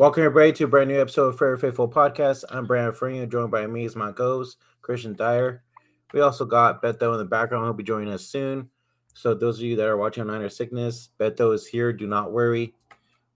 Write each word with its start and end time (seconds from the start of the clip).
Welcome 0.00 0.22
everybody 0.22 0.50
to 0.54 0.64
a 0.64 0.66
brand 0.66 0.88
new 0.88 0.98
episode 0.98 1.26
of 1.26 1.38
Fair 1.38 1.58
Faithful 1.58 1.86
Podcast. 1.86 2.44
I'm 2.48 2.64
Brandon 2.64 2.94
Frenier, 2.94 3.30
joined 3.30 3.50
by 3.50 3.66
me 3.66 3.84
as 3.84 3.94
my 3.94 4.14
Christian 4.80 5.14
Dyer. 5.14 5.62
We 6.14 6.22
also 6.22 6.46
got 6.46 6.82
Beto 6.82 7.12
in 7.12 7.18
the 7.18 7.26
background. 7.26 7.66
He'll 7.66 7.74
be 7.74 7.82
joining 7.82 8.10
us 8.10 8.24
soon. 8.24 8.70
So 9.12 9.34
those 9.34 9.58
of 9.58 9.64
you 9.64 9.76
that 9.76 9.86
are 9.86 9.98
watching 9.98 10.22
on 10.22 10.28
Niner 10.28 10.48
Sickness, 10.48 11.10
Beto 11.20 11.52
is 11.52 11.66
here. 11.66 11.92
Do 11.92 12.06
not 12.06 12.32
worry. 12.32 12.72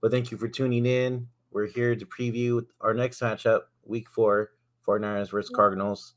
But 0.01 0.09
thank 0.09 0.31
you 0.31 0.39
for 0.39 0.47
tuning 0.47 0.87
in. 0.87 1.27
We're 1.51 1.67
here 1.67 1.95
to 1.95 2.05
preview 2.07 2.65
our 2.81 2.95
next 2.95 3.21
matchup, 3.21 3.65
week 3.83 4.09
four, 4.09 4.53
49ers 4.87 5.29
versus 5.29 5.51
Cardinals. 5.55 6.15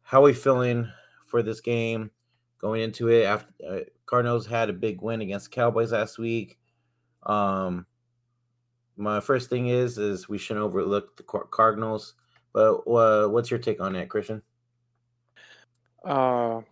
How 0.00 0.20
are 0.20 0.24
we 0.24 0.32
feeling 0.32 0.90
for 1.26 1.42
this 1.42 1.60
game 1.60 2.10
going 2.58 2.80
into 2.80 3.08
it? 3.08 3.26
After 3.26 3.52
uh, 3.68 3.80
Cardinals 4.06 4.46
had 4.46 4.70
a 4.70 4.72
big 4.72 5.02
win 5.02 5.20
against 5.20 5.50
the 5.50 5.56
Cowboys 5.56 5.92
last 5.92 6.16
week. 6.16 6.58
Um, 7.24 7.84
my 8.96 9.20
first 9.20 9.50
thing 9.50 9.68
is 9.68 9.98
is 9.98 10.28
we 10.28 10.38
shouldn't 10.38 10.64
overlook 10.64 11.16
the 11.16 11.22
Cardinals. 11.22 12.14
But 12.52 12.74
uh, 12.86 13.28
what's 13.28 13.50
your 13.50 13.58
take 13.58 13.80
on 13.80 13.92
that, 13.92 14.08
Christian? 14.08 14.42
Uh, 16.04 16.62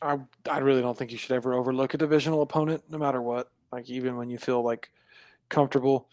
I 0.00 0.18
I 0.48 0.58
really 0.58 0.82
don't 0.82 0.96
think 0.96 1.10
you 1.10 1.18
should 1.18 1.32
ever 1.32 1.54
overlook 1.54 1.94
a 1.94 1.98
divisional 1.98 2.42
opponent, 2.42 2.84
no 2.88 2.98
matter 2.98 3.20
what. 3.20 3.50
Like 3.72 3.90
even 3.90 4.16
when 4.16 4.30
you 4.30 4.38
feel 4.38 4.62
like 4.62 4.90
comfortable, 5.48 6.08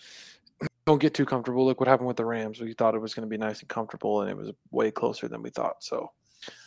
don't 0.87 0.99
get 0.99 1.13
too 1.13 1.25
comfortable. 1.25 1.65
Look 1.65 1.79
what 1.79 1.87
happened 1.87 2.07
with 2.07 2.17
the 2.17 2.25
Rams. 2.25 2.59
We 2.59 2.73
thought 2.73 2.95
it 2.95 3.01
was 3.01 3.13
going 3.13 3.27
to 3.27 3.29
be 3.29 3.37
nice 3.37 3.59
and 3.59 3.69
comfortable, 3.69 4.21
and 4.21 4.29
it 4.31 4.37
was 4.37 4.51
way 4.71 4.89
closer 4.89 5.27
than 5.27 5.43
we 5.43 5.51
thought. 5.51 5.83
So, 5.83 6.11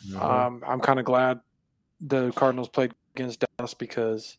mm-hmm. 0.07 0.21
um, 0.21 0.63
I'm 0.65 0.79
kind 0.79 0.99
of 0.99 1.05
glad 1.05 1.41
the 1.99 2.31
Cardinals 2.31 2.69
played 2.69 2.93
against 3.15 3.43
Dallas 3.57 3.73
because 3.73 4.37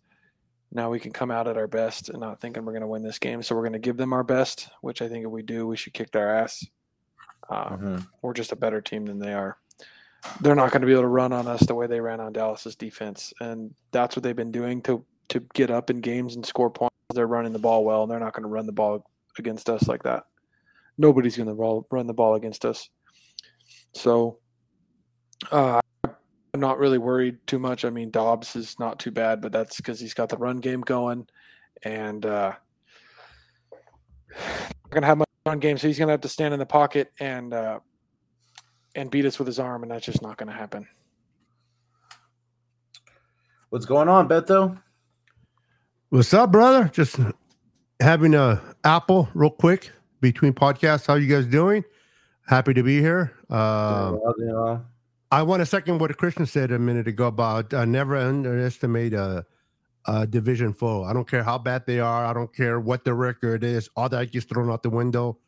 now 0.72 0.90
we 0.90 1.00
can 1.00 1.12
come 1.12 1.30
out 1.30 1.48
at 1.48 1.56
our 1.56 1.66
best 1.66 2.08
and 2.08 2.20
not 2.20 2.40
thinking 2.40 2.64
we're 2.64 2.72
going 2.72 2.82
to 2.82 2.88
win 2.88 3.02
this 3.02 3.18
game. 3.18 3.42
So 3.42 3.54
we're 3.54 3.62
going 3.62 3.72
to 3.72 3.78
give 3.78 3.96
them 3.96 4.12
our 4.12 4.24
best, 4.24 4.68
which 4.80 5.00
I 5.02 5.08
think 5.08 5.24
if 5.24 5.30
we 5.30 5.42
do, 5.42 5.66
we 5.66 5.76
should 5.76 5.94
kick 5.94 6.10
their 6.10 6.36
ass. 6.36 6.66
Um, 7.48 7.58
mm-hmm. 7.58 7.98
We're 8.22 8.32
just 8.32 8.52
a 8.52 8.56
better 8.56 8.80
team 8.80 9.06
than 9.06 9.18
they 9.18 9.32
are. 9.32 9.56
They're 10.40 10.56
not 10.56 10.72
going 10.72 10.80
to 10.80 10.86
be 10.86 10.92
able 10.92 11.02
to 11.02 11.08
run 11.08 11.32
on 11.32 11.46
us 11.46 11.60
the 11.60 11.74
way 11.74 11.86
they 11.86 12.00
ran 12.00 12.20
on 12.20 12.32
Dallas's 12.32 12.74
defense, 12.74 13.32
and 13.40 13.72
that's 13.92 14.16
what 14.16 14.24
they've 14.24 14.34
been 14.34 14.50
doing 14.50 14.82
to 14.82 15.04
to 15.28 15.40
get 15.54 15.70
up 15.70 15.90
in 15.90 16.00
games 16.00 16.36
and 16.36 16.44
score 16.44 16.70
points. 16.70 16.94
They're 17.14 17.26
running 17.26 17.52
the 17.52 17.58
ball 17.58 17.84
well, 17.84 18.02
and 18.02 18.10
they're 18.10 18.20
not 18.20 18.32
going 18.32 18.42
to 18.42 18.48
run 18.48 18.66
the 18.66 18.72
ball 18.72 19.08
against 19.38 19.70
us 19.70 19.86
like 19.86 20.02
that. 20.02 20.24
Nobody's 20.98 21.36
going 21.36 21.48
to 21.48 21.84
run 21.90 22.06
the 22.06 22.14
ball 22.14 22.34
against 22.34 22.64
us. 22.64 22.88
So, 23.92 24.38
uh, 25.50 25.80
I'm 26.56 26.60
not 26.60 26.78
really 26.78 26.96
worried 26.96 27.36
too 27.46 27.58
much. 27.58 27.84
I 27.84 27.90
mean, 27.90 28.10
Dobbs 28.10 28.56
is 28.56 28.78
not 28.78 28.98
too 28.98 29.10
bad, 29.10 29.42
but 29.42 29.52
that's 29.52 29.76
because 29.76 30.00
he's 30.00 30.14
got 30.14 30.30
the 30.30 30.38
run 30.38 30.56
game 30.56 30.80
going, 30.80 31.26
and 31.82 32.24
uh, 32.24 32.54
gonna 34.88 35.04
have 35.04 35.18
my 35.18 35.26
run 35.44 35.58
game, 35.58 35.76
so 35.76 35.86
he's 35.86 35.98
gonna 35.98 36.12
have 36.12 36.22
to 36.22 36.30
stand 36.30 36.54
in 36.54 36.58
the 36.58 36.64
pocket 36.64 37.12
and 37.20 37.52
uh, 37.52 37.80
and 38.94 39.10
beat 39.10 39.26
us 39.26 39.38
with 39.38 39.46
his 39.46 39.58
arm, 39.58 39.82
and 39.82 39.92
that's 39.92 40.06
just 40.06 40.22
not 40.22 40.38
gonna 40.38 40.50
happen. 40.50 40.88
What's 43.68 43.84
going 43.84 44.08
on, 44.08 44.26
Beto? 44.26 44.80
What's 46.08 46.32
up, 46.32 46.52
brother? 46.52 46.88
Just 46.88 47.20
having 48.00 48.34
a 48.34 48.62
apple 48.82 49.28
real 49.34 49.50
quick 49.50 49.92
between 50.22 50.54
podcasts. 50.54 51.06
How 51.06 51.16
you 51.16 51.28
guys 51.28 51.44
doing? 51.44 51.84
Happy 52.46 52.72
to 52.72 52.82
be 52.82 52.98
here. 53.02 53.34
Um, 53.50 54.22
I 55.30 55.42
want 55.42 55.60
to 55.60 55.66
second 55.66 55.98
what 55.98 56.16
Christian 56.16 56.46
said 56.46 56.70
a 56.70 56.78
minute 56.78 57.08
ago 57.08 57.26
about 57.26 57.74
uh, 57.74 57.84
never 57.84 58.16
underestimate 58.16 59.12
a, 59.12 59.44
a, 60.06 60.24
division 60.26 60.72
foe. 60.72 61.02
I 61.02 61.12
don't 61.12 61.28
care 61.28 61.42
how 61.42 61.58
bad 61.58 61.84
they 61.84 61.98
are. 61.98 62.24
I 62.24 62.32
don't 62.32 62.54
care 62.54 62.78
what 62.78 63.04
the 63.04 63.12
record 63.12 63.64
is. 63.64 63.90
All 63.96 64.08
that 64.08 64.30
gets 64.30 64.46
thrown 64.46 64.70
out 64.70 64.84
the 64.84 64.90
window. 64.90 65.38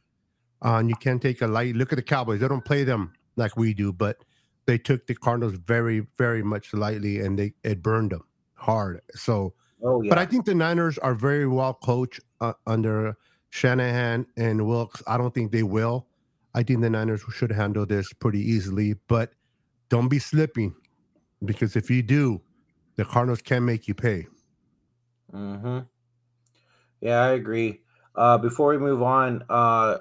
Uh, 0.64 0.78
and 0.78 0.88
you 0.88 0.96
can't 0.96 1.22
take 1.22 1.42
a 1.42 1.46
light 1.46 1.76
look 1.76 1.92
at 1.92 1.96
the 1.96 2.02
Cowboys. 2.02 2.40
They 2.40 2.48
don't 2.48 2.64
play 2.64 2.82
them 2.82 3.12
like 3.36 3.56
we 3.56 3.72
do, 3.72 3.92
but 3.92 4.24
they 4.66 4.78
took 4.78 5.06
the 5.06 5.14
Cardinals 5.14 5.54
very, 5.54 6.06
very 6.16 6.42
much 6.42 6.74
lightly, 6.74 7.20
and 7.20 7.38
they 7.38 7.54
it 7.62 7.80
burned 7.80 8.10
them 8.10 8.24
hard. 8.54 9.00
So, 9.14 9.54
oh, 9.84 10.02
yeah. 10.02 10.08
but 10.08 10.18
I 10.18 10.26
think 10.26 10.44
the 10.44 10.54
Niners 10.54 10.98
are 10.98 11.14
very 11.14 11.46
well 11.46 11.74
coached 11.74 12.20
uh, 12.40 12.54
under 12.66 13.16
Shanahan 13.50 14.26
and 14.36 14.66
Wilkes. 14.66 15.00
I 15.06 15.16
don't 15.16 15.32
think 15.32 15.52
they 15.52 15.62
will. 15.62 16.08
I 16.54 16.64
think 16.64 16.80
the 16.80 16.90
Niners 16.90 17.22
should 17.32 17.52
handle 17.52 17.86
this 17.86 18.12
pretty 18.14 18.40
easily, 18.40 18.96
but 19.06 19.32
don't 19.88 20.08
be 20.08 20.18
slipping 20.18 20.74
because 21.44 21.76
if 21.76 21.90
you 21.90 22.02
do, 22.02 22.40
the 22.96 23.04
Cardinals 23.04 23.42
can 23.42 23.64
make 23.64 23.88
you 23.88 23.94
pay. 23.94 24.26
Hmm. 25.30 25.80
Yeah, 27.00 27.20
I 27.20 27.32
agree. 27.32 27.82
Uh, 28.14 28.38
before 28.38 28.70
we 28.70 28.78
move 28.78 29.02
on, 29.02 29.44
uh, 29.48 29.98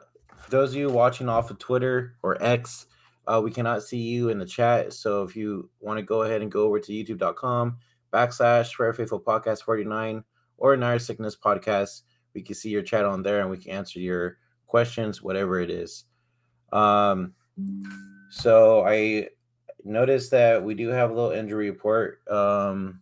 those 0.49 0.71
of 0.71 0.77
you 0.77 0.89
watching 0.89 1.29
off 1.29 1.51
of 1.51 1.59
Twitter 1.59 2.15
or 2.23 2.41
X, 2.43 2.87
uh, 3.27 3.41
we 3.43 3.51
cannot 3.51 3.83
see 3.83 3.99
you 3.99 4.29
in 4.29 4.39
the 4.39 4.45
chat. 4.45 4.93
So 4.93 5.23
if 5.23 5.35
you 5.35 5.69
want 5.79 5.99
to 5.99 6.03
go 6.03 6.23
ahead 6.23 6.41
and 6.41 6.51
go 6.51 6.63
over 6.63 6.79
to 6.79 6.91
youtube.com 6.91 7.77
backslash 8.11 8.73
Fair 8.73 8.93
Faithful 8.93 9.19
Podcast 9.19 9.63
49 9.63 10.23
or 10.57 10.75
Niner 10.77 10.99
Sickness 10.99 11.35
Podcast, 11.35 12.01
we 12.33 12.41
can 12.41 12.55
see 12.55 12.69
your 12.69 12.81
chat 12.81 13.05
on 13.05 13.21
there 13.21 13.41
and 13.41 13.49
we 13.49 13.57
can 13.57 13.71
answer 13.71 13.99
your 13.99 14.37
questions, 14.65 15.21
whatever 15.21 15.59
it 15.59 15.69
is. 15.69 16.05
Um, 16.71 17.33
so 18.29 18.85
I 18.87 19.27
notice 19.87 20.29
that 20.29 20.63
we 20.63 20.73
do 20.73 20.89
have 20.89 21.11
a 21.11 21.13
little 21.13 21.31
injury 21.31 21.69
report 21.69 22.21
um, 22.29 23.01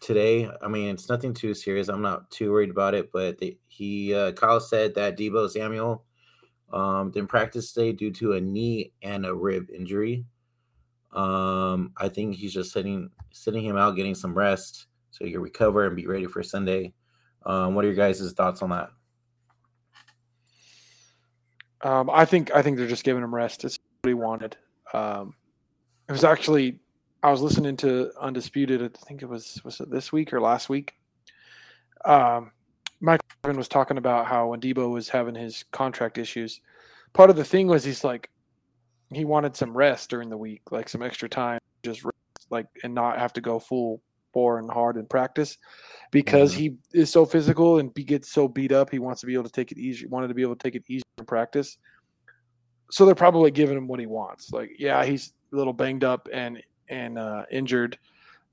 today. 0.00 0.50
I 0.62 0.68
mean, 0.68 0.90
it's 0.90 1.08
nothing 1.08 1.34
too 1.34 1.54
serious. 1.54 1.88
I'm 1.88 2.02
not 2.02 2.30
too 2.30 2.52
worried 2.52 2.70
about 2.70 2.94
it, 2.94 3.10
but 3.12 3.38
they, 3.38 3.58
he 3.68 4.14
uh, 4.14 4.32
Kyle 4.32 4.60
said 4.60 4.94
that 4.94 5.16
Deebo 5.16 5.50
Samuel 5.50 6.04
um, 6.72 7.10
didn't 7.10 7.28
practice 7.28 7.72
today 7.72 7.92
due 7.92 8.10
to 8.12 8.34
a 8.34 8.40
knee 8.40 8.92
and 9.02 9.24
a 9.24 9.34
rib 9.34 9.68
injury. 9.74 10.24
Um, 11.12 11.92
I 11.96 12.08
think 12.08 12.36
he's 12.36 12.52
just 12.52 12.72
sitting 12.72 13.10
sitting 13.32 13.64
him 13.64 13.76
out, 13.76 13.96
getting 13.96 14.14
some 14.14 14.36
rest 14.36 14.86
so 15.10 15.24
he 15.24 15.32
can 15.32 15.40
recover 15.40 15.86
and 15.86 15.96
be 15.96 16.06
ready 16.06 16.26
for 16.26 16.42
Sunday. 16.42 16.92
Um, 17.46 17.74
what 17.74 17.84
are 17.84 17.88
your 17.88 17.96
guys' 17.96 18.32
thoughts 18.32 18.62
on 18.62 18.70
that? 18.70 18.90
Um, 21.82 22.10
I 22.10 22.24
think 22.24 22.54
I 22.54 22.62
think 22.62 22.76
they're 22.76 22.86
just 22.86 23.04
giving 23.04 23.22
him 23.22 23.34
rest. 23.34 23.64
It's 23.64 23.78
what 24.02 24.08
he 24.08 24.14
wanted. 24.14 24.56
Um, 24.92 25.34
it 26.08 26.12
was 26.12 26.24
actually 26.24 26.80
I 27.22 27.30
was 27.30 27.40
listening 27.40 27.76
to 27.78 28.12
Undisputed. 28.20 28.82
I 28.82 29.06
think 29.06 29.22
it 29.22 29.28
was 29.28 29.60
was 29.64 29.80
it 29.80 29.90
this 29.90 30.12
week 30.12 30.32
or 30.32 30.40
last 30.40 30.68
week. 30.68 30.94
Um, 32.04 32.52
Mike 33.00 33.20
was 33.44 33.68
talking 33.68 33.98
about 33.98 34.26
how 34.26 34.48
when 34.48 34.60
Deebo 34.60 34.90
was 34.90 35.08
having 35.08 35.34
his 35.34 35.64
contract 35.72 36.18
issues, 36.18 36.60
part 37.12 37.30
of 37.30 37.36
the 37.36 37.44
thing 37.44 37.66
was 37.66 37.84
he's 37.84 38.04
like 38.04 38.30
he 39.12 39.24
wanted 39.24 39.56
some 39.56 39.76
rest 39.76 40.10
during 40.10 40.28
the 40.28 40.36
week, 40.36 40.62
like 40.70 40.88
some 40.88 41.02
extra 41.02 41.28
time, 41.28 41.60
just 41.82 42.04
rest, 42.04 42.16
like 42.50 42.66
and 42.84 42.94
not 42.94 43.18
have 43.18 43.32
to 43.34 43.40
go 43.40 43.58
full 43.58 44.00
bore 44.32 44.58
and 44.58 44.70
hard 44.70 44.96
in 44.96 45.06
practice 45.06 45.58
because 46.10 46.52
mm-hmm. 46.52 46.74
he 46.92 47.00
is 47.00 47.10
so 47.10 47.24
physical 47.24 47.78
and 47.78 47.90
he 47.96 48.04
gets 48.04 48.30
so 48.30 48.46
beat 48.46 48.72
up. 48.72 48.90
He 48.90 48.98
wants 48.98 49.20
to 49.22 49.26
be 49.26 49.34
able 49.34 49.44
to 49.44 49.50
take 49.50 49.72
it 49.72 49.78
easy. 49.78 50.06
Wanted 50.06 50.28
to 50.28 50.34
be 50.34 50.42
able 50.42 50.56
to 50.56 50.62
take 50.62 50.76
it 50.76 50.84
easy 50.88 51.02
in 51.18 51.24
practice. 51.24 51.78
So 52.90 53.04
they're 53.04 53.14
probably 53.14 53.50
giving 53.50 53.76
him 53.76 53.86
what 53.86 54.00
he 54.00 54.06
wants. 54.06 54.50
Like, 54.50 54.70
yeah, 54.78 55.04
he's 55.04 55.32
a 55.52 55.56
little 55.56 55.72
banged 55.72 56.04
up 56.04 56.28
and 56.32 56.62
and 56.88 57.18
uh, 57.18 57.44
injured, 57.50 57.98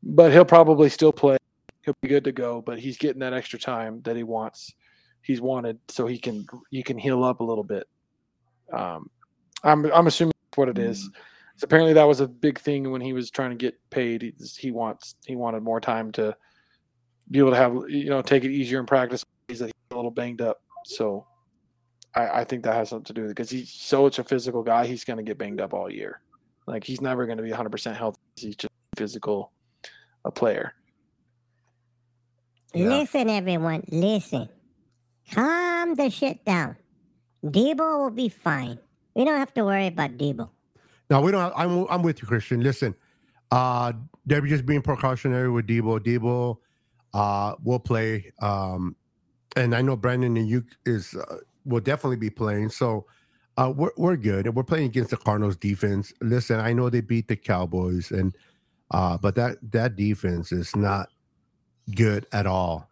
but 0.03 0.31
he'll 0.31 0.45
probably 0.45 0.89
still 0.89 1.13
play. 1.13 1.37
He'll 1.83 1.95
be 2.01 2.07
good 2.07 2.23
to 2.25 2.31
go. 2.31 2.61
But 2.61 2.79
he's 2.79 2.97
getting 2.97 3.19
that 3.19 3.33
extra 3.33 3.59
time 3.59 4.01
that 4.03 4.15
he 4.15 4.23
wants. 4.23 4.73
He's 5.21 5.41
wanted 5.41 5.79
so 5.87 6.07
he 6.07 6.17
can 6.17 6.45
he 6.69 6.83
can 6.83 6.97
heal 6.97 7.23
up 7.23 7.39
a 7.39 7.43
little 7.43 7.63
bit. 7.63 7.87
Um, 8.71 9.09
I'm 9.63 9.85
I'm 9.91 10.07
assuming 10.07 10.33
that's 10.51 10.57
what 10.57 10.69
it 10.69 10.77
is. 10.77 11.09
So 11.57 11.63
apparently 11.63 11.93
that 11.93 12.03
was 12.03 12.19
a 12.19 12.27
big 12.27 12.59
thing 12.59 12.91
when 12.91 13.01
he 13.01 13.13
was 13.13 13.31
trying 13.31 13.51
to 13.51 13.55
get 13.55 13.75
paid. 13.89 14.21
He, 14.21 14.33
he 14.57 14.71
wants 14.71 15.15
he 15.25 15.35
wanted 15.35 15.63
more 15.63 15.79
time 15.79 16.11
to 16.13 16.35
be 17.31 17.39
able 17.39 17.51
to 17.51 17.57
have 17.57 17.75
you 17.87 18.09
know 18.09 18.21
take 18.21 18.43
it 18.43 18.51
easier 18.51 18.79
in 18.79 18.85
practice. 18.85 19.23
He's 19.47 19.61
a 19.61 19.69
little 19.91 20.11
banged 20.11 20.41
up, 20.41 20.61
so 20.85 21.25
I, 22.15 22.41
I 22.41 22.43
think 22.43 22.63
that 22.63 22.73
has 22.73 22.89
something 22.89 23.05
to 23.05 23.13
do 23.13 23.21
with 23.21 23.31
it 23.31 23.35
because 23.35 23.49
he's 23.49 23.71
so 23.71 24.07
such 24.07 24.19
a 24.19 24.23
physical 24.23 24.63
guy. 24.63 24.85
He's 24.85 25.03
going 25.03 25.17
to 25.17 25.23
get 25.23 25.37
banged 25.37 25.61
up 25.61 25.73
all 25.73 25.91
year. 25.91 26.21
Like 26.67 26.83
he's 26.83 27.01
never 27.01 27.25
going 27.25 27.37
to 27.37 27.43
be 27.43 27.51
100% 27.51 27.95
healthy. 27.95 28.19
He's 28.35 28.55
just 28.55 28.73
physical 28.97 29.51
a 30.23 30.31
player. 30.31 30.73
Yeah. 32.73 32.89
Listen, 32.89 33.29
everyone, 33.29 33.83
listen. 33.89 34.49
Calm 35.31 35.95
the 35.95 36.09
shit 36.09 36.43
down. 36.43 36.75
Deebo 37.43 37.99
will 37.99 38.09
be 38.09 38.29
fine. 38.29 38.79
We 39.15 39.23
don't 39.23 39.37
have 39.37 39.53
to 39.53 39.63
worry 39.63 39.87
about 39.87 40.17
Deebo. 40.17 40.49
No, 41.09 41.21
we 41.21 41.31
don't. 41.31 41.53
I'm, 41.55 41.85
I'm 41.89 42.01
with 42.01 42.21
you, 42.21 42.27
Christian. 42.27 42.61
Listen, 42.61 42.95
uh, 43.51 43.93
they're 44.25 44.41
just 44.41 44.65
being 44.65 44.81
precautionary 44.81 45.49
with 45.49 45.67
Deebo. 45.67 45.99
Deebo 45.99 46.57
uh, 47.13 47.55
will 47.63 47.79
play. 47.79 48.33
Um, 48.41 48.95
and 49.55 49.73
I 49.75 49.81
know 49.81 49.95
Brandon 49.95 50.35
and 50.35 50.49
you 50.49 50.65
is 50.85 51.15
uh, 51.15 51.37
will 51.63 51.79
definitely 51.79 52.17
be 52.17 52.29
playing. 52.29 52.69
So 52.69 53.05
uh, 53.57 53.73
we're 53.75 53.91
we're 53.97 54.17
good. 54.17 54.47
and 54.47 54.55
We're 54.55 54.63
playing 54.63 54.87
against 54.87 55.11
the 55.11 55.17
Cardinals 55.17 55.57
defense. 55.57 56.13
Listen, 56.21 56.59
I 56.59 56.73
know 56.73 56.89
they 56.89 57.01
beat 57.01 57.27
the 57.29 57.35
Cowboys, 57.37 58.11
and 58.11 58.35
uh, 58.91 59.17
but 59.17 59.35
that 59.35 59.57
that 59.71 59.95
defense 59.95 60.51
is 60.51 60.75
not 60.75 61.09
good 61.95 62.25
at 62.33 62.47
all. 62.47 62.85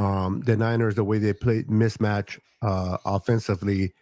um, 0.00 0.42
the 0.42 0.56
Niners, 0.58 0.96
the 0.96 1.04
way 1.04 1.18
they 1.18 1.34
play 1.34 1.64
mismatch 1.64 2.40
uh, 2.62 2.98
offensively, 3.06 3.94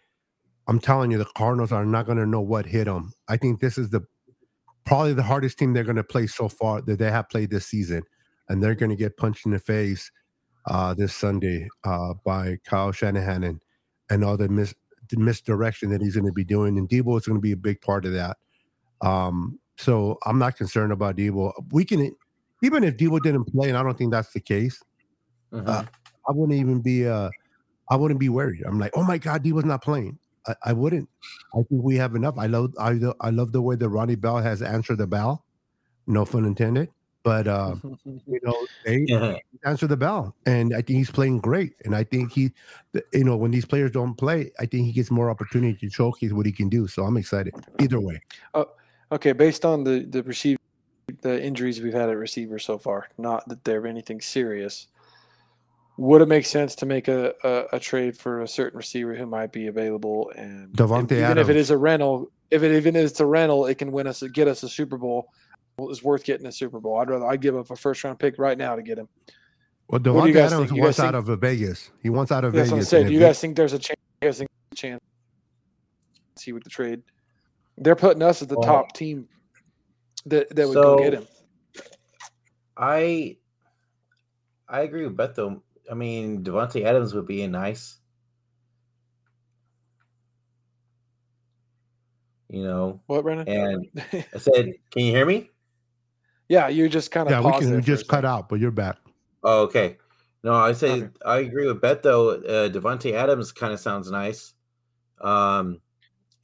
I'm 0.69 0.81
telling 0.81 1.11
you, 1.11 1.19
the 1.19 1.27
Cardinals 1.37 1.73
are 1.73 1.87
not 1.87 2.07
going 2.07 2.19
to 2.19 2.27
know 2.27 2.41
what 2.41 2.67
hit 2.67 2.87
them. 2.87 3.13
I 3.29 3.37
think 3.39 3.61
this 3.61 3.79
is 3.79 3.91
the 3.91 4.03
probably 4.87 5.15
the 5.15 5.23
hardest 5.25 5.59
team 5.59 5.73
they're 5.75 5.85
going 5.85 5.97
to 5.97 6.05
play 6.05 6.27
so 6.27 6.49
far 6.49 6.83
that 6.83 6.99
they 6.99 7.11
have 7.11 7.29
played 7.31 7.51
this 7.51 7.67
season, 7.67 8.03
and 8.49 8.63
they're 8.63 8.75
going 8.77 8.91
to 8.91 8.97
get 8.97 9.17
punched 9.17 9.47
in 9.47 9.53
the 9.53 9.59
face 9.61 10.11
uh, 10.67 10.95
this 10.95 11.15
Sunday 11.15 11.69
uh, 11.85 12.15
by 12.25 12.59
Kyle 12.67 12.93
Shanahan 12.93 13.45
and 13.45 13.61
and 14.11 14.25
all 14.25 14.37
the, 14.37 14.49
mis- 14.49 14.75
misdirection 15.17 15.91
that 15.91 16.01
he's 16.01 16.15
going 16.15 16.27
to 16.27 16.33
be 16.33 16.45
doing. 16.45 16.79
And 16.79 16.89
Deebo 16.89 17.19
is 17.19 17.27
going 17.27 17.39
to 17.39 17.43
be 17.43 17.53
a 17.53 17.57
big 17.57 17.81
part 17.81 18.05
of 18.05 18.13
that. 18.13 18.37
Um, 19.01 19.59
so 19.77 20.19
I'm 20.27 20.39
not 20.39 20.57
concerned 20.57 20.93
about 20.93 21.17
Deebo. 21.17 21.53
We 21.73 21.85
can 21.85 22.15
even 22.63 22.85
if 22.85 22.97
Deebo 22.97 23.21
didn't 23.23 23.45
play, 23.45 23.69
and 23.69 23.79
I 23.79 23.83
don't 23.83 23.97
think 23.97 24.13
that's 24.13 24.33
the 24.33 24.41
case. 24.41 24.83
Uh, 25.53 25.57
mm-hmm. 25.57 25.87
I 26.29 26.33
wouldn't 26.33 26.59
even 26.59 26.81
be 26.81 27.09
uh, 27.09 27.31
I 27.89 27.97
wouldn't 27.97 28.21
be 28.21 28.29
worried. 28.29 28.63
I'm 28.67 28.79
like, 28.79 28.93
oh 28.95 29.03
my 29.03 29.19
god, 29.19 29.43
Deebo's 29.43 29.65
not 29.65 29.83
playing. 29.83 30.19
I, 30.47 30.55
I 30.67 30.73
wouldn't. 30.73 31.09
I 31.55 31.63
think 31.69 31.83
we 31.83 31.97
have 31.97 32.15
enough. 32.15 32.39
I 32.39 32.47
love 32.47 32.73
I, 32.79 32.99
I 33.21 33.31
love 33.31 33.53
the 33.53 33.63
way 33.63 33.77
that 33.77 33.89
Ronnie 33.89 34.15
Bell 34.15 34.39
has 34.39 34.63
answered 34.63 34.99
the 34.99 35.07
bell. 35.07 35.45
No 36.07 36.25
fun 36.25 36.45
intended. 36.45 36.89
But 37.23 37.47
uh, 37.47 37.75
you 38.05 38.41
know, 38.43 38.67
they 38.85 39.05
yeah. 39.07 39.37
answer 39.65 39.87
the 39.87 39.97
bell, 39.97 40.35
and 40.47 40.73
I 40.73 40.77
think 40.77 40.99
he's 40.99 41.11
playing 41.11 41.41
great. 41.41 41.75
And 41.85 41.95
I 41.95 42.05
think 42.05 42.33
he, 42.33 42.53
you 43.13 43.25
know, 43.25 43.37
when 43.37 43.51
these 43.51 43.67
players 43.67 43.91
don't 43.91 44.15
play, 44.15 44.51
I 44.59 44.67
think 44.67 44.87
he 44.87 44.93
gets 44.93 45.11
more 45.11 45.31
opportunity 45.31 45.77
to 45.79 45.91
showcase 45.91 46.33
what 46.33 46.47
he 46.47 46.53
can 46.53 46.69
do. 46.69 46.87
So 46.87 47.05
I'm 47.05 47.17
excited 47.17 47.55
either 47.79 48.01
way. 48.01 48.21
Oh, 48.55 48.67
okay. 49.13 49.33
Based 49.33 49.65
on 49.65 49.85
the 49.85 50.07
the 50.09 50.23
receive 50.23 50.59
the 51.23 51.43
injuries 51.43 51.81
we've 51.81 51.93
had 51.93 52.09
at 52.09 52.17
receiver 52.17 52.59
so 52.59 52.79
far, 52.79 53.09
not 53.19 53.47
that 53.49 53.65
they're 53.65 53.87
anything 53.87 54.21
serious 54.21 54.87
would 56.01 56.23
it 56.23 56.29
make 56.29 56.47
sense 56.47 56.75
to 56.75 56.87
make 56.87 57.09
a, 57.09 57.35
a, 57.45 57.77
a, 57.77 57.79
trade 57.79 58.17
for 58.17 58.41
a 58.41 58.49
certain 58.49 58.79
receiver 58.79 59.15
who 59.15 59.27
might 59.27 59.53
be 59.53 59.67
available? 59.67 60.33
And, 60.35 60.75
even 61.13 61.13
Adams. 61.13 61.49
if 61.49 61.51
it 61.51 61.57
is 61.57 61.71
a 61.71 61.77
rental, 61.77 62.31
if 62.51 62.63
it 62.63 62.75
even 62.75 62.97
is 62.97 63.21
a 63.21 63.27
rental, 63.27 63.67
it 63.67 63.77
can 63.77 63.93
win 63.93 64.07
us 64.07 64.23
get 64.33 64.49
us 64.49 64.63
a 64.63 64.69
Super 64.69 64.97
Bowl. 64.97 65.31
It's 65.89 66.03
worth 66.03 66.25
getting 66.25 66.47
a 66.47 66.53
Super 66.53 66.81
Bowl. 66.81 66.99
I'd 66.99 67.09
rather 67.09 67.27
I 67.27 67.37
give 67.37 67.57
up 67.57 67.71
a 67.71 67.77
first 67.77 68.05
round 68.05 68.19
pick 68.19 68.39
right 68.39 68.59
now 68.59 68.77
to 68.77 68.83
get 68.83 68.99
him. 68.99 69.09
Well, 69.89 70.01
Davante 70.01 70.37
Adams 70.37 70.73
wants 70.73 71.01
out 71.01 71.15
of 71.15 71.27
Vegas. 71.41 71.91
He 72.03 72.11
wants 72.11 72.31
out 72.31 72.45
of 72.45 72.53
Vegas. 72.53 72.71
What 72.71 72.95
I 72.95 73.03
Do 73.05 73.13
you 73.13 73.21
guys 73.21 73.41
think 73.41 73.57
there's 73.57 73.73
a 73.73 73.79
chance? 73.79 73.99
You 74.21 74.29
guys 74.29 74.39
think 74.39 74.51
a 74.73 74.75
chance? 74.75 75.01
See 76.37 76.53
with 76.53 76.65
the 76.65 76.71
trade, 76.71 77.03
they're 77.77 77.97
putting 77.97 78.23
us 78.23 78.43
at 78.43 78.49
the 78.49 78.57
top 78.57 78.93
team 78.93 79.29
that 80.27 80.55
that 80.55 80.69
would 80.69 80.75
so, 80.75 80.97
go 80.97 80.99
get 80.99 81.15
him. 81.15 81.27
I 82.77 83.37
I 84.69 84.83
agree 84.83 85.05
with 85.07 85.17
Beto 85.17 85.61
I 85.91 85.95
mean, 85.95 86.45
Davante 86.45 86.85
Adams 86.85 87.15
would 87.15 87.27
be 87.27 87.43
a 87.43 87.49
nice. 87.49 87.99
You 92.49 92.63
know 92.63 93.01
what, 93.07 93.23
Brennan? 93.23 93.49
And 93.49 93.87
I 94.35 94.39
said, 94.39 94.75
"Can 94.91 95.05
you 95.05 95.13
hear 95.13 95.27
me?" 95.27 95.51
Yeah, 96.51 96.67
you 96.67 96.89
just 96.89 97.13
kind 97.13 97.29
of 97.29 97.31
yeah. 97.31 97.41
We 97.41 97.57
can 97.61 97.77
we 97.77 97.81
just 97.81 98.09
cut 98.09 98.25
out, 98.25 98.49
but 98.49 98.59
you're 98.59 98.73
back. 98.73 98.97
Oh, 99.45 99.63
okay. 99.63 99.99
No, 100.43 100.53
I 100.53 100.73
say 100.73 100.91
okay. 100.91 101.09
I 101.25 101.39
agree 101.39 101.69
with 101.69 101.81
Beto. 101.81 102.39
Uh, 102.45 102.69
Davante 102.69 103.13
Adams 103.13 103.53
kind 103.53 103.73
of 103.73 103.79
sounds 103.79 104.11
nice. 104.11 104.55
Um, 105.21 105.81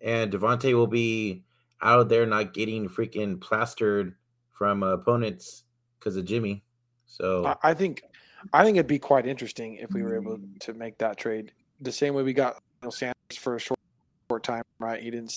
and 0.00 0.32
Davante 0.32 0.72
will 0.74 0.86
be 0.86 1.42
out 1.82 2.08
there 2.08 2.24
not 2.24 2.54
getting 2.54 2.88
freaking 2.88 3.40
plastered 3.40 4.14
from 4.52 4.84
opponents 4.84 5.64
because 5.98 6.16
of 6.16 6.24
Jimmy. 6.24 6.62
So 7.06 7.56
I 7.64 7.74
think 7.74 8.04
I 8.52 8.62
think 8.62 8.76
it'd 8.76 8.86
be 8.86 9.00
quite 9.00 9.26
interesting 9.26 9.74
if 9.74 9.90
we 9.92 10.04
were 10.04 10.14
able 10.14 10.38
to 10.60 10.72
make 10.72 10.98
that 10.98 11.16
trade 11.16 11.50
the 11.80 11.90
same 11.90 12.14
way 12.14 12.22
we 12.22 12.32
got 12.32 12.62
Sanders 12.90 13.14
for 13.40 13.56
a 13.56 13.58
short, 13.58 13.80
short 14.30 14.44
time, 14.44 14.62
right? 14.78 15.02
He 15.02 15.10
didn't. 15.10 15.36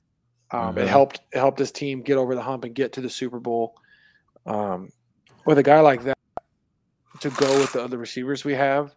Um, 0.52 0.60
mm-hmm. 0.60 0.78
It 0.78 0.88
helped 0.88 1.22
it 1.34 1.40
helped 1.40 1.58
his 1.58 1.72
team 1.72 2.04
get 2.04 2.18
over 2.18 2.36
the 2.36 2.44
hump 2.44 2.66
and 2.66 2.76
get 2.76 2.94
to 2.94 3.02
the 3.02 3.10
Super 3.10 3.40
Bowl. 3.40 3.74
Um, 4.50 4.90
with 5.46 5.58
a 5.58 5.64
guy 5.64 5.80
like 5.80 6.04
that 6.04 6.18
to 7.22 7.30
go 7.30 7.60
with 7.60 7.74
the 7.74 7.84
other 7.84 7.98
receivers 7.98 8.44
we 8.44 8.54
have, 8.54 8.96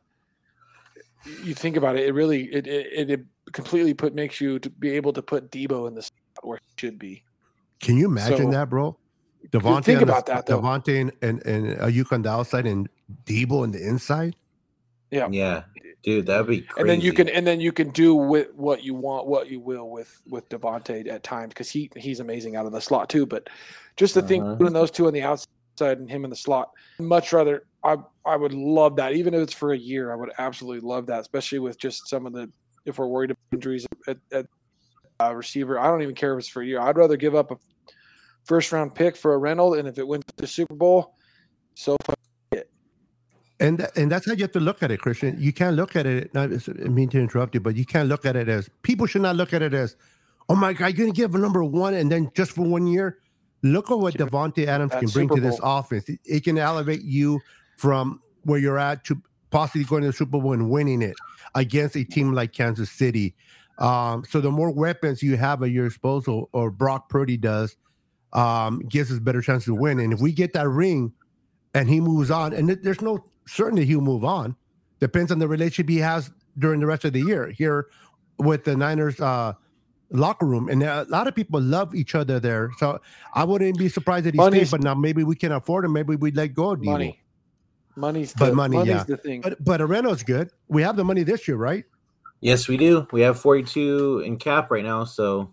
you 1.45 1.55
think 1.55 1.77
about 1.77 1.97
it, 1.97 2.07
it 2.07 2.13
really 2.13 2.45
it 2.53 2.67
it, 2.67 3.11
it 3.11 3.25
completely 3.53 3.95
put 3.95 4.15
makes 4.15 4.41
you 4.41 4.59
to 4.59 4.71
be 4.71 4.91
able 4.91 5.13
to 5.13 5.23
put 5.23 5.51
Deebo 5.51 5.87
in 5.89 5.95
the 5.95 6.03
spot 6.03 6.47
where 6.47 6.59
he 6.59 6.73
should 6.77 6.99
be. 6.99 7.23
Can 7.81 7.97
you 7.97 8.07
imagine 8.07 8.51
so, 8.51 8.51
that, 8.51 8.71
bro? 8.71 8.97
Davante 9.51 9.85
think 9.85 10.01
about 10.01 10.27
the, 10.27 10.35
that 10.35 10.47
though. 10.47 10.61
Davante 10.61 11.01
and 11.01 11.13
and, 11.21 11.47
and 11.47 11.79
Aiyuk 11.79 12.13
on 12.13 12.23
the 12.23 12.31
outside 12.31 12.67
and 12.67 12.89
Deebo 13.27 13.63
on 13.63 13.73
the 13.73 13.87
inside. 13.87 14.37
Yeah, 15.11 15.29
yeah, 15.31 15.65
dude, 16.03 16.27
that'd 16.27 16.47
be. 16.47 16.61
Crazy. 16.63 16.81
And 16.81 16.89
then 16.89 17.01
you 17.01 17.13
can 17.13 17.29
and 17.29 17.47
then 17.47 17.61
you 17.61 17.73
can 17.73 17.91
do 17.91 18.15
with 18.15 18.53
what 18.55 18.83
you 18.83 18.95
want, 18.95 19.27
what 19.27 19.51
you 19.51 19.61
will 19.61 19.91
with 19.91 20.21
with 20.29 20.49
Davante 20.49 21.09
at 21.09 21.23
times 21.23 21.51
because 21.51 21.71
he 21.71 21.91
he's 21.97 22.21
amazing 22.21 22.57
out 22.57 22.67
of 22.67 22.73
the 22.73 22.81
slot 22.81 23.09
too. 23.09 23.27
But 23.27 23.49
just 23.97 24.15
the 24.15 24.21
uh-huh. 24.21 24.29
thing 24.29 24.57
putting 24.57 24.73
those 24.73 24.91
two 24.91 25.07
on 25.07 25.13
the 25.13 25.23
outside 25.23 25.49
and 25.81 26.11
him 26.11 26.25
in 26.25 26.31
the 26.31 26.37
slot, 26.37 26.71
much 26.99 27.33
rather. 27.33 27.65
I 27.85 27.97
I 28.25 28.37
would 28.37 28.55
love 28.55 28.97
that, 28.97 29.13
even 29.15 29.35
if 29.35 29.41
it's 29.41 29.53
for 29.53 29.73
a 29.73 29.79
year. 29.79 30.13
I 30.13 30.17
would 30.17 30.31
absolutely 30.39 30.87
love 30.87 31.07
that, 31.07 31.21
especially 31.21 31.59
with 31.59 31.79
just 31.79 32.09
some 32.09 32.27
of 32.27 32.33
the 32.33 32.51
if 32.85 32.99
we're 32.99 33.07
worried 33.07 33.31
about 33.31 33.41
injuries 33.53 33.87
at, 34.07 34.19
at 34.33 34.47
uh, 35.21 35.35
receiver. 35.35 35.79
I 35.79 35.87
don't 35.87 36.03
even 36.03 36.15
care 36.15 36.35
if 36.35 36.41
it's 36.41 36.49
for 36.49 36.63
a 36.63 36.67
year. 36.67 36.81
I'd 36.81 36.97
rather 36.97 37.17
give 37.17 37.35
up 37.35 37.51
a 37.51 37.57
first 38.45 38.73
round 38.73 38.95
pick 38.95 39.17
for 39.17 39.35
a 39.35 39.39
rental, 39.39 39.75
and 39.75 39.89
if 39.89 39.99
it 39.99 40.07
went 40.07 40.27
to 40.29 40.35
the 40.37 40.47
Super 40.47 40.75
Bowl, 40.75 41.15
so 41.75 41.97
and 43.63 43.89
and 43.97 44.11
that's 44.11 44.27
how 44.27 44.33
you 44.33 44.43
have 44.43 44.53
to 44.53 44.61
look 44.61 44.83
at 44.83 44.91
it, 44.91 45.01
Christian. 45.01 45.37
You 45.39 45.53
can't 45.53 45.77
look 45.77 45.95
at 45.95 46.05
it. 46.05 46.35
Not 46.35 46.51
I 46.53 46.89
mean 46.89 47.09
to 47.11 47.21
interrupt 47.21 47.55
you, 47.55 47.61
but 47.61 47.77
you 47.77 47.87
can't 47.87 48.09
look 48.09 48.27
at 48.27 48.35
it 48.37 48.49
as 48.49 48.69
people 48.83 49.07
should 49.07 49.23
not 49.23 49.37
look 49.37 49.53
at 49.53 49.63
it 49.63 49.73
as, 49.73 49.97
oh 50.49 50.57
my 50.57 50.73
God, 50.73 50.87
you're 50.87 51.07
gonna 51.07 51.15
give 51.15 51.35
a 51.35 51.39
number 51.39 51.63
one, 51.63 51.95
and 51.95 52.11
then 52.11 52.31
just 52.35 52.53
for 52.53 52.63
one 52.63 52.87
year, 52.87 53.19
look 53.63 53.91
at 53.91 53.99
what 53.99 54.15
Davante 54.15 54.67
Adams 54.67 54.93
can 54.93 55.09
bring 55.09 55.29
to 55.29 55.41
this 55.41 55.61
offense. 55.63 56.09
It, 56.09 56.21
it, 56.25 56.45
can 56.45 56.59
elevate 56.59 57.03
you 57.03 57.41
from 57.77 58.21
where 58.43 58.59
you're 58.59 58.79
at 58.79 59.05
to 59.05 59.23
possibly 59.51 59.85
going 59.85 60.03
to 60.03 60.09
the 60.09 60.13
Super 60.13 60.41
Bowl 60.41 60.53
and 60.53 60.69
winning 60.69 61.01
it 61.01 61.15
against 61.55 61.97
a 61.97 62.05
team 62.05 62.33
like 62.33 62.53
Kansas 62.53 62.91
City. 62.91 63.35
Um, 63.79 64.25
so 64.29 64.41
the 64.41 64.51
more 64.51 64.71
weapons 64.71 65.23
you 65.23 65.37
have 65.37 65.63
at 65.63 65.71
your 65.71 65.89
disposal, 65.89 66.49
or 66.53 66.71
Brock 66.71 67.09
Purdy 67.09 67.37
does, 67.37 67.77
um, 68.33 68.81
gives 68.89 69.13
us 69.13 69.19
better 69.21 69.41
chance 69.41 69.65
to 69.67 69.75
win. 69.75 70.01
And 70.01 70.13
if 70.13 70.21
we 70.21 70.33
get 70.33 70.53
that 70.55 70.69
ring 70.69 71.13
and 71.75 71.89
he 71.89 72.01
moves 72.01 72.31
on, 72.31 72.53
and 72.53 72.69
there's 72.69 73.01
no 73.01 73.25
certainty 73.47 73.85
he'll 73.85 74.01
move 74.01 74.25
on. 74.25 74.57
Depends 75.01 75.33
on 75.33 75.39
the 75.39 75.49
relationship 75.49 75.89
he 75.89 75.99
has 75.99 76.31
during 76.59 76.81
the 76.81 76.87
rest 76.87 77.05
of 77.05 77.13
the 77.13 77.21
year 77.21 77.49
here 77.49 77.89
with 78.39 78.65
the 78.65 78.77
Niners 78.77 79.21
uh, 79.21 79.55
locker 80.11 80.47
room. 80.47 80.69
And 80.69 80.83
a 80.83 81.07
lot 81.09 81.27
of 81.27 81.35
people 81.35 81.61
love 81.61 81.95
each 81.95 82.15
other 82.15 82.39
there. 82.39 82.71
So 82.79 83.01
I 83.35 83.45
wouldn't 83.45 83.79
be 83.79 83.89
surprised 83.89 84.27
that 84.27 84.35
he 84.35 84.39
Money's, 84.39 84.69
stays, 84.69 84.71
but 84.71 84.83
now 84.83 84.95
maybe 84.95 85.25
we 85.25 85.35
can 85.35 85.53
afford 85.53 85.85
him. 85.85 85.93
Maybe 85.93 86.17
we'd 86.17 86.37
let 86.37 86.55
go 86.55 86.71
of 86.71 86.83
Money. 86.83 87.23
Money's 87.95 88.33
but 88.33 88.51
the, 88.51 88.55
money, 88.55 88.77
money's 88.77 88.95
yeah. 88.95 89.05
the 89.05 89.17
thing. 89.19 89.43
But 89.43 89.63
but 89.63 89.81
Areno's 89.81 90.23
good. 90.23 90.51
We 90.69 90.83
have 90.83 90.97
the 90.97 91.05
money 91.05 91.25
this 91.25 91.47
year, 91.47 91.59
right? 91.59 91.85
Yes, 92.41 92.67
we 92.67 92.77
do. 92.77 93.07
We 93.13 93.21
have 93.21 93.39
42 93.39 94.23
in 94.25 94.39
cap 94.39 94.71
right 94.71 94.83
now. 94.83 95.05
So 95.05 95.53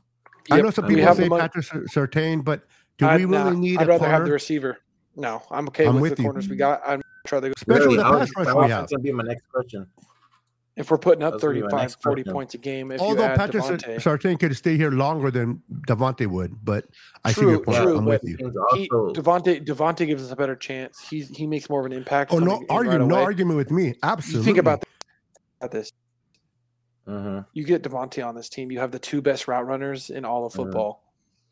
I 0.50 0.62
know 0.62 0.70
some 0.70 0.88
people 0.88 1.14
say 1.16 1.30
Patrick 1.30 1.66
Surtain, 1.66 2.44
but 2.44 2.64
do 2.98 3.08
I'd, 3.08 3.18
we 3.18 3.26
really 3.26 3.52
nah, 3.52 3.60
need? 3.60 3.80
I'd 3.80 3.88
rather 3.88 4.00
corner? 4.00 4.14
have 4.14 4.26
the 4.26 4.32
receiver. 4.32 4.78
No, 5.16 5.44
I'm 5.52 5.68
okay 5.68 5.86
I'm 5.86 5.96
with, 5.96 6.12
with 6.12 6.16
the 6.18 6.24
you. 6.24 6.30
corners 6.30 6.48
we 6.48 6.56
got. 6.56 6.82
I'm 6.86 7.02
try 7.26 7.40
to 7.40 7.50
go. 7.50 7.54
Especially 7.58 7.88
with 7.88 7.98
the 7.98 8.04
pass 8.04 8.30
rush 8.36 8.48
we 8.48 8.62
have. 8.62 8.70
That's 8.70 8.92
gonna 8.92 9.04
be 9.04 9.12
my 9.12 9.24
next 9.24 9.44
question. 9.52 9.88
If 10.80 10.90
we're 10.90 10.98
putting 10.98 11.24
up 11.24 11.42
35, 11.42 11.98
40 12.02 12.24
question. 12.24 12.34
points 12.34 12.54
a 12.54 12.58
game, 12.58 12.92
if 12.92 13.02
although 13.02 13.36
Patrick 13.36 13.64
Surtain 13.64 14.40
could 14.40 14.56
stay 14.56 14.78
here 14.78 14.92
longer 14.92 15.30
than 15.30 15.62
Davante 15.88 16.26
would, 16.26 16.64
but 16.64 16.86
I 17.26 17.34
true, 17.34 17.44
see 17.44 17.50
your 17.50 17.60
point. 17.60 17.78
True, 17.84 17.98
I'm 17.98 18.06
with 18.06 18.24
you. 18.24 18.38
He, 18.74 18.88
Davante 18.88 19.66
Davante 19.66 20.08
gives 20.08 20.24
us 20.24 20.32
a 20.32 20.38
better 20.38 20.56
chance. 20.56 21.06
He's 21.10 21.28
he 21.36 21.48
makes 21.48 21.70
more 21.70 21.82
of 21.82 21.86
an 21.86 21.92
impact. 21.92 22.32
Oh 22.32 22.40
no, 22.40 22.64
argument, 22.70 23.02
right 23.02 23.10
no 23.10 23.16
argument 23.18 23.58
with 23.58 23.72
me. 23.72 23.96
Absolutely. 24.04 24.40
You 24.40 24.46
think 24.46 24.58
about, 24.58 24.86
this. 25.70 25.92
Mm-hmm. 27.06 27.40
You 27.52 27.64
get 27.66 27.84
Davante 27.84 28.26
on 28.26 28.36
this 28.36 28.48
team. 28.48 28.72
You 28.72 28.80
have 28.80 28.92
the 28.92 29.00
two 29.00 29.22
best 29.22 29.50
route 29.50 29.68
runners 29.68 30.10
in 30.10 30.24
all 30.24 30.46
of 30.46 30.54
mm-hmm. 30.54 30.64
football 30.64 31.04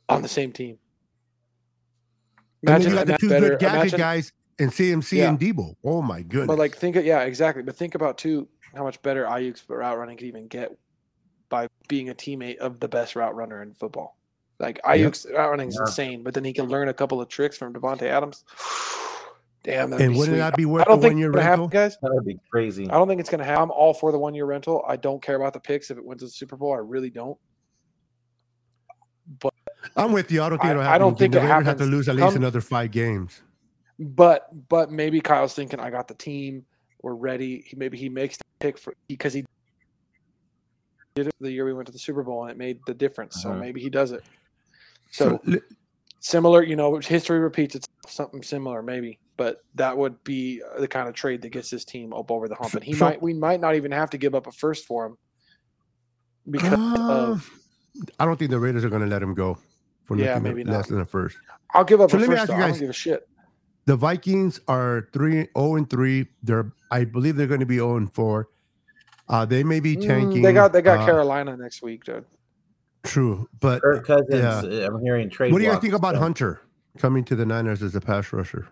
mm-hmm. 0.07 0.15
on 0.15 0.21
the 0.21 0.29
same 0.29 0.53
team. 0.53 0.77
Imagine, 2.63 2.97
and 2.97 2.97
then 2.97 2.99
you 2.99 3.05
got 3.05 3.07
the 3.07 3.17
two 3.17 3.29
better, 3.29 3.49
good 3.49 3.59
gadget 3.59 3.79
imagine, 3.79 3.99
guys 3.99 4.31
and 4.59 4.71
CMC 4.71 5.17
yeah. 5.17 5.29
and 5.29 5.39
Deebo. 5.39 5.75
Oh 5.83 6.01
my 6.01 6.21
goodness! 6.21 6.47
But 6.47 6.57
like, 6.57 6.75
think 6.75 6.95
of, 6.95 7.05
yeah, 7.05 7.21
exactly. 7.21 7.63
But 7.63 7.75
think 7.75 7.95
about 7.95 8.17
too 8.17 8.47
how 8.75 8.83
much 8.83 9.01
better 9.01 9.25
Aiyuk's 9.25 9.63
route 9.67 9.97
running 9.97 10.17
could 10.17 10.27
even 10.27 10.47
get 10.47 10.75
by 11.49 11.67
being 11.87 12.09
a 12.09 12.15
teammate 12.15 12.57
of 12.57 12.79
the 12.79 12.87
best 12.87 13.15
route 13.15 13.35
runner 13.35 13.61
in 13.61 13.73
football. 13.73 14.17
Like 14.59 14.81
Aiyuk's 14.83 15.25
yep. 15.25 15.37
route 15.37 15.49
running 15.49 15.69
is 15.69 15.75
yeah. 15.75 15.85
insane, 15.85 16.23
but 16.23 16.33
then 16.33 16.43
he 16.43 16.53
can 16.53 16.65
learn 16.65 16.89
a 16.89 16.93
couple 16.93 17.21
of 17.21 17.29
tricks 17.29 17.57
from 17.57 17.73
Davante 17.73 18.03
Adams. 18.03 18.43
Damn, 19.63 19.91
and 19.91 20.15
wouldn't 20.15 20.27
sweet. 20.27 20.37
that 20.37 20.55
be 20.55 20.65
worth 20.65 20.83
I 20.83 20.85
don't 20.85 21.01
the 21.01 21.07
one 21.09 21.17
year 21.17 21.29
rental? 21.29 21.43
Happen, 21.43 21.67
guys, 21.67 21.97
that 22.01 22.13
would 22.13 22.25
be 22.25 22.39
crazy. 22.49 22.89
I 22.89 22.93
don't 22.93 23.07
think 23.07 23.19
it's 23.19 23.29
going 23.29 23.39
to 23.39 23.45
happen. 23.45 23.63
I'm 23.63 23.71
all 23.71 23.93
for 23.93 24.13
the 24.13 24.17
one 24.17 24.33
year 24.33 24.45
rental. 24.45 24.83
I 24.87 24.95
don't 24.95 25.21
care 25.21 25.35
about 25.35 25.51
the 25.51 25.59
picks 25.59 25.91
if 25.91 25.97
it 25.97 26.05
wins 26.05 26.21
the 26.21 26.29
Super 26.29 26.55
Bowl. 26.55 26.73
I 26.73 26.77
really 26.77 27.09
don't. 27.09 27.37
But 29.39 29.53
I'm 29.97 30.13
with 30.13 30.31
you. 30.31 30.41
I 30.41 30.47
don't 30.47 30.59
think 30.59 30.71
it'll 30.71 30.83
happen. 30.83 30.95
I 30.95 30.97
don't 30.97 31.19
think 31.19 31.33
the 31.33 31.41
Raiders 31.41 31.65
have 31.65 31.77
to 31.77 31.85
lose 31.85 32.07
at 32.07 32.15
least 32.15 32.27
Come, 32.27 32.37
another 32.37 32.61
five 32.61 32.91
games. 32.91 33.41
But 33.99 34.47
but 34.69 34.91
maybe 34.91 35.19
Kyle's 35.21 35.53
thinking 35.53 35.79
I 35.79 35.89
got 35.89 36.07
the 36.07 36.13
team. 36.13 36.65
we're 37.03 37.13
ready. 37.13 37.63
He, 37.67 37.75
maybe 37.75 37.97
he 37.97 38.09
makes 38.09 38.37
the 38.37 38.43
pick 38.59 38.77
for 38.77 38.93
because 39.07 39.33
he 39.33 39.45
did 41.15 41.27
it 41.27 41.35
the 41.39 41.51
year 41.51 41.65
we 41.65 41.73
went 41.73 41.85
to 41.87 41.91
the 41.91 41.99
Super 41.99 42.23
Bowl 42.23 42.43
and 42.43 42.51
it 42.51 42.57
made 42.57 42.79
the 42.85 42.93
difference. 42.93 43.41
So 43.41 43.49
Uh-huh. 43.49 43.59
maybe 43.59 43.81
he 43.81 43.89
does 43.89 44.11
it. 44.11 44.23
So, 45.11 45.39
li- 45.45 45.61
similar, 46.19 46.63
you 46.63 46.75
know, 46.75 46.97
history 46.97 47.39
repeats. 47.39 47.75
It's 47.75 47.87
something 48.07 48.43
similar, 48.43 48.81
maybe, 48.83 49.19
but 49.37 49.63
that 49.75 49.95
would 49.97 50.21
be 50.23 50.61
the 50.79 50.87
kind 50.87 51.07
of 51.07 51.15
trade 51.15 51.41
that 51.43 51.49
gets 51.49 51.69
this 51.69 51.85
team 51.85 52.13
up 52.13 52.29
over 52.29 52.47
the 52.47 52.55
hump. 52.55 52.73
And 52.73 52.83
he 52.83 52.93
So- 52.93 53.05
might, 53.05 53.21
we 53.21 53.33
might 53.33 53.59
not 53.61 53.75
even 53.75 53.91
have 53.91 54.09
to 54.11 54.17
give 54.17 54.35
up 54.35 54.47
a 54.47 54.51
first 54.51 54.85
for 54.85 55.05
him 55.07 55.17
because 56.49 56.73
Uh, 56.73 57.31
of. 57.31 57.49
I 58.19 58.25
don't 58.25 58.37
think 58.37 58.51
the 58.51 58.59
Raiders 58.59 58.83
are 58.85 58.89
going 58.89 59.01
to 59.01 59.07
let 59.07 59.21
him 59.23 59.33
go 59.33 59.57
for 60.03 60.17
Yeah, 60.17 60.29
nothing 60.35 60.43
maybe 60.43 60.63
less 60.65 60.85
not. 60.89 60.89
than 60.89 60.99
a 61.01 61.05
first. 61.05 61.37
I'll 61.73 61.83
give 61.85 62.01
up 62.01 62.11
So 62.11 62.17
a 62.17 62.19
let 62.19 62.29
me 62.29 62.35
first. 62.35 62.41
ask 62.43 62.49
you 62.49 62.55
though. 62.57 62.63
I 62.63 62.67
guys- 62.67 62.73
don't 62.73 62.79
give 62.81 62.89
a 62.89 62.93
shit. 62.93 63.29
The 63.87 63.95
Vikings 63.95 64.59
are 64.67 65.07
three 65.13 65.47
zero 65.55 65.75
and 65.77 65.89
three. 65.89 66.27
They're 66.43 66.71
I 66.91 67.05
believe 67.05 67.37
they're 67.37 67.47
going 67.47 67.61
to 67.61 67.65
be 67.65 67.75
zero 67.77 67.95
and 67.95 68.13
four. 68.13 68.49
Uh, 69.29 69.45
they 69.45 69.63
may 69.63 69.79
be 69.79 69.95
Mm, 69.95 70.05
tanking. 70.05 70.41
they 70.41 70.51
got 70.53 70.73
they 70.73 70.81
got 70.81 70.99
uh, 70.99 71.05
Carolina 71.05 71.55
next 71.55 71.81
week, 71.81 72.03
dude. 72.03 72.25
True, 73.03 73.47
but 73.61 73.81
Kirk 73.81 74.05
Cousins. 74.05 74.29
Yeah. 74.31 74.59
uh, 74.85 74.87
I'm 74.87 75.01
hearing 75.01 75.29
trade. 75.29 75.53
what 75.53 75.59
do 75.59 75.65
you 75.65 75.71
guys 75.71 75.79
think 75.79 75.93
about 75.93 76.15
so- 76.15 76.19
Hunter 76.19 76.61
coming 76.97 77.23
to 77.25 77.35
the 77.35 77.45
Niners 77.45 77.81
as 77.81 77.95
a 77.95 78.01
pass 78.01 78.33
rusher? 78.33 78.67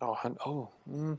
Oh, 0.00 0.14
hun- 0.14 0.36
oh. 0.46 0.68
Mm. 0.88 1.18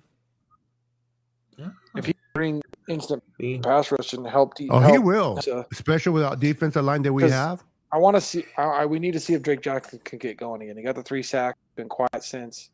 Yeah. 1.57 1.69
If 1.97 2.05
he 2.05 2.13
bring 2.33 2.61
instant 2.87 3.23
See? 3.41 3.59
pass 3.59 3.91
rush 3.91 4.13
and 4.13 4.25
help, 4.25 4.55
de- 4.55 4.69
Oh, 4.69 4.79
he 4.79 4.97
will, 4.99 5.35
to- 5.37 5.65
especially 5.73 6.13
without 6.13 6.39
defensive 6.39 6.85
line 6.85 7.01
that 7.01 7.11
we 7.11 7.29
have. 7.29 7.63
I 7.91 7.97
want 7.97 8.15
to 8.17 8.21
see. 8.21 8.45
I, 8.57 8.63
I 8.63 8.85
we 8.85 8.99
need 8.99 9.13
to 9.13 9.19
see 9.19 9.33
if 9.33 9.41
Drake 9.41 9.61
Jackson 9.61 9.99
can 10.03 10.19
get 10.19 10.37
going 10.37 10.61
again. 10.61 10.75
He 10.77 10.83
got 10.83 10.95
the 10.95 11.03
three 11.03 11.23
sacks, 11.23 11.57
been 11.75 11.87
quiet 11.89 12.21
since. 12.23 12.69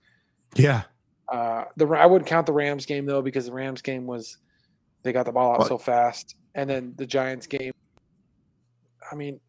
Yeah, 0.55 0.83
Uh, 1.31 1.65
the 1.77 1.87
I 1.87 2.05
wouldn't 2.05 2.27
count 2.27 2.45
the 2.45 2.53
Rams 2.53 2.85
game 2.85 3.05
though 3.05 3.21
because 3.21 3.45
the 3.45 3.51
Rams 3.53 3.81
game 3.81 4.05
was 4.05 4.37
they 5.03 5.11
got 5.13 5.25
the 5.25 5.31
ball 5.31 5.53
out 5.53 5.59
What? 5.59 5.67
so 5.67 5.77
fast, 5.77 6.35
and 6.55 6.69
then 6.69 6.93
the 6.97 7.05
Giants 7.05 7.45
game. 7.47 7.73
I 9.11 9.15
mean, 9.15 9.39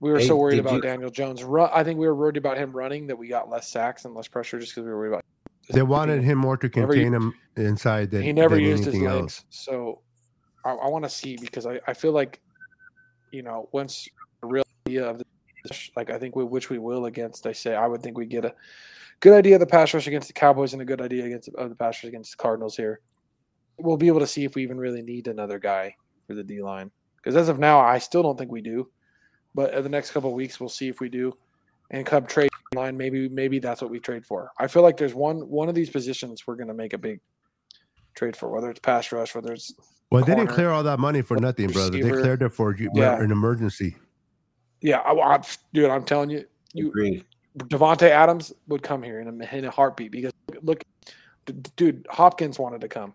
we 0.00 0.10
were 0.10 0.18
Hey, 0.18 0.26
so 0.26 0.36
worried 0.36 0.58
about 0.58 0.74
you- 0.74 0.80
Daniel 0.82 1.10
Jones. 1.10 1.44
Run, 1.44 1.70
I 1.72 1.84
think 1.84 1.98
we 1.98 2.06
were 2.06 2.14
worried 2.14 2.36
about 2.36 2.58
him 2.58 2.72
running 2.72 3.06
that 3.06 3.16
we 3.16 3.28
got 3.28 3.48
less 3.48 3.68
sacks 3.70 4.04
and 4.04 4.14
less 4.14 4.28
pressure 4.28 4.58
just 4.58 4.72
because 4.74 4.84
we 4.84 4.90
were 4.90 4.98
worried 4.98 5.08
about. 5.12 5.24
they 5.70 5.82
wanted 5.82 6.22
him 6.24 6.38
more 6.38 6.56
to 6.56 6.68
Never 6.74 6.92
contain 6.94 7.12
him 7.14 7.34
inside 7.56 8.10
than 8.10 8.22
he 8.22 8.32
never 8.32 8.56
than 8.56 8.64
used 8.64 8.84
his 8.84 8.94
legs. 8.96 9.04
else. 9.10 9.44
So 9.50 10.00
I, 10.64 10.72
I 10.72 10.88
want 10.88 11.04
to 11.04 11.08
see 11.10 11.36
because 11.40 11.66
I, 11.66 11.78
I 11.86 11.94
feel 11.94 12.12
like, 12.12 12.40
you 13.32 13.42
know, 13.42 13.68
once 13.72 14.08
the 14.40 14.46
real 14.46 14.64
idea 14.86 15.08
of 15.08 15.18
the 15.18 15.24
like 15.96 16.10
I 16.10 16.18
think 16.18 16.36
we, 16.36 16.44
which 16.44 16.70
we 16.70 16.78
will 16.78 17.06
against, 17.06 17.46
I 17.46 17.52
say 17.52 17.74
I 17.74 17.86
would 17.86 18.02
think 18.02 18.18
we 18.18 18.26
get 18.26 18.44
a 18.44 18.54
good 19.20 19.32
idea 19.32 19.54
of 19.54 19.60
the 19.60 19.66
pass 19.66 19.94
rush 19.94 20.06
against 20.06 20.28
the 20.28 20.34
Cowboys 20.34 20.72
and 20.72 20.82
a 20.82 20.84
good 20.84 21.00
idea 21.00 21.24
against 21.24 21.48
of 21.50 21.68
the 21.68 21.76
pass 21.76 22.02
rush 22.02 22.08
against 22.08 22.32
the 22.32 22.42
Cardinals 22.42 22.76
here. 22.76 23.00
We'll 23.78 23.96
be 23.96 24.08
able 24.08 24.20
to 24.20 24.26
see 24.26 24.44
if 24.44 24.54
we 24.54 24.62
even 24.62 24.78
really 24.78 25.02
need 25.02 25.28
another 25.28 25.58
guy 25.58 25.96
for 26.26 26.34
the 26.34 26.44
D 26.44 26.62
line 26.62 26.90
because 27.16 27.36
as 27.36 27.48
of 27.48 27.58
now, 27.58 27.80
I 27.80 27.98
still 27.98 28.22
don't 28.22 28.36
think 28.36 28.50
we 28.50 28.60
do. 28.60 28.90
But 29.54 29.74
in 29.74 29.82
the 29.82 29.88
next 29.88 30.10
couple 30.10 30.32
weeks, 30.34 30.58
we'll 30.58 30.68
see 30.68 30.88
if 30.88 31.00
we 31.00 31.08
do. 31.08 31.32
And 31.90 32.06
come 32.06 32.26
trade 32.26 32.50
line, 32.74 32.96
maybe 32.96 33.28
maybe 33.28 33.58
that's 33.58 33.82
what 33.82 33.90
we 33.90 34.00
trade 34.00 34.24
for. 34.24 34.50
I 34.58 34.66
feel 34.66 34.82
like 34.82 34.96
there's 34.96 35.14
one 35.14 35.40
one 35.48 35.68
of 35.68 35.74
these 35.74 35.90
positions 35.90 36.46
we're 36.46 36.56
going 36.56 36.68
to 36.68 36.74
make 36.74 36.94
a 36.94 36.98
big 36.98 37.20
trade 38.14 38.34
for, 38.34 38.50
whether 38.50 38.70
it's 38.70 38.80
pass 38.80 39.12
rush, 39.12 39.34
whether 39.34 39.52
it's 39.52 39.74
Well, 40.12 40.24
they 40.24 40.34
didn't 40.34 40.50
clear 40.50 40.70
all 40.70 40.82
that 40.82 40.98
money 40.98 41.22
for 41.22 41.36
nothing, 41.38 41.70
brother. 41.70 41.90
They 42.02 42.10
cleared 42.10 42.42
it 42.42 42.50
for 42.50 42.76
Yeah. 42.76 43.20
an 43.20 43.30
emergency. 43.32 43.96
yeah, 44.80 44.98
I, 44.98 45.12
I, 45.12 45.40
dude, 45.72 45.88
I'm 45.90 46.04
telling 46.04 46.28
you, 46.30 46.44
you 46.74 46.88
Agreed. 46.88 47.24
Davante 47.56 48.08
Adams 48.08 48.52
would 48.68 48.82
come 48.82 49.02
here 49.02 49.20
in 49.20 49.28
a, 49.28 49.56
in 49.56 49.64
a 49.64 49.70
heartbeat 49.70 50.10
because 50.10 50.32
look, 50.62 50.82
d- 51.46 51.54
dude, 51.76 52.06
Hopkins 52.10 52.58
wanted 52.58 52.80
to 52.80 52.88
come. 52.88 53.14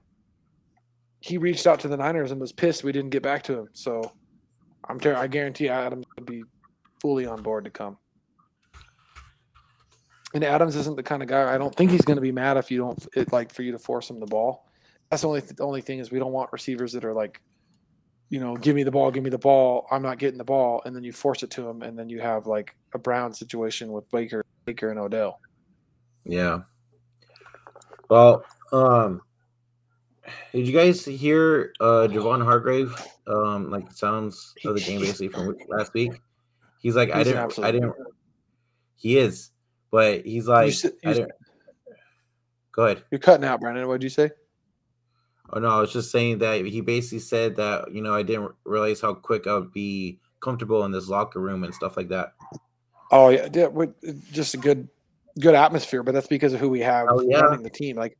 He 1.19 1.37
reached 1.37 1.65
out 1.67 1.79
to 1.81 1.87
the 1.87 1.97
Niners 1.97 2.31
and 2.31 2.39
was 2.39 2.51
pissed 2.51 2.83
we 2.83 2.91
didn't 2.91 3.09
get 3.09 3.23
back 3.23 3.43
to 3.43 3.59
him. 3.59 3.69
So 3.73 4.11
I'm 4.87 4.99
ter- 4.99 5.15
I 5.15 5.27
guarantee 5.27 5.69
Adams 5.69 6.05
would 6.15 6.25
be 6.25 6.43
fully 7.01 7.25
on 7.25 7.41
board 7.41 7.65
to 7.65 7.71
come. 7.71 7.97
And 10.33 10.43
Adams 10.43 10.75
isn't 10.75 10.95
the 10.95 11.03
kind 11.03 11.23
of 11.23 11.29
guy. 11.29 11.53
I 11.53 11.57
don't 11.57 11.73
think 11.75 11.89
he's 11.89 12.01
going 12.01 12.17
to 12.17 12.21
be 12.21 12.31
mad 12.31 12.57
if 12.57 12.69
you 12.69 12.77
don't 12.77 13.07
it, 13.15 13.31
like 13.31 13.51
for 13.53 13.63
you 13.63 13.71
to 13.71 13.79
force 13.79 14.09
him 14.09 14.19
the 14.19 14.25
ball. 14.25 14.66
That's 15.09 15.21
the 15.21 15.27
only 15.29 15.39
the 15.41 15.63
only 15.63 15.81
thing 15.81 15.99
is 15.99 16.11
we 16.11 16.19
don't 16.19 16.31
want 16.33 16.51
receivers 16.51 16.91
that 16.93 17.05
are 17.05 17.13
like, 17.13 17.41
you 18.29 18.39
know, 18.39 18.55
give 18.57 18.75
me 18.75 18.83
the 18.83 18.91
ball, 18.91 19.09
give 19.11 19.23
me 19.23 19.29
the 19.29 19.37
ball. 19.37 19.87
I'm 19.89 20.01
not 20.01 20.19
getting 20.19 20.37
the 20.37 20.43
ball, 20.43 20.81
and 20.85 20.95
then 20.95 21.03
you 21.03 21.13
force 21.13 21.43
it 21.43 21.51
to 21.51 21.67
him, 21.67 21.81
and 21.81 21.97
then 21.97 22.09
you 22.09 22.19
have 22.19 22.45
like 22.47 22.75
a 22.93 22.99
Brown 22.99 23.33
situation 23.33 23.91
with 23.91 24.09
Baker, 24.11 24.43
Baker 24.65 24.89
and 24.89 24.99
Odell. 24.99 25.39
Yeah. 26.25 26.59
Well, 28.09 28.43
um, 28.73 29.21
did 30.51 30.67
you 30.67 30.73
guys 30.73 31.05
hear 31.05 31.73
uh 31.79 32.07
Javon 32.09 32.43
Hargrave? 32.43 32.93
Um, 33.27 33.69
like 33.71 33.91
sounds 33.93 34.53
of 34.65 34.75
the 34.75 34.81
game 34.81 34.99
basically 35.01 35.29
from 35.29 35.55
last 35.69 35.93
week. 35.93 36.13
He's 36.81 36.95
like, 36.95 37.11
I 37.11 37.19
He's 37.19 37.27
an 37.27 37.47
didn't, 37.47 37.63
I 37.65 37.71
didn't. 37.71 37.93
He 38.97 39.17
is, 39.17 39.51
but 39.91 40.25
he's 40.25 40.47
like, 40.47 40.73
I 41.05 41.09
you- 41.09 41.13
didn't. 41.13 41.31
Go 42.73 42.85
ahead. 42.85 43.03
You're 43.09 43.19
cutting 43.19 43.45
out, 43.45 43.59
Brandon. 43.61 43.87
What'd 43.87 44.03
you 44.03 44.09
say? 44.09 44.29
Oh 45.51 45.59
no, 45.59 45.69
I 45.69 45.79
was 45.79 45.93
just 45.93 46.11
saying 46.11 46.39
that 46.39 46.65
he 46.65 46.81
basically 46.81 47.19
said 47.19 47.55
that 47.55 47.93
you 47.93 48.01
know 48.01 48.13
I 48.13 48.23
didn't 48.23 48.51
realize 48.65 49.01
how 49.01 49.13
quick 49.13 49.47
I 49.47 49.53
would 49.55 49.71
be 49.71 50.19
comfortable 50.39 50.83
in 50.85 50.91
this 50.91 51.07
locker 51.07 51.39
room 51.39 51.63
and 51.63 51.73
stuff 51.73 51.97
like 51.97 52.09
that. 52.09 52.33
Oh 53.11 53.29
yeah, 53.29 53.47
yeah 53.53 53.69
just 54.31 54.53
a 54.53 54.57
good, 54.57 54.87
good 55.39 55.55
atmosphere. 55.55 56.03
But 56.03 56.13
that's 56.13 56.27
because 56.27 56.53
of 56.53 56.59
who 56.59 56.69
we 56.69 56.81
have 56.81 57.07
Oh, 57.09 57.21
yeah. 57.21 57.39
running 57.41 57.63
the 57.63 57.69
team. 57.69 57.95
Like 57.95 58.17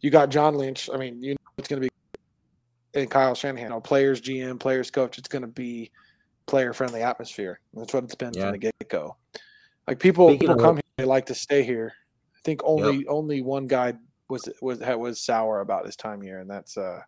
you 0.00 0.10
got 0.10 0.28
John 0.28 0.54
Lynch. 0.54 0.90
I 0.92 0.96
mean, 0.96 1.22
you 1.22 1.32
know 1.32 1.36
it's 1.58 1.68
going 1.68 1.80
to 1.82 1.88
be 1.88 3.00
and 3.00 3.10
Kyle 3.10 3.34
Shanahan. 3.34 3.68
You 3.68 3.74
know, 3.74 3.80
players, 3.80 4.20
GM, 4.20 4.58
players, 4.58 4.90
coach. 4.90 5.18
It's 5.18 5.28
going 5.28 5.42
to 5.42 5.48
be 5.48 5.90
player 6.46 6.72
friendly 6.72 7.02
atmosphere. 7.02 7.60
That's 7.74 7.92
what 7.94 8.04
it's 8.04 8.14
been 8.14 8.32
Yeah. 8.34 8.44
from 8.44 8.52
the 8.52 8.58
get 8.58 8.74
go. 8.88 9.16
Like 9.86 9.98
people, 9.98 10.28
Speaking 10.28 10.48
people 10.48 10.62
come 10.62 10.76
here, 10.76 10.82
they 10.98 11.04
like 11.04 11.26
to 11.26 11.34
stay 11.34 11.62
here. 11.62 11.92
I 12.34 12.38
think 12.44 12.60
only 12.64 13.06
only 13.06 13.42
one 13.42 13.66
guy 13.66 13.94
was 14.28 14.48
was 14.60 14.78
that 14.80 14.98
was 14.98 15.20
sour 15.20 15.60
about 15.60 15.86
his 15.86 15.96
time 15.96 16.20
here, 16.20 16.38
and 16.38 16.50
that's 16.50 16.76
uh 16.76 17.00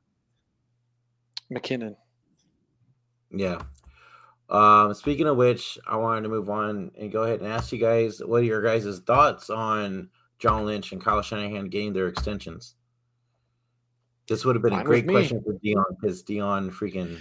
McKinnon. 1.52 1.96
Yeah. 3.30 3.62
Um, 4.50 4.94
speaking 4.94 5.26
of 5.26 5.36
which, 5.36 5.78
I 5.86 5.96
wanted 5.96 6.22
to 6.22 6.28
move 6.30 6.48
on 6.48 6.90
and 6.98 7.12
go 7.12 7.24
ahead 7.24 7.40
and 7.40 7.52
ask 7.52 7.70
you 7.72 7.78
guys 7.78 8.20
what 8.24 8.40
are 8.40 8.44
your 8.44 8.62
guys' 8.62 9.00
thoughts 9.00 9.50
on 9.50 10.08
John 10.38 10.64
Lynch 10.64 10.92
and 10.92 11.02
Kyle 11.02 11.20
Shanahan 11.20 11.68
getting 11.68 11.92
their 11.92 12.08
extensions? 12.08 12.74
This 14.28 14.44
would 14.44 14.56
have 14.56 14.62
been 14.62 14.74
a 14.74 14.84
great 14.84 15.08
question 15.08 15.42
for 15.42 15.54
Deon 15.54 15.84
because 16.00 16.22
Deon 16.22 16.70
freaking 16.70 17.18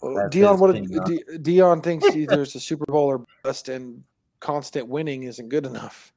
Well, 0.00 0.28
Deon, 0.28 0.58
what 0.58 0.70
opinion, 0.70 1.00
huh? 1.00 1.04
D- 1.04 1.24
Deon 1.38 1.82
thinks 1.82 2.14
either 2.14 2.42
it's 2.42 2.54
a 2.54 2.60
Super 2.60 2.86
Bowl 2.86 3.06
or 3.06 3.24
bust, 3.42 3.68
and 3.68 4.04
constant 4.40 4.88
winning 4.88 5.24
isn't 5.24 5.48
good 5.48 5.66
enough. 5.66 6.13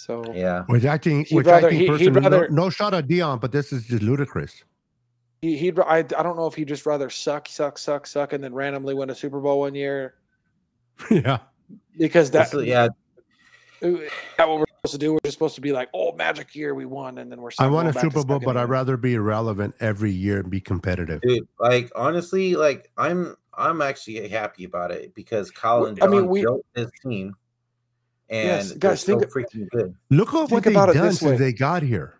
So 0.00 0.24
yeah. 0.34 0.62
Which 0.66 0.86
I 0.86 0.96
think, 0.96 1.26
He'd 1.28 1.36
which 1.36 1.46
rather- 1.46 1.66
I 1.66 1.70
think 1.70 1.82
he- 1.82 2.04
he'd 2.04 2.14
personally, 2.14 2.48
no- 2.48 2.64
no, 2.64 2.70
shot 2.70 2.94
at 2.94 3.06
Deon, 3.06 3.38
but 3.38 3.52
this 3.52 3.70
is 3.70 3.84
just 3.86 4.02
ludicrous. 4.02 4.64
he, 5.42 5.58
he'd 5.58 5.78
I, 5.78 5.98
I 5.98 6.02
don't 6.02 6.36
know 6.36 6.46
if 6.46 6.54
he'd 6.54 6.68
just 6.68 6.86
rather 6.86 7.10
suck, 7.10 7.48
suck, 7.48 7.76
suck, 7.76 8.06
suck, 8.06 8.32
and 8.32 8.42
then 8.42 8.54
randomly 8.54 8.94
win 8.94 9.10
a 9.10 9.14
Super 9.14 9.40
Bowl 9.40 9.60
one 9.60 9.74
year 9.74 10.14
yeah, 11.10 11.38
because 11.98 12.30
that's 12.30 12.54
yeah, 12.54 12.84
uh, 13.82 13.88
that 14.38 14.48
what 14.48 14.60
we're 14.60 14.64
supposed 14.78 14.92
to 14.92 14.98
do. 14.98 15.12
We're 15.12 15.18
just 15.24 15.34
supposed 15.34 15.54
to 15.56 15.60
be 15.60 15.72
like, 15.72 15.90
oh, 15.92 16.12
magic 16.16 16.54
year, 16.54 16.74
we 16.74 16.86
won, 16.86 17.18
and 17.18 17.30
then 17.30 17.40
we're. 17.42 17.50
I 17.58 17.64
going 17.64 17.74
want 17.74 17.94
a 17.94 18.00
Super 18.00 18.24
Bowl, 18.24 18.38
but 18.38 18.56
I'd 18.56 18.68
rather 18.70 18.96
be 18.96 19.18
relevant 19.18 19.74
every 19.80 20.12
year 20.12 20.40
and 20.40 20.50
be 20.50 20.60
competitive. 20.60 21.20
dude. 21.20 21.46
Like 21.58 21.90
honestly, 21.94 22.54
like 22.56 22.90
I'm 22.96 23.36
I'm 23.54 23.82
actually 23.82 24.28
happy 24.28 24.64
about 24.64 24.92
it 24.92 25.14
because 25.14 25.50
Colin. 25.50 25.90
and 25.94 26.04
I 26.04 26.06
mean, 26.06 26.26
we- 26.26 26.40
built 26.42 26.64
this 26.74 26.90
team 27.02 27.34
and 28.30 28.46
Yes, 28.46 28.68
they're 28.70 28.78
guys, 28.78 29.00
so 29.00 29.18
think- 29.18 29.32
freaking 29.32 29.68
good. 29.70 29.94
Look 30.08 30.28
at 30.28 30.34
what 30.34 30.48
Think 30.50 30.64
they've 30.64 30.74
done 30.74 30.94
since 31.12 31.22
way. 31.22 31.36
they 31.36 31.52
got 31.52 31.82
here. 31.82 32.14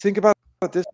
think 0.00 0.18
about 0.18 0.36
this. 0.72 0.84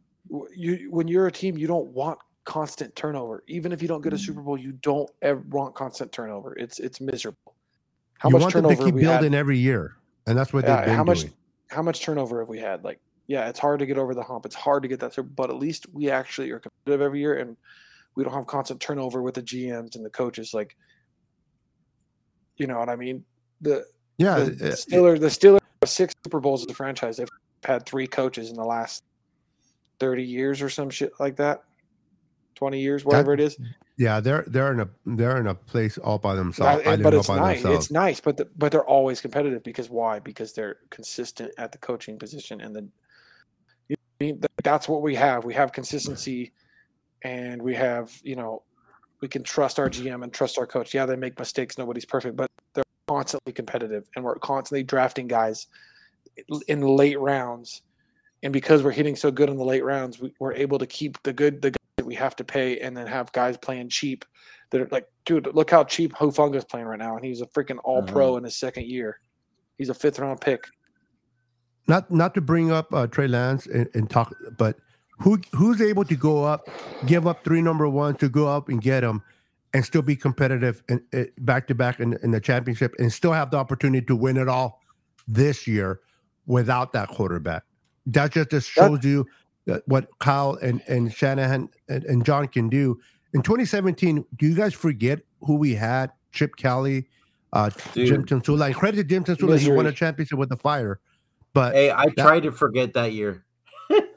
You 0.54 0.90
when 0.90 1.08
you're 1.08 1.26
a 1.26 1.32
team 1.32 1.56
you 1.56 1.66
don't 1.66 1.88
want 1.88 2.18
constant 2.44 2.94
turnover. 2.94 3.42
Even 3.46 3.72
if 3.72 3.80
you 3.80 3.88
don't 3.88 4.02
get 4.02 4.12
a 4.12 4.16
mm. 4.16 4.20
super 4.20 4.42
bowl 4.42 4.58
you 4.58 4.72
don't 4.72 5.10
ever 5.22 5.40
want 5.48 5.74
constant 5.74 6.12
turnover. 6.12 6.54
It's 6.56 6.78
it's 6.78 7.00
miserable. 7.00 7.54
How 8.18 8.28
you 8.28 8.34
much 8.34 8.42
want 8.42 8.54
them 8.54 8.62
to 8.64 8.76
keep 8.76 8.84
have 8.86 8.94
we 8.94 9.04
had? 9.04 9.20
building 9.20 9.34
every 9.34 9.58
year, 9.58 9.96
and 10.26 10.36
that's 10.36 10.52
what 10.52 10.64
Yeah, 10.64 10.76
they've 10.76 10.86
been 10.86 10.96
how 10.96 11.04
much 11.04 11.20
doing. 11.22 11.32
how 11.68 11.82
much 11.82 12.00
turnover 12.02 12.40
have 12.40 12.48
we 12.48 12.58
had? 12.58 12.84
Like 12.84 13.00
yeah 13.26 13.48
it's 13.48 13.58
hard 13.58 13.78
to 13.80 13.86
get 13.86 13.96
over 13.98 14.14
the 14.14 14.22
hump. 14.22 14.44
It's 14.46 14.54
hard 14.54 14.82
to 14.82 14.88
get 14.88 15.00
that 15.00 15.12
through, 15.14 15.24
but 15.24 15.48
at 15.50 15.56
least 15.56 15.86
we 15.92 16.10
actually 16.10 16.50
are 16.50 16.58
competitive 16.60 17.00
every 17.04 17.20
year 17.20 17.38
and 17.38 17.56
we 18.14 18.24
don't 18.24 18.32
have 18.34 18.46
constant 18.46 18.80
turnover 18.80 19.22
with 19.22 19.34
the 19.34 19.42
gms 19.42 19.94
and 19.94 20.04
the 20.04 20.10
coaches 20.10 20.52
like 20.52 20.74
you 22.56 22.66
know 22.66 22.78
what 22.78 22.88
i 22.88 22.96
mean? 22.96 23.24
The 23.60 23.84
Yeah, 24.18 24.40
the 24.40 24.76
Steelers, 24.76 25.20
the 25.20 25.28
Steelers 25.28 25.60
have 25.82 25.88
six 25.88 26.14
Super 26.24 26.40
Bowls 26.40 26.64
as 26.64 26.70
a 26.70 26.74
franchise. 26.74 27.16
They've 27.16 27.28
had 27.64 27.86
three 27.86 28.06
coaches 28.06 28.50
in 28.50 28.56
the 28.56 28.64
last 28.64 29.04
thirty 29.98 30.24
years 30.24 30.60
or 30.60 30.68
some 30.68 30.90
shit 30.90 31.12
like 31.18 31.36
that. 31.36 31.62
Twenty 32.54 32.80
years, 32.80 33.04
whatever 33.04 33.32
it 33.32 33.40
is. 33.40 33.56
yeah, 33.96 34.18
they're 34.20 34.44
they're 34.48 34.72
in 34.72 34.80
a 34.80 34.88
they're 35.06 35.38
in 35.38 35.46
a 35.46 35.54
place 35.54 35.96
all 35.98 36.18
by 36.18 36.34
themselves. 36.34 36.84
Island 36.84 37.02
but 37.04 37.14
it's 37.14 37.28
nice. 37.28 37.62
themselves. 37.62 37.84
It's 37.84 37.90
nice, 37.92 38.20
but 38.20 38.36
the, 38.36 38.48
but 38.58 38.72
they're 38.72 38.84
always 38.84 39.20
competitive 39.20 39.62
because 39.62 39.88
why? 39.88 40.18
Because 40.18 40.52
they're 40.52 40.78
consistent 40.90 41.52
at 41.56 41.70
the 41.70 41.78
coaching 41.78 42.18
position 42.18 42.60
and 42.60 42.74
the 42.74 42.88
mean, 44.20 44.40
that's 44.62 44.88
what 44.88 45.02
we 45.02 45.14
have. 45.14 45.44
We 45.44 45.54
have 45.54 45.72
consistency, 45.72 46.52
and 47.22 47.62
we 47.62 47.74
have 47.74 48.12
you 48.22 48.36
know, 48.36 48.62
we 49.20 49.28
can 49.28 49.42
trust 49.42 49.78
our 49.78 49.88
GM 49.88 50.22
and 50.22 50.32
trust 50.32 50.58
our 50.58 50.66
coach. 50.66 50.94
Yeah, 50.94 51.06
they 51.06 51.16
make 51.16 51.38
mistakes. 51.38 51.78
Nobody's 51.78 52.04
perfect, 52.04 52.36
but 52.36 52.50
constantly 53.08 53.52
competitive, 53.52 54.08
and 54.14 54.24
we're 54.24 54.36
constantly 54.36 54.82
drafting 54.82 55.26
guys 55.26 55.66
in 56.68 56.82
late 56.82 57.18
rounds. 57.18 57.82
And 58.42 58.52
because 58.52 58.82
we're 58.82 58.92
hitting 58.92 59.16
so 59.16 59.30
good 59.30 59.50
in 59.50 59.56
the 59.56 59.64
late 59.64 59.84
rounds, 59.84 60.20
we, 60.20 60.32
are 60.40 60.52
able 60.52 60.78
to 60.78 60.86
keep 60.86 61.20
the 61.22 61.32
good 61.32 61.60
the 61.60 61.70
guys 61.70 61.96
that 61.96 62.06
we 62.06 62.14
have 62.14 62.36
to 62.36 62.44
pay, 62.44 62.78
and 62.80 62.96
then 62.96 63.06
have 63.06 63.32
guys 63.32 63.56
playing 63.56 63.88
cheap. 63.88 64.24
That 64.70 64.82
are 64.82 64.88
like, 64.90 65.08
dude, 65.24 65.48
look 65.54 65.70
how 65.70 65.84
cheap 65.84 66.12
Hufanga's 66.12 66.64
playing 66.64 66.86
right 66.86 66.98
now, 66.98 67.16
and 67.16 67.24
he's 67.24 67.40
a 67.40 67.46
freaking 67.46 67.78
All 67.84 68.02
Pro 68.02 68.30
mm-hmm. 68.30 68.38
in 68.38 68.44
his 68.44 68.56
second 68.56 68.86
year. 68.86 69.18
He's 69.78 69.88
a 69.88 69.94
fifth 69.94 70.18
round 70.18 70.40
pick 70.40 70.66
not 71.88 72.10
not 72.10 72.34
to 72.34 72.40
bring 72.40 72.70
up 72.70 72.92
uh, 72.92 73.06
Trey 73.06 73.26
Lance 73.26 73.66
and, 73.66 73.88
and, 73.94 74.08
talk, 74.08 74.32
but 74.56 74.76
who 75.18 75.40
who's 75.52 75.80
able 75.80 76.04
to 76.04 76.14
go 76.14 76.44
up, 76.44 76.68
give 77.06 77.26
up 77.26 77.42
three 77.42 77.62
number 77.62 77.88
one 77.88 78.14
to 78.16 78.28
go 78.28 78.46
up 78.46 78.68
and 78.68 78.80
get 78.80 79.02
him, 79.02 79.22
and 79.78 79.84
still 79.84 80.02
be 80.02 80.16
competitive 80.16 80.82
and 80.88 81.00
back 81.38 81.68
to 81.68 81.74
back 81.74 82.00
in, 82.00 82.18
in 82.24 82.32
the 82.32 82.40
championship, 82.40 82.96
and 82.98 83.12
still 83.12 83.32
have 83.32 83.52
the 83.52 83.56
opportunity 83.56 84.04
to 84.04 84.16
win 84.16 84.36
it 84.36 84.48
all 84.48 84.82
this 85.28 85.68
year 85.68 86.00
without 86.46 86.92
that 86.92 87.08
quarterback. 87.10 87.62
That 88.06 88.32
just, 88.32 88.50
just 88.50 88.68
shows 88.68 89.04
you 89.04 89.24
what 89.86 90.08
Kyle 90.18 90.58
and 90.60 90.82
and 90.88 91.14
Shanahan 91.14 91.68
and, 91.88 92.02
and 92.06 92.24
John 92.24 92.48
can 92.48 92.68
do. 92.68 92.98
In 93.34 93.42
2017, 93.42 94.24
do 94.34 94.46
you 94.46 94.56
guys 94.56 94.74
forget 94.74 95.20
who 95.42 95.54
we 95.54 95.76
had? 95.76 96.10
Chip 96.32 96.56
Kelly, 96.56 97.06
uh, 97.52 97.70
Jim 97.94 98.24
Tomsula. 98.24 98.66
And 98.66 98.74
credit 98.74 98.96
to 98.96 99.04
Jim 99.04 99.22
Tomsula, 99.22 99.60
he 99.60 99.70
won 99.70 99.86
a 99.86 99.92
championship 99.92 100.40
with 100.40 100.48
the 100.48 100.56
Fire. 100.56 100.98
But 101.54 101.76
hey, 101.76 101.92
I 101.92 102.06
that, 102.06 102.16
tried 102.16 102.42
to 102.42 102.50
forget 102.50 102.94
that 102.94 103.12
year. 103.12 103.44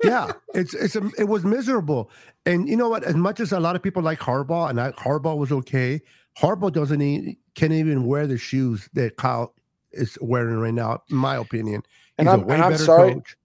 Yeah, 0.04 0.32
it's 0.54 0.74
it's 0.74 0.96
a, 0.96 1.10
it 1.18 1.25
was 1.28 1.44
miserable. 1.44 2.10
And 2.46 2.68
you 2.68 2.75
know 2.75 2.90
what? 2.90 3.04
As 3.04 3.16
much 3.16 3.40
as 3.40 3.51
a 3.51 3.60
lot 3.60 3.75
of 3.75 3.84
people 3.84 4.01
like 4.01 4.20
Harbaugh, 4.20 4.70
and 4.70 4.82
I, 4.82 4.92
Harbaugh 4.92 5.38
was 5.38 5.51
okay, 5.51 6.01
Harbaugh 6.40 6.72
doesn't 6.72 7.01
even, 7.01 7.38
can't 7.56 7.74
even 7.74 8.06
wear 8.06 8.28
the 8.28 8.38
shoes 8.38 8.90
that 8.94 9.18
Kyle 9.18 9.54
is 9.92 10.18
wearing 10.22 10.58
right 10.58 10.74
now, 10.74 11.01
in 11.10 11.18
my 11.18 11.36
opinion. 11.36 11.84
He's 12.18 12.28
and 12.28 12.30
I'm, 12.30 12.50
and 12.50 12.63
I'm 12.63 12.78
sorry. 12.78 13.13
Coach. 13.16 13.38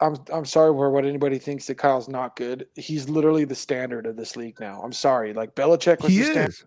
I'm 0.00 0.16
I'm 0.32 0.44
sorry 0.44 0.72
for 0.72 0.90
what 0.90 1.06
anybody 1.06 1.38
thinks 1.38 1.66
that 1.66 1.76
Kyle's 1.76 2.08
not 2.08 2.36
good. 2.36 2.66
He's 2.74 3.08
literally 3.08 3.44
the 3.44 3.54
standard 3.54 4.06
of 4.06 4.16
this 4.16 4.36
league 4.36 4.60
now. 4.60 4.80
I'm 4.82 4.92
sorry. 4.92 5.32
Like 5.32 5.54
Belichick 5.54 6.02
was 6.02 6.12
he 6.12 6.18
the 6.18 6.24
standard. 6.24 6.48
Is. 6.50 6.64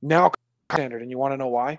Now 0.00 0.32
standard, 0.72 1.02
and 1.02 1.10
you 1.10 1.18
want 1.18 1.32
to 1.32 1.36
know 1.36 1.48
why? 1.48 1.78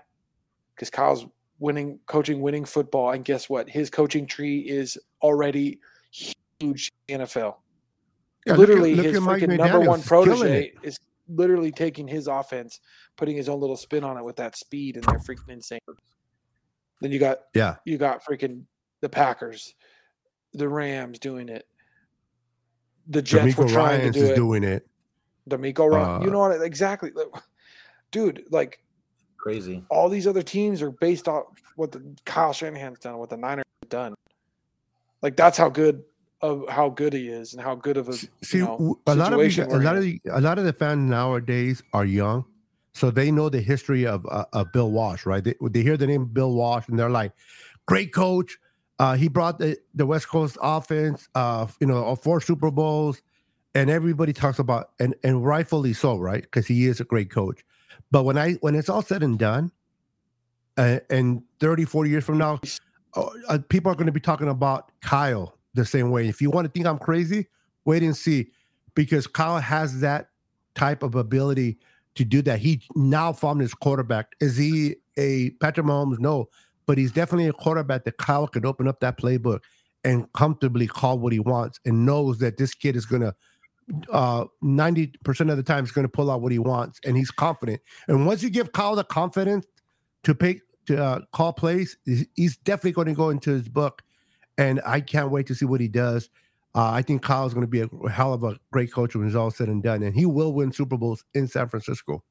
Because 0.74 0.90
Kyle's 0.90 1.26
winning 1.58 1.98
coaching 2.06 2.40
winning 2.40 2.64
football 2.64 3.10
and 3.10 3.24
guess 3.24 3.48
what 3.48 3.68
his 3.68 3.90
coaching 3.90 4.26
tree 4.26 4.60
is 4.60 4.96
already 5.22 5.80
huge 6.64 6.92
NFL 7.08 7.56
yeah, 8.46 8.54
literally 8.54 8.94
look 8.94 9.06
at, 9.06 9.12
look 9.14 9.40
his 9.40 9.42
freaking 9.42 9.56
number 9.56 9.80
one 9.80 10.02
protege 10.02 10.72
is 10.82 10.98
literally 11.28 11.70
taking 11.70 12.06
his 12.06 12.26
offense 12.26 12.80
putting 13.16 13.36
his 13.36 13.48
own 13.48 13.60
little 13.60 13.76
spin 13.76 14.04
on 14.04 14.16
it 14.16 14.24
with 14.24 14.36
that 14.36 14.56
speed 14.56 14.96
and 14.96 15.04
they're 15.04 15.18
freaking 15.18 15.48
insane. 15.48 15.80
Then 17.00 17.12
you 17.12 17.18
got 17.18 17.38
yeah. 17.54 17.76
you 17.84 17.98
got 17.98 18.24
freaking 18.24 18.64
the 19.00 19.08
Packers 19.08 19.74
the 20.52 20.68
Rams 20.68 21.18
doing 21.18 21.48
it. 21.48 21.66
The 23.08 23.20
Jets 23.20 23.54
DeMeco 23.54 23.58
were 23.58 23.68
trying 23.68 24.00
Ryans 24.00 24.16
to 24.16 24.20
do 24.20 24.32
it. 24.32 24.36
doing 24.36 24.64
it. 24.64 24.86
DeMeco 25.48 25.90
Ryan 25.90 26.22
uh, 26.22 26.24
you 26.24 26.30
know 26.30 26.40
what 26.40 26.60
exactly. 26.62 27.10
Dude 28.10 28.44
like 28.50 28.80
Crazy. 29.36 29.84
All 29.90 30.08
these 30.08 30.26
other 30.26 30.42
teams 30.42 30.80
are 30.80 30.90
based 30.90 31.28
off 31.28 31.44
what 31.76 31.92
the 31.92 32.02
Kyle 32.24 32.54
Shanahan's 32.54 32.98
done, 32.98 33.18
what 33.18 33.28
the 33.28 33.36
Niners 33.36 33.64
have 33.82 33.90
done. 33.90 34.14
Like 35.20 35.36
that's 35.36 35.58
how 35.58 35.68
good 35.68 36.02
of 36.44 36.68
how 36.68 36.90
good 36.90 37.14
he 37.14 37.28
is 37.28 37.54
and 37.54 37.62
how 37.62 37.74
good 37.74 37.96
of 37.96 38.08
a 38.10 38.12
see 38.12 38.58
you 38.58 38.64
know, 38.64 38.98
a 39.06 39.14
lot 39.14 39.32
of 39.32 39.40
these, 39.40 39.58
a 39.58 39.78
lot 39.78 39.96
of 39.96 40.02
the, 40.02 40.20
a 40.30 40.40
lot 40.42 40.58
of 40.58 40.64
the 40.66 40.74
fans 40.74 41.08
nowadays 41.08 41.82
are 41.94 42.04
young, 42.04 42.44
so 42.92 43.10
they 43.10 43.30
know 43.30 43.48
the 43.48 43.62
history 43.62 44.06
of 44.06 44.26
uh, 44.30 44.44
of 44.52 44.70
Bill 44.70 44.90
Walsh, 44.90 45.24
right? 45.24 45.42
They, 45.42 45.54
they 45.70 45.82
hear 45.82 45.96
the 45.96 46.06
name 46.06 46.26
Bill 46.26 46.52
Walsh 46.52 46.86
and 46.88 46.98
they're 46.98 47.10
like, 47.10 47.32
great 47.86 48.12
coach. 48.12 48.58
Uh, 48.98 49.16
he 49.16 49.26
brought 49.26 49.58
the, 49.58 49.76
the 49.94 50.06
West 50.06 50.28
Coast 50.28 50.56
offense, 50.60 51.28
uh, 51.34 51.66
you 51.80 51.86
know, 51.86 52.14
four 52.14 52.40
Super 52.40 52.70
Bowls, 52.70 53.22
and 53.74 53.88
everybody 53.88 54.34
talks 54.34 54.58
about 54.58 54.90
and 55.00 55.14
and 55.24 55.46
rightfully 55.46 55.94
so, 55.94 56.18
right? 56.18 56.42
Because 56.42 56.66
he 56.66 56.86
is 56.86 57.00
a 57.00 57.04
great 57.04 57.30
coach. 57.30 57.64
But 58.10 58.24
when 58.24 58.36
I 58.36 58.52
when 58.60 58.74
it's 58.74 58.90
all 58.90 59.02
said 59.02 59.22
and 59.22 59.38
done, 59.38 59.72
uh, 60.76 61.00
and 61.08 61.42
30, 61.60 61.86
40 61.86 62.10
years 62.10 62.24
from 62.24 62.36
now, 62.36 62.60
uh, 63.14 63.30
uh 63.48 63.58
people 63.70 63.90
are 63.90 63.94
going 63.94 64.06
to 64.06 64.12
be 64.12 64.20
talking 64.20 64.48
about 64.48 64.92
Kyle 65.00 65.56
the 65.74 65.84
same 65.84 66.10
way. 66.10 66.28
If 66.28 66.40
you 66.40 66.50
want 66.50 66.66
to 66.66 66.70
think 66.70 66.86
I'm 66.86 66.98
crazy, 66.98 67.48
wait 67.84 68.02
and 68.02 68.16
see, 68.16 68.50
because 68.94 69.26
Kyle 69.26 69.60
has 69.60 70.00
that 70.00 70.28
type 70.74 71.02
of 71.02 71.14
ability 71.14 71.78
to 72.14 72.24
do 72.24 72.42
that. 72.42 72.60
He 72.60 72.82
now 72.94 73.32
found 73.32 73.60
his 73.60 73.74
quarterback. 73.74 74.34
Is 74.40 74.56
he 74.56 74.96
a 75.16 75.50
Patrick 75.60 75.86
Mahomes? 75.86 76.18
No, 76.18 76.48
but 76.86 76.98
he's 76.98 77.12
definitely 77.12 77.48
a 77.48 77.52
quarterback 77.52 78.04
that 78.04 78.18
Kyle 78.18 78.46
could 78.46 78.64
open 78.64 78.86
up 78.86 79.00
that 79.00 79.18
playbook 79.18 79.60
and 80.04 80.30
comfortably 80.32 80.86
call 80.86 81.18
what 81.18 81.32
he 81.32 81.40
wants 81.40 81.80
and 81.84 82.04
knows 82.06 82.38
that 82.38 82.56
this 82.56 82.74
kid 82.74 82.94
is 82.94 83.06
going 83.06 83.22
to 83.22 83.34
uh 84.12 84.44
90% 84.62 85.50
of 85.50 85.58
the 85.58 85.62
time 85.62 85.84
he's 85.84 85.92
going 85.92 86.06
to 86.06 86.10
pull 86.10 86.30
out 86.30 86.40
what 86.40 86.52
he 86.52 86.58
wants 86.58 86.98
and 87.04 87.18
he's 87.18 87.30
confident 87.30 87.82
and 88.08 88.26
once 88.26 88.42
you 88.42 88.48
give 88.48 88.72
kyle 88.72 88.96
the 88.96 89.04
confidence 89.04 89.66
to 90.22 90.34
pick 90.34 90.62
to 90.86 91.02
uh, 91.02 91.20
call 91.32 91.52
plays 91.52 91.98
he's 92.34 92.56
definitely 92.58 92.92
going 92.92 93.08
to 93.08 93.12
go 93.12 93.28
into 93.28 93.50
his 93.50 93.68
book 93.68 94.02
and 94.58 94.80
i 94.86 95.00
can't 95.00 95.30
wait 95.30 95.46
to 95.46 95.54
see 95.54 95.64
what 95.64 95.80
he 95.80 95.88
does 95.88 96.30
uh, 96.74 96.90
i 96.90 97.02
think 97.02 97.22
kyle's 97.22 97.54
going 97.54 97.66
to 97.66 97.70
be 97.70 97.80
a 97.80 98.10
hell 98.10 98.32
of 98.32 98.44
a 98.44 98.58
great 98.70 98.92
coach 98.92 99.14
when 99.14 99.26
it's 99.26 99.36
all 99.36 99.50
said 99.50 99.68
and 99.68 99.82
done 99.82 100.02
and 100.02 100.14
he 100.14 100.26
will 100.26 100.52
win 100.52 100.72
super 100.72 100.96
bowls 100.96 101.24
in 101.34 101.46
san 101.46 101.68
francisco 101.68 102.22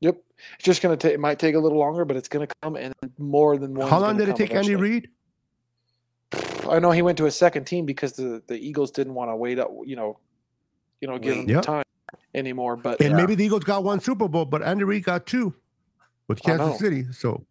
yep 0.00 0.16
it's 0.54 0.64
just 0.64 0.82
going 0.82 0.96
to 0.96 1.06
take 1.06 1.14
it 1.14 1.20
might 1.20 1.38
take 1.38 1.54
a 1.54 1.58
little 1.58 1.78
longer 1.78 2.04
but 2.04 2.16
it's 2.16 2.28
going 2.28 2.46
to 2.46 2.54
come 2.62 2.76
and 2.76 2.94
more 3.18 3.56
than 3.56 3.74
one 3.74 3.88
how 3.88 3.98
long 3.98 4.16
did 4.16 4.28
it 4.28 4.36
take 4.36 4.50
eventually. 4.50 4.74
andy 4.74 4.82
reid 4.82 5.08
I 6.68 6.78
know 6.78 6.90
he 6.90 7.02
went 7.02 7.18
to 7.18 7.26
a 7.26 7.30
second 7.30 7.64
team 7.64 7.86
because 7.86 8.12
the, 8.12 8.42
the 8.46 8.56
Eagles 8.56 8.90
didn't 8.90 9.14
want 9.14 9.30
to 9.30 9.36
wait 9.36 9.58
up, 9.58 9.70
you 9.84 9.96
know, 9.96 10.18
you 11.00 11.08
know, 11.08 11.18
give 11.18 11.36
him 11.36 11.48
yep. 11.48 11.62
time 11.62 11.84
anymore. 12.34 12.76
But 12.76 13.00
and 13.00 13.10
yeah. 13.10 13.16
maybe 13.16 13.34
the 13.34 13.44
Eagles 13.44 13.64
got 13.64 13.84
one 13.84 14.00
Super 14.00 14.28
Bowl, 14.28 14.44
but 14.44 14.62
Andy 14.62 14.84
Reid 14.84 15.04
got 15.04 15.26
two 15.26 15.54
with 16.26 16.42
Kansas 16.42 16.78
City. 16.78 17.06
So 17.12 17.44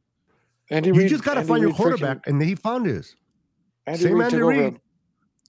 Andy 0.70 0.90
you 0.90 0.96
Reid, 0.96 1.10
just 1.10 1.24
got 1.24 1.36
to 1.36 1.42
find 1.44 1.64
Reid 1.64 1.70
your 1.70 1.74
quarterback, 1.74 2.20
freaking, 2.20 2.28
and 2.28 2.42
he 2.42 2.56
found 2.56 2.86
his. 2.86 3.16
Andy 3.88 4.04
Same 4.04 4.14
Reid 4.14 4.34
Andy 4.34 4.44
Reid. 4.44 4.80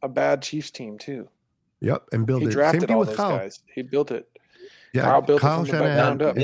A, 0.02 0.06
a, 0.06 0.08
bad 0.08 0.42
Chiefs 0.42 0.70
team 0.70 0.96
too. 0.96 1.28
Yep, 1.80 2.04
and 2.12 2.26
built 2.26 2.42
he 2.42 2.48
it. 2.48 2.52
Drafted 2.52 2.82
Same 2.82 2.88
thing 2.88 2.98
with 2.98 3.16
Kyle. 3.16 3.36
Guys. 3.36 3.60
He 3.74 3.82
built 3.82 4.10
it. 4.10 4.28
Yeah, 4.94 5.02
Kyle 5.02 5.22
built 5.22 5.40
Kyle 5.40 5.62
it 5.62 5.68
from 5.68 5.78
the 5.78 5.84
ground 5.84 6.22
up. 6.22 6.36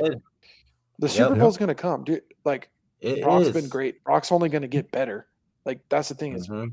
The 0.98 1.08
Super 1.08 1.30
yep. 1.30 1.38
Bowl's 1.40 1.56
going 1.56 1.68
to 1.68 1.74
come, 1.74 2.04
dude. 2.04 2.22
Like 2.44 2.68
it 3.00 3.22
Brock's 3.22 3.46
is. 3.46 3.52
been 3.52 3.68
great. 3.68 4.04
Brock's 4.04 4.30
only 4.30 4.48
going 4.48 4.62
to 4.62 4.68
get 4.68 4.92
better. 4.92 5.26
Like 5.64 5.80
that's 5.88 6.08
the 6.08 6.14
thing 6.14 6.34
is, 6.34 6.48
mm-hmm 6.48 6.68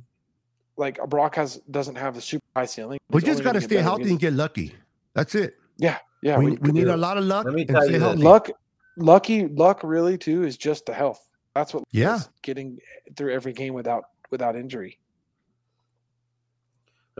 like 0.81 0.99
Brock 1.09 1.35
has 1.35 1.57
doesn't 1.69 1.95
have 1.95 2.15
the 2.15 2.21
super 2.21 2.45
high 2.55 2.65
ceiling. 2.65 2.99
We 3.09 3.21
just 3.21 3.43
got 3.43 3.53
to 3.53 3.61
stay 3.61 3.77
healthy 3.77 4.09
and 4.09 4.19
get 4.19 4.33
lucky. 4.33 4.73
That's 5.13 5.35
it. 5.35 5.55
Yeah, 5.77 5.99
yeah. 6.21 6.37
We, 6.37 6.51
we, 6.51 6.57
we 6.57 6.71
need 6.71 6.87
a 6.87 6.97
lot 6.97 7.17
of 7.17 7.23
luck. 7.23 7.45
Let 7.45 7.53
me 7.53 7.65
tell 7.65 7.89
you, 7.89 7.99
luck, 7.99 8.49
lucky 8.97 9.47
luck, 9.47 9.81
really 9.83 10.17
too 10.17 10.43
is 10.43 10.57
just 10.57 10.85
the 10.85 10.93
health. 10.93 11.29
That's 11.55 11.73
what. 11.73 11.83
Yeah, 11.91 12.19
getting 12.41 12.79
through 13.15 13.33
every 13.33 13.53
game 13.53 13.73
without 13.73 14.05
without 14.31 14.55
injury. 14.55 14.97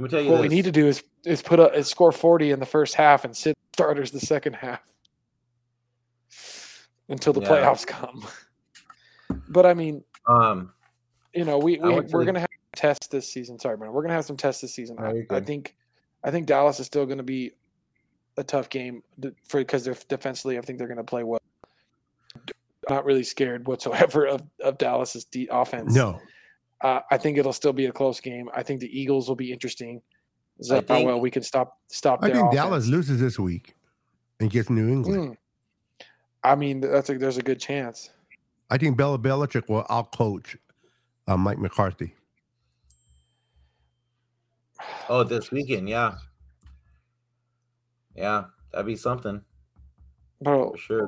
Let 0.02 0.12
me 0.12 0.18
tell 0.18 0.26
you. 0.26 0.32
What 0.32 0.42
this. 0.42 0.50
we 0.50 0.56
need 0.56 0.66
to 0.66 0.72
do 0.72 0.88
is 0.88 1.04
is 1.26 1.42
put 1.42 1.60
a 1.60 1.72
is 1.74 1.88
score 1.88 2.12
forty 2.12 2.52
in 2.52 2.60
the 2.60 2.66
first 2.66 2.96
half 2.96 3.24
and 3.24 3.38
sit 3.38 3.56
starters 3.74 4.10
the 4.10 4.20
second 4.20 4.54
half 4.54 4.82
until 7.10 7.34
the 7.34 7.42
yeah. 7.42 7.48
playoffs 7.48 7.86
come. 7.86 8.26
but 9.50 9.66
I 9.66 9.76
mean, 9.76 10.04
um, 10.28 10.74
you 11.34 11.46
know, 11.46 11.60
we, 11.60 11.78
we 11.78 12.00
we're 12.00 12.26
gonna 12.26 12.40
have 12.40 12.50
tests 12.76 13.08
this 13.08 13.30
season. 13.30 13.60
Sorry, 13.60 13.78
man. 13.78 13.92
We're 13.92 14.02
gonna 14.02 14.16
have 14.16 14.26
some 14.26 14.38
tests 14.38 14.62
this 14.62 14.74
season. 14.74 14.98
I, 15.00 15.24
I, 15.30 15.40
think 15.40 15.76
I 16.24 16.32
think 16.32 16.48
Dallas 16.48 16.80
is 16.80 16.88
still 16.88 17.06
gonna 17.06 17.22
be 17.22 17.52
a 18.38 18.44
tough 18.44 18.70
game 18.70 19.04
for 19.48 19.60
because 19.60 19.84
they're 19.84 19.98
defensively. 20.08 20.58
I 20.58 20.62
think 20.62 20.80
they're 20.80 20.88
gonna 20.88 21.04
play 21.04 21.24
well. 21.24 21.42
I'm 22.36 22.96
not 22.96 23.06
really 23.06 23.24
scared 23.24 23.68
whatsoever 23.68 24.26
of, 24.26 24.42
of 24.64 24.80
Dallas's 24.80 25.26
de- 25.26 25.48
offense. 25.52 25.94
No. 25.94 26.20
Uh, 26.84 27.02
I 27.12 27.18
think 27.18 27.38
it'll 27.38 27.54
still 27.54 27.74
be 27.74 27.86
a 27.86 27.92
close 27.92 28.20
game. 28.20 28.50
I 28.54 28.64
think 28.64 28.80
the 28.80 29.00
Eagles 29.00 29.28
will 29.28 29.36
be 29.36 29.52
interesting. 29.52 30.02
So 30.62 30.76
think, 30.76 30.90
how 30.90 31.04
well 31.04 31.20
we 31.20 31.32
can 31.32 31.44
stop 31.44 31.80
stop. 31.88 32.20
I 32.22 32.28
think 32.28 32.38
offense. 32.38 32.56
Dallas 32.56 32.88
loses 32.88 33.20
this 33.20 33.40
week 33.40 33.76
and 34.40 34.50
gets 34.50 34.70
New 34.70 34.88
England. 34.88 35.32
Mm. 35.32 36.06
I 36.44 36.56
mean, 36.56 36.82
that's 36.82 37.10
a, 37.10 37.18
there's 37.18 37.38
a 37.38 37.44
good 37.44 37.60
chance. 37.60 38.10
I 38.70 38.78
think 38.78 38.98
Bella 38.98 39.20
Belichick 39.20 39.70
will 39.70 39.84
outcoach 39.84 40.58
uh, 41.28 41.38
Mike 41.38 41.60
McCarthy. 41.60 42.16
Oh, 45.10 45.24
this 45.24 45.52
weekend, 45.52 45.88
yeah, 45.88 46.16
yeah, 48.16 48.46
that'd 48.72 48.88
be 48.88 48.96
something. 48.96 49.42
Bro, 50.42 50.72
For 50.72 50.78
sure. 50.78 51.08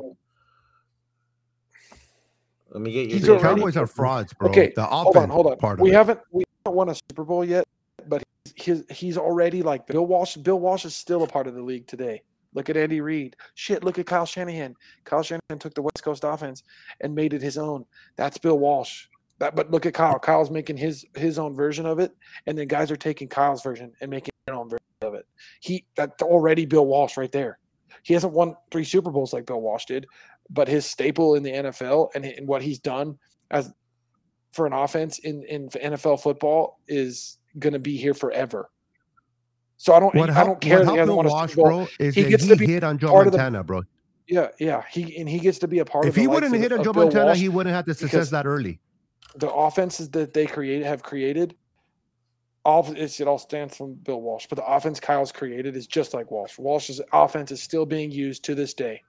Let 2.74 2.82
me 2.82 2.92
get 2.92 3.10
your. 3.10 3.38
The 3.38 3.42
Cowboys 3.42 3.78
are 3.78 3.88
frauds, 3.88 4.34
bro. 4.34 4.50
Okay, 4.50 4.74
the 4.76 4.84
hold 4.84 5.16
on, 5.16 5.30
hold 5.30 5.48
on. 5.48 5.58
Part 5.58 5.80
we 5.80 5.92
haven't 5.92 6.20
we 6.32 6.44
haven't 6.66 6.76
won 6.76 6.90
a 6.90 6.96
Super 6.96 7.24
Bowl 7.24 7.46
yet, 7.46 7.66
but 8.08 8.24
his 8.56 8.84
he's 8.90 9.18
already 9.18 9.62
like 9.62 9.86
Bill 9.86 10.06
Walsh. 10.06 10.36
Bill 10.38 10.60
Walsh 10.60 10.84
is 10.86 10.96
still 10.96 11.24
a 11.24 11.28
part 11.28 11.46
of 11.46 11.54
the 11.54 11.62
league 11.62 11.86
today. 11.86 12.24
Look 12.56 12.70
at 12.70 12.78
Andy 12.78 13.02
Reid. 13.02 13.36
Shit, 13.56 13.84
look 13.84 14.00
at 14.00 14.06
Kyle 14.06 14.26
Shanahan. 14.26 14.76
Kyle 15.06 15.24
Shanahan 15.24 15.60
took 15.60 15.74
the 15.76 15.82
West 15.82 16.04
Coast 16.04 16.24
offense 16.24 16.64
and 17.02 17.14
made 17.14 17.34
it 17.34 17.42
his 17.42 17.58
own. 17.58 17.86
That's 18.16 18.38
Bill 18.38 18.58
Walsh. 18.58 19.06
That, 19.40 19.56
but 19.56 19.72
look 19.72 19.86
at 19.86 19.94
Kyle. 19.94 20.20
Kyle's 20.20 20.52
making 20.52 20.78
his 20.78 21.06
his 21.16 21.38
own 21.38 21.56
version 21.56 21.86
of 21.86 22.00
it, 22.00 22.16
and 22.48 22.58
then 22.58 22.68
guys 22.68 22.90
are 22.92 22.96
taking 22.96 23.28
Kyle's 23.28 23.62
version 23.62 23.92
and 24.02 24.10
making 24.10 24.32
their 24.46 24.56
own 24.56 24.70
version 24.70 24.86
of 25.02 25.14
it. 25.14 25.28
He 25.60 25.86
that's 25.96 26.24
already 26.24 26.66
Bill 26.66 26.86
Walsh 26.86 27.18
right 27.18 27.32
there. 27.32 27.60
He 28.04 28.14
hasn't 28.14 28.34
won 28.34 28.56
three 28.72 28.84
Super 28.84 29.12
Bowls 29.12 29.34
like 29.34 29.46
Bill 29.46 29.62
Walsh 29.62 29.86
did, 29.86 30.08
but 30.54 30.68
his 30.68 30.86
staple 30.86 31.36
in 31.36 31.44
the 31.44 31.52
NFL 31.52 32.10
and, 32.16 32.24
and 32.24 32.48
what 32.48 32.62
he's 32.62 32.80
done 32.80 33.18
as 33.52 33.74
for 34.52 34.68
an 34.68 34.74
offense 34.74 35.20
in 35.20 35.44
in 35.44 35.68
NFL 35.70 36.22
football 36.22 36.80
is 36.88 37.40
going 37.60 37.74
to 37.74 37.80
be 37.80 37.98
here 37.98 38.14
forever. 38.14 38.70
So 39.78 39.94
I 39.94 40.00
don't. 40.00 40.16
What 40.16 40.30
I 40.30 40.44
don't 40.44 40.62
care. 40.62 40.86
That 40.86 40.92
he 40.92 40.98
hasn't 40.98 41.18
won 41.18 41.26
a 41.26 41.48
Super 41.50 41.62
Bro, 41.62 41.88
is 42.00 42.16
he 42.16 42.24
gets 42.24 42.44
he 42.44 42.50
to 42.50 42.56
be 42.56 42.68
hit 42.68 42.84
on 42.84 42.98
Joe 42.98 43.12
Montana, 43.12 43.58
the, 43.58 43.64
bro. 43.64 43.82
Yeah, 44.28 44.50
yeah. 44.60 44.84
He 44.90 45.18
and 45.18 45.28
he 45.28 45.40
gets 45.40 45.60
to 45.60 45.68
be 45.68 45.80
a 45.80 45.86
part 45.86 46.06
if 46.06 46.12
of. 46.12 46.18
If 46.18 46.22
he 46.22 46.28
wouldn't 46.28 46.56
hit 46.56 46.72
on 46.72 46.84
Joe 46.84 46.94
Montana, 46.94 47.26
Walsh, 47.26 47.40
he 47.40 47.50
wouldn't 47.50 47.76
have 47.76 47.86
the 47.86 47.94
success 47.94 48.30
that 48.30 48.46
early. 48.46 48.80
The 49.36 49.52
offenses 49.52 50.10
that 50.12 50.34
they 50.34 50.46
create 50.46 50.84
have 50.84 51.02
created, 51.02 51.56
all 52.64 52.88
it 52.96 53.22
all 53.28 53.40
stands 53.40 53.76
from 53.76 53.96
Bill 53.96 54.22
Walsh. 54.22 54.46
But 54.48 54.58
the 54.58 54.66
offense 54.66 55.00
Kyle's 55.00 55.32
created 55.32 55.76
is 55.76 55.88
just 55.88 56.14
like 56.14 56.30
Walsh. 56.30 56.58
Walsh's 56.60 57.02
offense 57.12 57.52
is 57.52 57.62
still 57.62 57.86
being 57.86 58.12
used 58.12 58.46
to 58.46 58.56
this 58.56 58.74
day. 58.74 59.02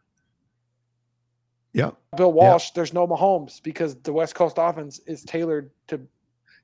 Yeah. 1.74 1.90
Bill 2.16 2.32
Walsh, 2.32 2.70
there's 2.70 2.94
no 2.94 3.06
Mahomes 3.06 3.62
because 3.62 3.96
the 3.96 4.12
West 4.12 4.34
Coast 4.34 4.56
offense 4.58 5.00
is 5.06 5.24
tailored 5.24 5.70
to 5.88 6.00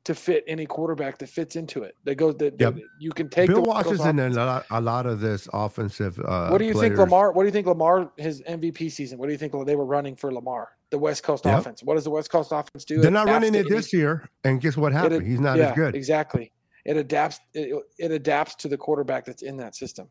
to 0.04 0.14
fit 0.14 0.44
any 0.46 0.64
quarterback 0.64 1.18
that 1.18 1.28
fits 1.28 1.56
into 1.56 1.82
it. 1.82 1.94
They 2.04 2.14
go 2.14 2.32
that 2.32 2.58
yep. 2.58 2.76
you 2.98 3.10
can 3.10 3.28
take. 3.28 3.48
Bill 3.48 3.62
Walsh 3.62 3.86
is 3.86 4.04
in 4.06 4.18
a 4.18 4.30
lot, 4.30 4.64
a 4.70 4.80
lot 4.80 5.04
of 5.04 5.20
this 5.20 5.46
offensive. 5.52 6.18
Uh, 6.20 6.48
what 6.48 6.58
do 6.58 6.64
you 6.64 6.72
players. 6.72 6.90
think, 6.90 6.98
Lamar? 6.98 7.32
What 7.32 7.42
do 7.42 7.48
you 7.48 7.52
think, 7.52 7.66
Lamar? 7.66 8.10
His 8.16 8.40
MVP 8.42 8.90
season. 8.90 9.18
What 9.18 9.26
do 9.26 9.32
you 9.32 9.38
think 9.38 9.52
they 9.66 9.76
were 9.76 9.84
running 9.84 10.16
for 10.16 10.32
Lamar? 10.32 10.70
The 10.90 10.98
West 10.98 11.22
Coast 11.22 11.44
yep. 11.44 11.58
offense. 11.58 11.82
What 11.82 11.96
does 11.96 12.04
the 12.04 12.10
West 12.10 12.30
Coast 12.30 12.50
offense 12.50 12.84
do? 12.84 13.00
They're 13.00 13.10
not 13.10 13.26
running 13.26 13.54
it 13.54 13.68
this 13.68 13.92
year, 13.92 14.28
and 14.44 14.60
guess 14.60 14.76
what 14.76 14.92
happened? 14.92 15.26
It, 15.26 15.28
He's 15.28 15.40
not 15.40 15.58
yeah, 15.58 15.70
as 15.70 15.76
good. 15.76 15.94
Exactly. 15.94 16.50
It 16.86 16.96
adapts. 16.96 17.38
It, 17.52 17.76
it 17.98 18.10
adapts 18.10 18.54
to 18.56 18.68
the 18.68 18.78
quarterback 18.78 19.26
that's 19.26 19.42
in 19.42 19.56
that 19.58 19.74
system. 19.74 20.08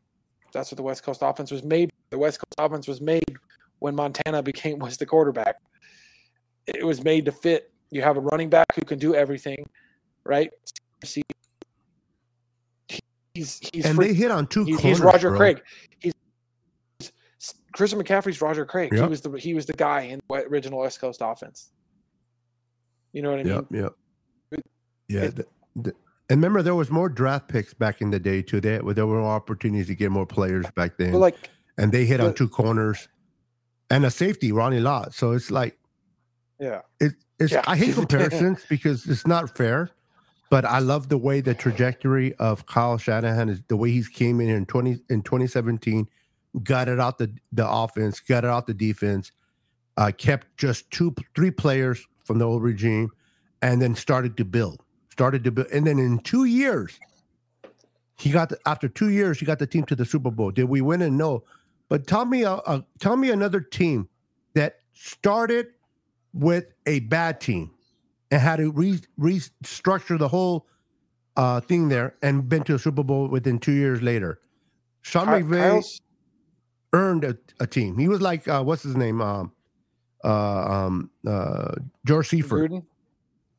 That's 0.54 0.72
what 0.72 0.78
the 0.78 0.84
West 0.84 1.04
Coast 1.04 1.22
offense 1.24 1.52
was 1.52 1.64
made. 1.64 1.90
The 2.12 2.18
West 2.18 2.40
Coast 2.40 2.56
offense 2.58 2.88
was 2.88 3.02
made 3.02 3.24
when 3.80 3.96
Montana 3.96 4.44
became 4.44 4.80
was 4.80 4.98
the 4.98 5.06
quarterback. 5.06 5.56
It 6.68 6.86
was 6.86 7.04
made 7.04 7.26
to 7.26 7.32
fit. 7.32 7.72
You 7.90 8.02
have 8.02 8.18
a 8.18 8.22
running 8.22 8.50
back 8.50 8.68
who 8.76 8.82
can 8.82 9.00
do 9.00 9.16
everything 9.16 9.66
right? 10.30 10.52
He's 13.34 13.60
he's 13.72 13.86
and 13.86 13.96
free. 13.96 14.08
they 14.08 14.14
hit 14.14 14.32
on 14.32 14.48
two. 14.48 14.64
He's, 14.66 14.78
corners, 14.78 14.98
he's 14.98 15.06
Roger 15.06 15.30
bro. 15.30 15.38
Craig. 15.38 15.62
He's 16.00 16.14
Christian 17.74 18.02
McCaffrey's 18.02 18.42
Roger 18.42 18.66
Craig. 18.66 18.92
Yep. 18.92 19.02
He 19.02 19.10
was 19.10 19.22
the 19.22 19.32
he 19.32 19.54
was 19.54 19.66
the 19.66 19.74
guy 19.74 20.02
in 20.02 20.20
the 20.30 20.36
original 20.46 20.80
West 20.80 21.00
Coast 21.00 21.22
offense. 21.24 21.70
You 23.14 23.22
know 23.22 23.32
what 23.32 23.40
I 23.40 23.44
mean? 23.44 23.54
Yep. 23.72 23.94
Yep. 24.52 24.62
Yeah. 25.08 25.22
It, 25.22 25.36
the, 25.36 25.46
the, 25.76 25.94
and 26.32 26.38
remember, 26.38 26.62
there 26.62 26.76
was 26.76 26.92
more 26.92 27.10
draft 27.10 27.48
picks 27.48 27.74
back 27.74 28.02
in 28.02 28.12
the 28.12 28.20
day 28.20 28.42
too. 28.42 28.62
There, 28.62 28.82
there 28.94 29.08
were 29.08 29.22
opportunities 29.22 29.88
to 29.88 29.96
get 29.96 30.12
more 30.12 30.28
players 30.28 30.66
back 30.76 30.98
then. 30.98 31.14
like, 31.14 31.50
and 31.80 31.92
they 31.92 32.06
hit 32.06 32.20
on 32.20 32.36
two 32.36 32.48
corners 32.48 33.08
and 33.90 34.06
a 34.06 34.12
safety, 34.12 34.52
Ronnie 34.52 34.80
Lott. 34.80 35.14
So 35.14 35.32
it's 35.32 35.52
like, 35.52 35.78
yeah, 36.60 36.82
it, 37.00 37.14
it's. 37.40 37.54
Yeah. 37.54 37.64
I 37.68 37.76
hate 37.76 37.96
comparisons 37.96 38.66
because 38.70 39.06
it's 39.08 39.26
not 39.26 39.56
fair. 39.56 39.92
But 40.50 40.66
I 40.66 40.80
love 40.80 41.10
the 41.10 41.18
way 41.18 41.42
the 41.42 41.54
trajectory 41.54 42.34
of 42.36 42.66
Kyle 42.66 42.98
Shanahan 42.98 43.50
is 43.50 43.62
the 43.68 43.78
way 43.78 43.92
he's 43.92 44.08
came 44.08 44.42
in 44.42 44.50
in 44.50 44.66
20 44.66 45.00
in 45.10 45.22
2017, 45.22 46.08
gutted 46.64 47.00
out 47.00 47.20
the 47.20 47.32
the 47.52 47.70
offense, 47.70 48.20
gutted 48.20 48.50
out 48.50 48.66
the 48.66 48.74
defense, 48.74 49.32
uh, 49.98 50.12
kept 50.18 50.58
just 50.58 50.90
two 50.90 51.14
three 51.36 51.52
players 51.52 52.04
from 52.26 52.40
the 52.40 52.46
old 52.46 52.64
regime, 52.64 53.12
and 53.62 53.80
then 53.82 53.94
started 53.94 54.38
to 54.38 54.46
build, 54.46 54.82
started 55.12 55.44
to 55.44 55.52
build, 55.52 55.68
and 55.72 55.86
then 55.86 56.00
in 56.00 56.18
two 56.20 56.46
years, 56.46 57.00
he 58.18 58.32
got 58.32 58.50
the, 58.50 58.58
after 58.66 58.90
two 58.90 59.10
years 59.10 59.40
he 59.40 59.46
got 59.46 59.60
the 59.60 59.68
team 59.68 59.86
to 59.86 59.96
the 59.96 60.06
Super 60.06 60.32
Bowl. 60.32 60.50
Did 60.50 60.66
we 60.66 60.82
win? 60.82 61.04
And 61.04 61.16
no, 61.16 61.44
but 61.90 62.08
tell 62.08 62.26
me, 62.26 62.46
uh, 62.46 62.58
uh, 62.58 62.82
tell 63.00 63.18
me 63.18 63.32
another 63.32 63.60
team 63.60 64.08
that 64.54 64.80
started 64.94 65.68
with 66.34 66.66
a 66.86 67.00
bad 67.02 67.42
team 67.42 67.72
and 68.32 68.42
had 68.42 68.58
to 68.58 68.72
re- 68.72 69.02
restructure 69.20 70.18
the 70.18 70.28
whole 70.28 70.68
uh, 71.36 71.60
thing 71.62 71.90
there 71.90 72.16
and 72.22 72.48
been 72.48 72.64
to 72.64 72.76
a 72.76 72.80
Super 72.80 73.04
Bowl 73.04 73.28
within 73.28 73.60
two 73.60 73.72
years 73.72 74.02
later. 74.02 74.40
Sean 75.02 75.28
McVay 75.28 76.02
earned 76.94 77.24
a, 77.24 77.38
a, 77.60 77.66
team. 77.66 77.98
He 77.98 78.08
was 78.08 78.22
like, 78.22 78.48
uh, 78.48 78.62
what's 78.64 78.84
his 78.84 78.96
name? 78.96 79.22
Um, 79.22 79.52
uh, 80.24 80.28
um, 80.28 81.10
uh, 81.26 81.76
George 82.06 82.28
Seifert. 82.28 82.70
Gruden? 82.72 82.86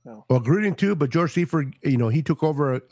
No. 0.05 0.25
Well, 0.29 0.41
Gruden 0.41 0.77
too, 0.77 0.95
but 0.95 1.11
George 1.11 1.33
Seifert, 1.33 1.69
you 1.83 1.97
know, 1.97 2.09
he 2.09 2.23
took 2.23 2.43
over 2.43 2.75
a, 2.75 2.83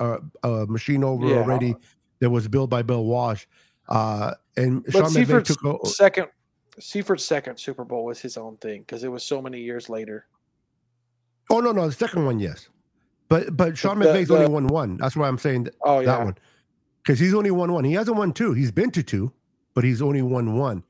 a, 0.43 0.49
a 0.49 0.67
machine 0.67 1.05
over 1.05 1.27
yeah. 1.27 1.37
already 1.37 1.75
that 2.21 2.31
was 2.31 2.49
built 2.49 2.71
by 2.71 2.83
Bill 2.83 3.05
Walsh. 3.05 3.47
Uh, 3.89 4.35
and 4.57 4.85
but 4.85 4.93
Sean 4.93 5.11
Seifert's 5.11 5.57
took 5.57 5.87
second. 5.87 6.29
Seifert's 6.79 7.25
second 7.25 7.59
Super 7.59 7.85
Bowl 7.85 8.05
was 8.05 8.21
his 8.21 8.37
own 8.37 8.57
thing 8.59 8.83
because 8.83 9.03
it 9.03 9.09
was 9.09 9.23
so 9.23 9.43
many 9.43 9.61
years 9.61 9.89
later. 9.89 10.27
Oh 11.51 11.61
no, 11.61 11.73
no, 11.73 11.87
the 11.87 11.93
second 11.93 12.25
one, 12.25 12.39
yes, 12.39 12.69
but 13.29 13.57
but 13.57 13.77
Sean 13.79 13.99
the, 13.99 14.07
McVay's 14.07 14.29
the, 14.29 14.35
only 14.35 14.49
won 14.49 14.67
one. 14.67 14.97
That's 14.99 15.17
why 15.17 15.27
I'm 15.27 15.39
saying 15.39 15.65
that, 15.65 15.75
oh, 15.83 16.01
yeah. 16.01 16.07
that 16.07 16.25
one 16.25 16.37
because 17.09 17.19
he's 17.19 17.33
only 17.33 17.51
won 17.51 17.73
one. 17.73 17.85
He 17.85 17.95
hasn't 17.95 18.19
won 18.19 18.35
two. 18.35 18.53
He's 18.53 18.71
been 18.71 18.91
to 18.91 19.03
two, 19.03 19.33
but 19.73 19.83
he's 19.83 20.03
only 20.03 20.21
won 20.21 20.59
one. 20.59 20.85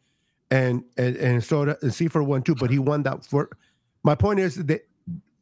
And 0.50 0.82
and 0.96 1.14
and 1.16 1.44
so 1.44 1.76
and 1.80 1.94
Seifert 1.94 2.24
won 2.24 2.42
two, 2.42 2.56
but 2.56 2.70
he 2.70 2.80
won 2.80 3.04
that 3.04 3.24
for. 3.24 3.48
My 4.02 4.16
point 4.16 4.40
is 4.40 4.56
that 4.56 4.88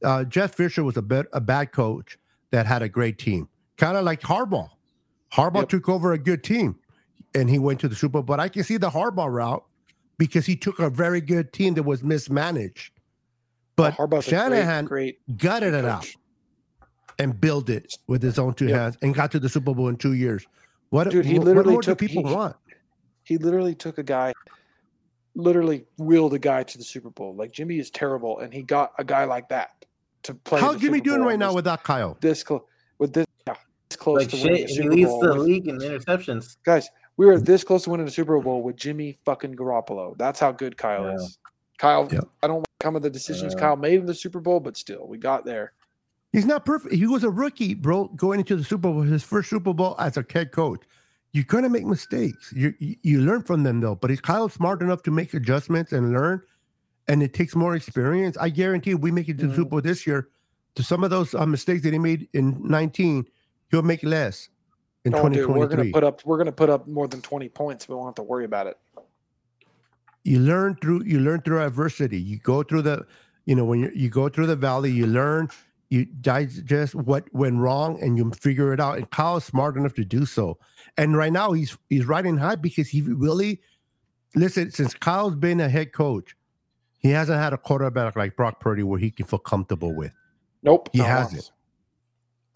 uh, 0.05 0.25
Jeff 0.25 0.55
Fisher 0.55 0.85
was 0.85 0.99
a 0.99 1.03
bad, 1.03 1.29
a 1.33 1.41
bad 1.41 1.73
coach 1.73 2.19
that 2.51 2.67
had 2.67 2.83
a 2.83 2.91
great 2.91 3.19
team, 3.19 3.49
kind 3.79 3.97
of 3.97 4.05
like 4.05 4.21
Harbaugh. 4.21 4.69
Harbaugh 5.33 5.61
yep. 5.61 5.69
took 5.71 5.89
over 5.89 6.13
a 6.13 6.19
good 6.19 6.45
team, 6.45 6.77
and 7.37 7.49
he 7.49 7.59
went 7.59 7.79
to 7.81 7.89
the 7.89 7.95
Super 7.95 8.15
Bowl. 8.15 8.23
But 8.23 8.41
I 8.41 8.49
can 8.49 8.65
see 8.65 8.77
the 8.77 8.91
Harbaugh 8.91 9.31
route 9.31 9.65
because 10.19 10.47
he 10.47 10.57
took 10.57 10.81
a 10.81 10.91
very 10.91 11.21
good 11.21 11.53
team 11.53 11.75
that 11.75 11.85
was 11.85 12.03
mismanaged 12.03 12.91
but 13.77 13.95
Harbaugh's 13.95 14.25
Shanahan 14.25 14.87
great, 14.87 15.25
great 15.27 15.39
gutted 15.39 15.75
it 15.75 15.85
out 15.85 16.07
and 17.19 17.39
built 17.39 17.69
it 17.69 17.95
with 18.07 18.23
his 18.23 18.39
own 18.39 18.55
two 18.55 18.67
yep. 18.67 18.81
hands 18.81 18.99
and 19.03 19.15
got 19.15 19.31
to 19.33 19.39
the 19.39 19.49
Super 19.49 19.75
Bowl 19.75 19.89
in 19.89 19.97
two 19.97 20.15
years. 20.15 20.47
What, 20.91 21.11
Dude, 21.11 21.25
he 21.25 21.39
literally 21.39 21.77
what 21.77 21.85
took, 21.85 21.99
people 21.99 22.27
he, 22.27 22.35
want? 22.35 22.57
He 23.25 23.39
literally 23.39 23.75
took 23.75 23.99
a 23.99 24.03
guy, 24.03 24.33
literally 25.35 25.85
wheeled 25.99 26.33
a 26.35 26.39
guy 26.39 26.63
to 26.63 26.79
the 26.79 26.85
Super 26.85 27.11
Bowl. 27.11 27.35
Like 27.35 27.53
Jimmy 27.53 27.79
is 27.79 27.91
terrible, 27.91 28.39
and 28.39 28.53
he 28.53 28.63
got 28.63 28.93
a 28.99 29.05
guy 29.05 29.25
like 29.25 29.49
that 29.51 29.85
to 30.23 30.35
play. 30.35 30.61
How's 30.61 30.81
Jimmy 30.81 30.99
Super 30.99 31.11
doing 31.11 31.21
Bowl 31.21 31.29
right 31.29 31.39
now 31.39 31.53
without 31.53 31.85
Kyle? 31.85 32.17
This 32.21 32.43
close, 32.43 32.63
with 32.99 33.13
this, 33.13 33.27
yeah, 33.47 33.55
this 33.91 33.97
close 33.97 34.21
like 34.21 34.29
to 34.31 34.37
shit, 34.37 34.45
winning 34.45 34.67
the 34.67 34.73
Super 34.73 34.83
he 34.83 34.89
leads 34.89 35.11
Bowl 35.11 35.21
the 35.23 35.35
league 35.35 35.69
in 35.69 35.79
interceptions. 35.79 36.57
Guys, 36.65 36.89
we 37.17 37.27
were 37.27 37.39
this 37.39 37.65
close 37.65 37.85
to 37.85 37.91
winning 37.91 38.07
the 38.07 38.13
Super 38.13 38.39
Bowl 38.41 38.63
with 38.63 38.77
Jimmy 38.77 39.17
fucking 39.25 39.55
Garoppolo. 39.55 40.17
That's 40.19 40.39
how 40.39 40.53
good 40.53 40.77
Kyle 40.77 41.05
yeah. 41.05 41.15
is. 41.15 41.39
Kyle, 41.79 42.09
yep. 42.11 42.25
I 42.43 42.47
don't 42.47 42.59
like 42.59 42.67
some 42.83 42.97
of 42.97 43.03
the 43.03 43.11
decisions 43.11 43.55
uh, 43.55 43.59
Kyle 43.59 43.77
made 43.77 44.01
in 44.01 44.07
the 44.07 44.15
Super 44.15 44.41
Bowl, 44.41 44.61
but 44.61 44.77
still, 44.77 45.07
we 45.07 45.19
got 45.19 45.45
there. 45.45 45.73
He's 46.33 46.47
not 46.47 46.67
perfect. 46.67 46.95
He 46.95 47.07
was 47.07 47.25
a 47.25 47.31
rookie, 47.31 47.75
bro, 47.75 48.09
going 48.09 48.41
into 48.41 48.57
the 48.57 48.65
Super 48.65 48.91
Bowl, 48.93 49.03
his 49.03 49.23
first 49.23 49.49
Super 49.51 49.73
Bowl 49.73 49.97
as 49.99 50.17
a 50.17 50.25
head 50.31 50.53
coach. 50.53 50.83
You're 51.33 51.45
gonna 51.45 51.69
make 51.69 51.85
mistakes. 51.85 52.53
You 52.55 52.75
you 52.79 53.21
learn 53.21 53.43
from 53.43 53.63
them 53.63 53.81
though. 53.81 53.95
But 53.95 54.11
is 54.11 54.21
Kyle 54.21 54.49
smart 54.49 54.81
enough 54.81 55.03
to 55.03 55.11
make 55.11 55.35
adjustments 55.35 55.93
and 55.93 56.13
learn? 56.13 56.43
And 57.09 57.23
it 57.23 57.35
takes 57.35 57.55
more 57.55 57.77
experience. 57.77 58.37
I 58.39 58.49
guarantee 58.49 58.95
we 58.95 59.11
make 59.11 59.29
it 59.29 59.39
to 59.39 59.45
mm-hmm. 59.45 59.51
the 59.51 59.57
Super 59.57 59.69
Bowl 59.71 59.81
this 59.83 60.07
year. 60.07 60.29
To 60.77 60.83
some 60.83 61.05
of 61.05 61.11
those 61.11 61.35
uh, 61.35 61.47
mistakes 61.47 61.83
that 61.83 61.93
he 61.95 61.99
made 61.99 62.29
in 62.35 62.59
19, 62.63 63.27
he'll 63.71 63.83
make 63.83 64.03
less 64.03 64.51
in 65.07 65.15
oh, 65.15 65.29
2023. 65.29 65.33
Dude, 65.33 65.57
we're 65.57 65.69
gonna 65.69 65.93
put 65.93 66.05
up 66.05 66.27
we're 66.27 66.39
gonna 66.39 66.53
put 66.53 66.71
up 66.71 66.87
more 66.87 67.09
than 67.09 67.23
20 67.23 67.49
points. 67.49 67.89
We 67.89 67.95
won't 67.95 68.09
have 68.09 68.15
to 68.17 68.23
worry 68.23 68.45
about 68.45 68.67
it. 68.67 68.79
You 70.25 70.41
learn 70.41 70.77
through 70.83 71.05
you 71.05 71.21
learn 71.21 71.41
through 71.43 71.63
adversity. 71.63 72.21
You 72.21 72.39
go 72.39 72.63
through 72.63 72.83
the 72.83 73.07
you 73.45 73.55
know 73.55 73.65
when 73.65 73.81
you, 73.81 73.93
you 73.95 74.11
go 74.11 74.29
through 74.29 74.47
the 74.47 74.57
valley 74.57 74.91
you 74.91 75.07
learn 75.07 75.49
you 75.89 76.05
digest 76.05 76.97
what 76.97 77.33
went 77.33 77.57
wrong 77.59 78.03
and 78.03 78.17
you 78.17 78.29
figure 78.33 78.73
it 78.73 78.81
out. 78.81 78.97
And 78.99 79.09
Kyle's 79.11 79.45
smart 79.45 79.77
enough 79.77 79.95
to 79.95 80.05
do 80.05 80.27
so. 80.27 80.59
And 80.99 81.17
right 81.17 81.33
now 81.33 81.53
he's 81.53 81.79
he's 81.89 82.07
riding 82.07 82.37
high 82.37 82.57
because 82.57 82.89
he 82.89 83.03
really 83.03 83.61
listen 84.35 84.73
since 84.73 84.95
Kyle's 84.95 85.37
been 85.37 85.61
a 85.61 85.69
head 85.69 85.93
coach 85.93 86.37
he 86.99 87.11
hasn't 87.11 87.39
had 87.39 87.53
a 87.53 87.59
quarterback 87.59 88.17
like 88.17 88.35
Brock 88.35 88.59
Purdy 88.59 88.83
where 88.83 88.99
he 88.99 89.13
can 89.13 89.27
feel 89.27 89.39
comfortable 89.39 89.95
with. 89.95 90.13
Nope 90.65 90.89
he 90.93 90.99
hasn't. 90.99 91.53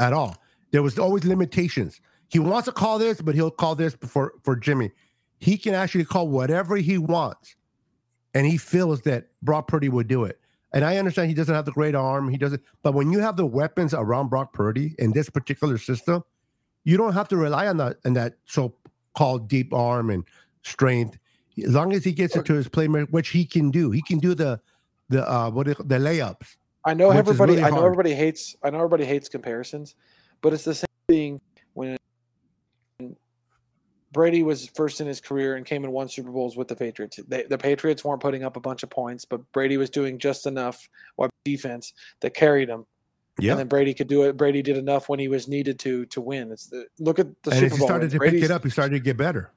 At 0.01 0.13
all. 0.13 0.37
There 0.73 0.83
was 0.83 0.99
always 0.99 1.25
limitations 1.25 2.01
he 2.31 2.39
wants 2.39 2.67
to 2.67 2.73
call 2.73 2.99
this 2.99 3.21
but 3.21 3.35
he'll 3.35 3.51
call 3.51 3.75
this 3.75 3.97
for 4.01 4.35
for 4.43 4.57
Jimmy 4.57 4.91
he 5.39 5.57
can 5.57 5.75
actually 5.75 6.05
call 6.05 6.29
whatever 6.29 6.77
he 6.77 6.99
wants 6.99 7.57
and 8.35 8.47
he 8.47 8.57
feels 8.57 9.03
that 9.03 9.29
Brock 9.43 9.69
Purdy 9.69 9.89
would 9.89 10.09
do 10.09 10.25
it. 10.25 10.39
And 10.73 10.85
I 10.85 10.99
understand 10.99 11.29
he 11.29 11.35
doesn't 11.35 11.55
have 11.55 11.65
the 11.65 11.73
great 11.73 11.97
arm. 11.97 12.29
He 12.29 12.37
doesn't, 12.37 12.63
but 12.83 12.95
when 12.95 13.11
you 13.11 13.19
have 13.19 13.37
the 13.37 13.47
weapons 13.47 13.93
around 13.93 14.29
Brock 14.29 14.53
Purdy 14.53 14.95
in 14.99 15.13
this 15.13 15.29
particular 15.29 15.79
system, 15.79 16.23
you 16.85 16.97
don't 16.97 17.13
have 17.13 17.27
to 17.29 17.37
rely 17.37 17.67
on 17.67 17.77
that 17.79 17.97
and 18.05 18.17
that 18.17 18.35
so-called 18.45 19.49
deep 19.49 19.75
arm 19.75 20.11
and 20.11 20.25
strength. 20.63 21.19
As 21.63 21.75
long 21.75 21.93
as 21.93 22.05
he 22.05 22.13
gets 22.13 22.37
it 22.37 22.45
to 22.47 22.55
his 22.55 22.69
playmaker, 22.69 23.11
which 23.11 23.31
he 23.31 23.45
can 23.45 23.71
do, 23.71 23.91
he 23.91 24.01
can 24.01 24.19
do 24.19 24.35
the 24.35 24.61
the 25.09 25.29
uh 25.29 25.51
what 25.51 25.67
the 25.67 25.75
layups. 25.75 26.57
I 26.85 26.95
know 26.95 27.11
everybody. 27.11 27.55
Really 27.55 27.65
I 27.65 27.71
know 27.71 27.85
everybody 27.85 28.15
hates. 28.15 28.55
I 28.63 28.71
know 28.71 28.79
everybody 28.79 29.05
hates 29.05 29.29
comparisons, 29.29 29.97
but 30.41 30.53
it's 30.53 30.65
the 30.65 30.75
same 30.75 30.87
thing 31.09 31.41
when 31.75 31.99
Brady 34.13 34.43
was 34.43 34.67
first 34.75 35.01
in 35.01 35.07
his 35.07 35.21
career 35.21 35.57
and 35.57 35.65
came 35.65 35.85
and 35.85 35.93
won 35.93 36.09
Super 36.09 36.31
Bowls 36.31 36.57
with 36.57 36.69
the 36.69 36.75
Patriots. 36.75 37.21
They, 37.29 37.45
the 37.45 37.59
Patriots 37.59 38.05
weren't 38.05 38.21
putting 38.21 38.43
up 38.43 38.57
a 38.57 38.61
bunch 38.61 38.83
of 38.83 38.91
points, 38.91 39.25
but 39.25 39.41
Brady 39.53 39.77
was 39.77 39.89
doing 39.89 40.19
just 40.19 40.47
enough 40.47 40.89
defense 41.45 41.93
that 42.21 42.35
carried 42.35 42.69
him. 42.69 42.87
Yeah. 43.39 43.53
And 43.53 43.61
then 43.61 43.69
Brady 43.69 43.95
could 43.95 44.09
do 44.09 44.25
it. 44.25 44.37
Brady 44.37 44.63
did 44.63 44.77
enough 44.77 45.09
when 45.09 45.19
he 45.19 45.29
was 45.29 45.49
needed 45.49 45.79
to 45.81 46.05
to 46.07 46.21
win. 46.21 46.53
It's 46.53 46.67
the, 46.67 46.87
look 46.99 47.19
at 47.19 47.29
the 47.43 47.53
and 47.53 47.61
Super 47.61 47.71
Bowl. 47.71 47.79
he 47.79 47.85
started 47.85 48.11
to 48.11 48.19
Brady's, 48.19 48.41
pick 48.41 48.51
it 48.51 48.53
up, 48.53 48.65
he 48.65 48.71
started 48.71 48.95
to 48.95 49.01
get 49.01 49.17
better. 49.17 49.53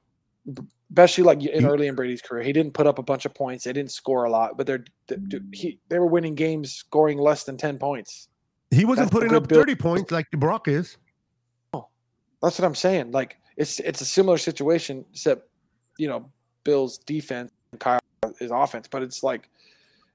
Especially 0.90 1.24
like 1.24 1.42
in 1.42 1.60
he, 1.60 1.66
early 1.66 1.88
in 1.88 1.94
Brady's 1.94 2.22
career, 2.22 2.42
he 2.42 2.52
didn't 2.52 2.72
put 2.72 2.86
up 2.86 2.98
a 2.98 3.02
bunch 3.02 3.26
of 3.26 3.34
points. 3.34 3.64
They 3.64 3.72
didn't 3.72 3.90
score 3.90 4.24
a 4.24 4.30
lot, 4.30 4.56
but 4.56 4.66
they're 4.66 4.84
he 5.52 5.78
they 5.88 5.98
were 5.98 6.06
winning 6.06 6.34
games 6.34 6.72
scoring 6.72 7.18
less 7.18 7.44
than 7.44 7.56
ten 7.56 7.78
points. 7.78 8.28
He 8.70 8.84
wasn't 8.84 9.10
That's 9.10 9.20
putting 9.20 9.34
up 9.34 9.48
thirty 9.48 9.74
points 9.74 10.10
like 10.10 10.30
Brock 10.30 10.68
is. 10.68 10.96
Oh, 11.74 11.88
that's 12.40 12.58
what 12.58 12.66
I'm 12.66 12.74
saying. 12.74 13.10
Like 13.10 13.36
it's 13.56 13.80
it's 13.80 14.00
a 14.00 14.04
similar 14.04 14.38
situation, 14.38 15.04
except 15.12 15.48
you 15.98 16.08
know 16.08 16.30
Bill's 16.64 16.98
defense 16.98 17.52
and 17.72 17.80
Kyle 17.80 18.00
is 18.40 18.50
offense, 18.50 18.88
but 18.88 19.02
it's 19.02 19.22
like 19.22 19.48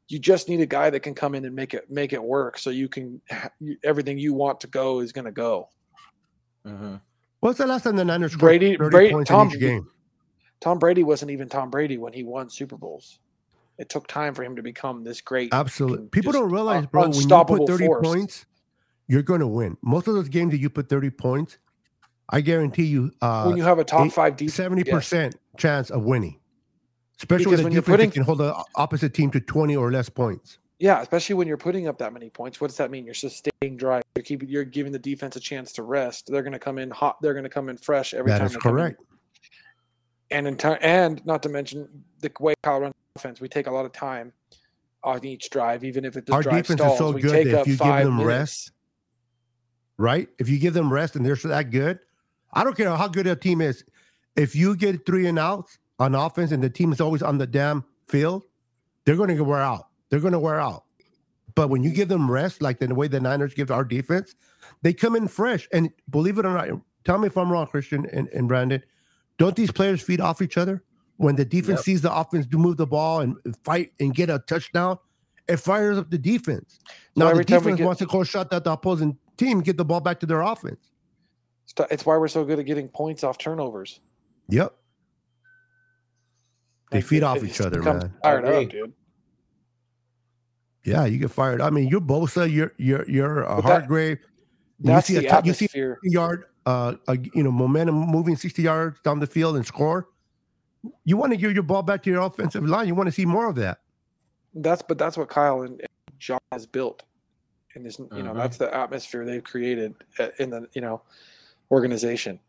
you 0.07 0.19
just 0.19 0.49
need 0.49 0.59
a 0.59 0.65
guy 0.65 0.89
that 0.89 1.01
can 1.01 1.13
come 1.13 1.35
in 1.35 1.45
and 1.45 1.55
make 1.55 1.73
it 1.73 1.89
make 1.89 2.13
it 2.13 2.21
work, 2.21 2.57
so 2.57 2.69
you 2.69 2.89
can 2.89 3.21
everything 3.83 4.17
you 4.17 4.33
want 4.33 4.59
to 4.61 4.67
go 4.67 4.99
is 4.99 5.11
going 5.11 5.25
to 5.25 5.31
go. 5.31 5.69
Mm-hmm. 6.65 6.95
What's 7.39 7.57
the 7.57 7.67
last 7.67 7.83
time 7.83 7.95
the 7.95 8.03
Niners 8.03 8.35
Brady 8.35 8.75
Brady 8.75 9.23
Tom 9.23 9.49
game? 9.49 9.87
Tom 10.59 10.77
Brady 10.77 11.03
wasn't 11.03 11.31
even 11.31 11.47
Tom 11.47 11.69
Brady 11.69 11.97
when 11.97 12.11
he 12.11 12.23
won 12.23 12.49
Super 12.49 12.75
Bowls. 12.75 13.19
It 13.77 13.87
took 13.87 14.07
time 14.07 14.33
for 14.33 14.43
him 14.43 14.57
to 14.57 14.61
become 14.61 15.05
this 15.05 15.21
great. 15.21 15.53
Absolutely, 15.53 16.07
people 16.07 16.33
don't 16.33 16.51
realize, 16.51 16.85
bro. 16.85 17.03
When 17.03 17.13
you 17.13 17.27
put 17.27 17.65
thirty 17.65 17.85
force. 17.85 18.05
points, 18.05 18.45
you're 19.07 19.23
going 19.23 19.39
to 19.39 19.47
win. 19.47 19.77
Most 19.81 20.09
of 20.09 20.15
those 20.15 20.27
games 20.27 20.51
that 20.51 20.57
you 20.57 20.69
put 20.69 20.89
thirty 20.89 21.09
points, 21.09 21.59
I 22.29 22.41
guarantee 22.41 22.85
you, 22.85 23.11
uh, 23.21 23.45
when 23.45 23.57
you 23.57 23.63
have 23.63 23.79
a 23.79 23.83
top 23.83 24.05
eight, 24.05 24.13
five 24.13 24.35
defense, 24.35 24.53
seventy 24.53 24.83
percent 24.83 25.35
chance 25.57 25.89
of 25.89 26.03
winning, 26.03 26.39
especially 27.17 27.45
because 27.45 27.63
when 27.63 27.73
you're 27.73 27.81
putting, 27.81 28.11
can 28.11 28.23
hold 28.23 28.37
the 28.37 28.55
opposite 28.75 29.13
team 29.13 29.31
to 29.31 29.39
twenty 29.39 29.75
or 29.75 29.91
less 29.91 30.09
points. 30.09 30.59
Yeah, 30.77 31.01
especially 31.01 31.35
when 31.35 31.47
you're 31.47 31.57
putting 31.57 31.87
up 31.87 31.97
that 31.97 32.13
many 32.13 32.29
points. 32.29 32.61
What 32.61 32.67
does 32.67 32.77
that 32.77 32.89
mean? 32.89 33.03
You're 33.03 33.13
sustaining 33.13 33.75
drive. 33.75 34.03
You're 34.15 34.23
keeping. 34.23 34.47
You're 34.47 34.63
giving 34.63 34.91
the 34.91 34.99
defense 34.99 35.35
a 35.35 35.39
chance 35.39 35.73
to 35.73 35.83
rest. 35.83 36.27
They're 36.31 36.43
going 36.43 36.53
to 36.53 36.59
come 36.59 36.77
in 36.77 36.89
hot. 36.91 37.21
They're 37.21 37.33
going 37.33 37.43
to 37.43 37.49
come 37.49 37.67
in 37.67 37.77
fresh 37.77 38.13
every 38.13 38.31
that 38.31 38.37
time. 38.37 38.47
That 38.47 38.55
is 38.55 38.61
correct. 38.61 39.01
And 40.31 40.47
in 40.47 40.55
time, 40.55 40.77
and 40.81 41.25
not 41.25 41.41
to 41.43 41.49
mention 41.49 41.89
the 42.19 42.31
way 42.39 42.53
Kyle 42.61 42.79
runs 42.79 42.93
offense, 43.15 43.41
we 43.41 43.49
take 43.49 43.65
a 43.65 43.71
lot 43.71 43.85
of 43.85 43.91
time 43.91 44.31
on 45.03 45.25
each 45.25 45.49
drive, 45.49 45.83
even 45.83 46.05
if 46.05 46.15
it 46.15 46.29
Our 46.29 46.43
drive 46.43 46.61
defense 46.63 46.79
stalls. 46.79 46.93
is 46.93 46.99
so 46.99 47.13
good 47.13 47.47
that 47.47 47.61
if 47.61 47.67
you 47.67 47.75
give 47.75 47.79
them 47.79 48.17
minutes. 48.17 48.27
rest, 48.27 48.71
right? 49.97 50.29
If 50.37 50.47
you 50.47 50.59
give 50.59 50.75
them 50.75 50.93
rest 50.93 51.15
and 51.15 51.25
they're 51.25 51.35
that 51.35 51.71
good, 51.71 51.99
I 52.53 52.63
don't 52.63 52.75
care 52.75 52.89
how 52.95 53.07
good 53.07 53.27
a 53.27 53.35
team 53.35 53.61
is. 53.61 53.83
If 54.35 54.55
you 54.55 54.75
get 54.75 55.05
three 55.05 55.27
and 55.27 55.37
outs 55.37 55.77
on 55.99 56.15
offense 56.15 56.51
and 56.51 56.63
the 56.63 56.69
team 56.69 56.91
is 56.91 57.01
always 57.01 57.21
on 57.21 57.37
the 57.37 57.47
damn 57.47 57.83
field, 58.07 58.43
they're 59.05 59.15
going 59.15 59.35
to 59.35 59.43
wear 59.43 59.61
out. 59.61 59.87
They're 60.09 60.19
going 60.19 60.33
to 60.33 60.39
wear 60.39 60.59
out. 60.59 60.83
But 61.55 61.69
when 61.69 61.83
you 61.83 61.91
give 61.91 62.07
them 62.07 62.29
rest, 62.29 62.61
like 62.61 62.79
the 62.79 62.93
way 62.93 63.07
the 63.07 63.19
Niners 63.19 63.53
give 63.53 63.71
our 63.71 63.83
defense, 63.83 64.35
they 64.81 64.93
come 64.93 65.15
in 65.15 65.27
fresh. 65.27 65.67
And 65.73 65.89
believe 66.09 66.37
it 66.37 66.45
or 66.45 66.53
not, 66.53 66.81
tell 67.03 67.17
me 67.17 67.27
if 67.27 67.37
I'm 67.37 67.51
wrong, 67.51 67.67
Christian 67.67 68.05
and, 68.13 68.27
and 68.29 68.47
Brandon. 68.47 68.81
Don't 69.37 69.55
these 69.55 69.71
players 69.71 70.01
feed 70.01 70.21
off 70.21 70.41
each 70.41 70.57
other? 70.57 70.83
When 71.17 71.35
the 71.35 71.43
defense 71.43 71.79
yep. 71.79 71.85
sees 71.85 72.01
the 72.01 72.13
offense 72.13 72.45
do 72.45 72.57
move 72.57 72.77
the 72.77 72.87
ball 72.87 73.19
and 73.21 73.35
fight 73.65 73.91
and 73.99 74.15
get 74.15 74.29
a 74.29 74.39
touchdown, 74.39 74.97
it 75.49 75.57
fires 75.57 75.97
up 75.97 76.09
the 76.09 76.17
defense. 76.17 76.79
So 77.17 77.25
now 77.25 77.33
the 77.33 77.43
defense 77.43 77.77
get, 77.77 77.85
wants 77.85 77.99
to 77.99 78.05
call 78.05 78.23
shot 78.23 78.53
at 78.53 78.63
the 78.63 78.71
opposing 78.71 79.17
team, 79.35 79.59
get 79.61 79.75
the 79.75 79.83
ball 79.83 79.99
back 79.99 80.19
to 80.21 80.25
their 80.25 80.41
offense. 80.41 80.91
It's 81.91 82.05
why 82.05 82.17
we're 82.17 82.27
so 82.27 82.43
good 82.43 82.59
at 82.59 82.65
getting 82.65 82.87
points 82.87 83.23
off 83.23 83.37
turnovers. 83.37 83.99
Yep. 84.49 84.73
They 86.91 87.01
feed 87.01 87.23
off 87.23 87.43
each 87.43 87.61
other, 87.61 87.81
man. 87.81 88.13
Fired 88.23 88.45
up, 88.45 88.69
dude. 88.69 88.93
Yeah, 90.83 91.05
you 91.05 91.19
get 91.19 91.29
fired. 91.29 91.61
I 91.61 91.69
mean, 91.69 91.87
you're 91.87 92.01
Bosa, 92.01 92.51
you're 92.51 92.73
you're 92.77 93.07
you're 93.09 93.47
uh, 93.47 93.61
Hargrave. 93.61 94.17
That, 94.79 95.07
you 95.09 95.19
see 95.19 95.27
a 95.27 95.41
you 95.43 95.53
see 95.53 95.67
a 95.75 95.95
yard, 96.03 96.45
uh, 96.65 96.95
a, 97.07 97.17
you 97.35 97.43
know, 97.43 97.51
momentum 97.51 97.95
moving 97.95 98.35
sixty 98.35 98.63
yards 98.63 98.99
down 99.01 99.19
the 99.19 99.27
field 99.27 99.55
and 99.55 99.65
score. 99.65 100.07
You 101.03 101.17
want 101.17 101.31
to 101.33 101.37
give 101.37 101.53
your 101.53 101.63
ball 101.63 101.83
back 101.83 102.01
to 102.03 102.09
your 102.09 102.21
offensive 102.21 102.63
line. 102.63 102.87
You 102.87 102.95
want 102.95 103.07
to 103.07 103.11
see 103.11 103.25
more 103.25 103.47
of 103.47 103.55
that. 103.57 103.81
That's 104.55 104.81
but 104.81 104.97
that's 104.97 105.17
what 105.17 105.29
Kyle 105.29 105.61
and, 105.61 105.79
and 105.79 105.89
John 106.17 106.39
has 106.51 106.65
built, 106.65 107.03
and 107.75 107.85
this 107.85 107.99
you 107.99 108.07
uh-huh. 108.11 108.21
know 108.21 108.33
that's 108.33 108.57
the 108.57 108.73
atmosphere 108.73 109.25
they've 109.25 109.43
created 109.43 109.93
uh, 110.17 110.29
in 110.39 110.49
the 110.49 110.67
you 110.73 110.81
know 110.81 111.01
organization. 111.71 112.39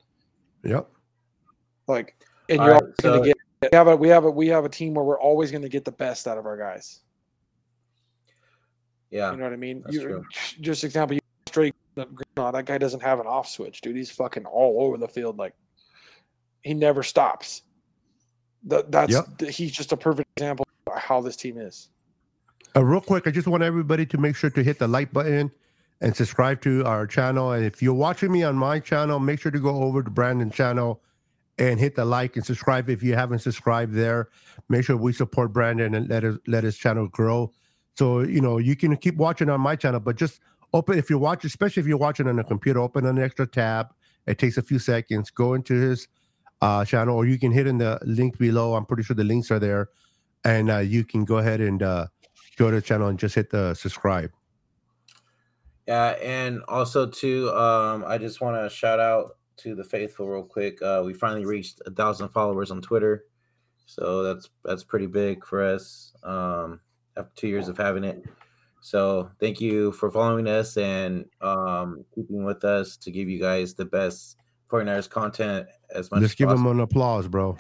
Yep. 0.65 0.89
Like, 1.87 2.17
and 2.49 2.61
you're 2.61 2.75
right, 2.75 2.83
so, 3.01 3.11
going 3.11 3.23
to 3.23 3.29
get. 3.29 3.37
We 3.63 3.77
have 3.77 3.89
a 3.89 3.97
we 3.97 4.09
have 4.09 4.25
a 4.25 4.31
we 4.31 4.47
have 4.49 4.65
a 4.65 4.69
team 4.69 4.95
where 4.95 5.05
we're 5.05 5.21
always 5.21 5.51
going 5.51 5.63
to 5.63 5.69
get 5.69 5.85
the 5.85 5.93
best 5.93 6.27
out 6.27 6.39
of 6.39 6.47
our 6.47 6.57
guys. 6.57 7.01
Yeah, 9.11 9.33
you 9.33 9.37
know 9.37 9.45
what 9.45 9.53
I 9.53 9.57
mean. 9.57 9.85
You, 9.91 10.25
just 10.61 10.85
example, 10.85 11.15
you 11.15 11.21
straight 11.47 11.75
that 11.97 12.65
guy 12.65 12.79
doesn't 12.79 13.03
have 13.03 13.21
an 13.21 13.27
off 13.27 13.49
switch, 13.49 13.81
dude. 13.81 13.97
He's 13.97 14.11
fucking 14.11 14.47
all 14.47 14.83
over 14.83 14.97
the 14.97 15.09
field. 15.09 15.37
Like 15.37 15.55
he 16.63 16.75
never 16.75 17.03
stops. 17.03 17.63
That 18.65 18.91
that's 18.91 19.13
yep. 19.13 19.41
he's 19.51 19.73
just 19.73 19.93
a 19.93 19.97
perfect 19.97 20.29
example 20.37 20.67
of 20.87 20.99
how 20.99 21.21
this 21.21 21.37
team 21.37 21.59
is. 21.59 21.89
Uh, 22.77 22.85
real 22.85 23.01
quick, 23.01 23.27
I 23.27 23.31
just 23.31 23.49
want 23.49 23.63
everybody 23.63 24.07
to 24.07 24.19
make 24.19 24.37
sure 24.37 24.51
to 24.51 24.63
hit 24.63 24.79
the 24.79 24.87
like 24.87 25.13
button 25.13 25.51
and 26.01 26.17
subscribe 26.17 26.61
to 26.63 26.85
our 26.85 27.07
channel. 27.07 27.53
And 27.53 27.65
if 27.65 27.83
you're 27.83 27.95
watching 27.95 28.33
me 28.33 28.43
on 28.43 28.57
my 28.57 28.81
channel, 28.81 29.19
make 29.19 29.41
sure 29.41 29.53
to 29.53 29.61
go 29.61 29.83
over 29.83 30.03
to 30.03 30.11
Brandon's 30.11 30.55
channel 30.55 31.03
and 31.59 31.79
hit 31.79 31.95
the 31.95 32.05
like 32.05 32.37
and 32.37 32.45
subscribe 32.45 32.89
if 32.89 33.03
you 33.03 33.15
haven't 33.15 33.41
subscribed 33.41 33.95
there. 33.95 34.31
Make 34.69 34.85
sure 34.85 34.97
we 34.97 35.13
support 35.13 35.53
Brandon 35.53 35.95
and 35.95 36.09
let 36.09 36.23
his 36.23 36.39
let 36.47 36.65
his 36.65 36.77
channel 36.77 37.07
grow. 37.09 37.53
So 37.97 38.21
you 38.21 38.41
know 38.41 38.59
you 38.59 38.77
can 38.77 38.97
keep 38.97 39.17
watching 39.17 39.51
on 39.51 39.61
my 39.61 39.77
channel, 39.77 40.01
but 40.01 40.17
just 40.17 40.41
open 40.73 40.99
if 40.99 41.11
you're 41.11 41.19
watching, 41.19 41.49
especially 41.49 41.83
if 41.83 41.87
you're 41.87 41.99
watching 41.99 42.27
on 42.29 42.39
a 42.39 42.45
computer, 42.45 42.81
open 42.81 43.05
an 43.05 43.19
extra 43.19 43.47
tab. 43.47 43.89
It 44.27 44.39
takes 44.39 44.57
a 44.57 44.63
few 44.63 44.79
seconds. 44.79 45.31
Go 45.31 45.55
into 45.55 45.75
his 45.75 46.09
uh, 46.63 46.85
channel, 46.85 47.17
or 47.17 47.27
you 47.27 47.39
can 47.39 47.53
hit 47.53 47.67
in 47.67 47.79
the 47.79 47.99
link 48.03 48.39
below. 48.39 48.75
I'm 48.75 48.87
pretty 48.87 49.03
sure 49.03 49.17
the 49.17 49.25
links 49.25 49.51
are 49.51 49.59
there, 49.59 49.89
and 50.45 50.71
uh, 50.71 50.79
you 50.79 51.05
can 51.05 51.25
go 51.25 51.39
ahead 51.39 51.61
and 51.61 51.83
uh, 51.83 52.07
go 52.57 52.71
to 52.71 52.77
the 52.77 52.83
channel 52.83 53.09
and 53.09 53.19
just 53.19 53.35
hit 53.35 53.51
the 53.51 53.75
subscribe. 53.75 54.31
Yeah, 55.91 56.11
and 56.23 56.63
also 56.69 57.05
too, 57.05 57.51
um, 57.51 58.05
I 58.07 58.17
just 58.17 58.41
want 58.41 58.63
to 58.63 58.73
shout 58.73 59.01
out 59.01 59.39
to 59.57 59.75
the 59.75 59.83
faithful 59.83 60.29
real 60.29 60.45
quick. 60.45 60.81
Uh, 60.81 61.03
we 61.05 61.15
finally 61.15 61.45
reached 61.45 61.83
a 61.85 61.91
thousand 61.91 62.29
followers 62.29 62.71
on 62.71 62.81
Twitter, 62.81 63.25
so 63.87 64.23
that's 64.23 64.49
that's 64.65 64.85
pretty 64.85 65.07
big 65.07 65.45
for 65.45 65.65
us. 65.65 66.13
Um, 66.23 66.79
after 67.17 67.33
two 67.35 67.49
years 67.49 67.67
of 67.67 67.77
having 67.77 68.05
it, 68.05 68.23
so 68.81 69.33
thank 69.41 69.61
you 69.61 69.91
for 69.91 70.13
following 70.13 70.47
us 70.47 70.77
and 70.77 71.25
um, 71.41 72.05
keeping 72.15 72.45
with 72.45 72.65
us 72.65 72.97
to 72.99 73.11
give 73.11 73.29
you 73.29 73.41
guys 73.41 73.75
the 73.75 73.85
best 73.85 74.37
49ers 74.71 75.11
content 75.11 75.67
as 75.93 76.09
much. 76.13 76.21
Let's 76.21 76.35
as 76.35 76.37
give 76.37 76.51
possible. 76.51 76.69
them 76.69 76.79
an 76.79 76.85
applause, 76.85 77.27
bro. 77.27 77.59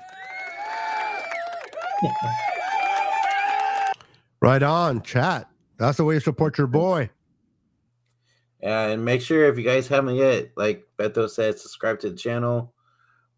right 4.40 4.62
on, 4.62 5.02
chat. 5.02 5.50
That's 5.78 5.96
the 5.96 6.04
way 6.04 6.14
you 6.14 6.20
support 6.20 6.58
your 6.58 6.68
boy. 6.68 7.10
And 8.62 9.04
make 9.04 9.22
sure 9.22 9.46
if 9.46 9.56
you 9.56 9.64
guys 9.64 9.88
haven't 9.88 10.16
yet, 10.16 10.50
like 10.56 10.86
Beto 10.98 11.28
said, 11.28 11.58
subscribe 11.58 11.98
to 12.00 12.10
the 12.10 12.16
channel. 12.16 12.74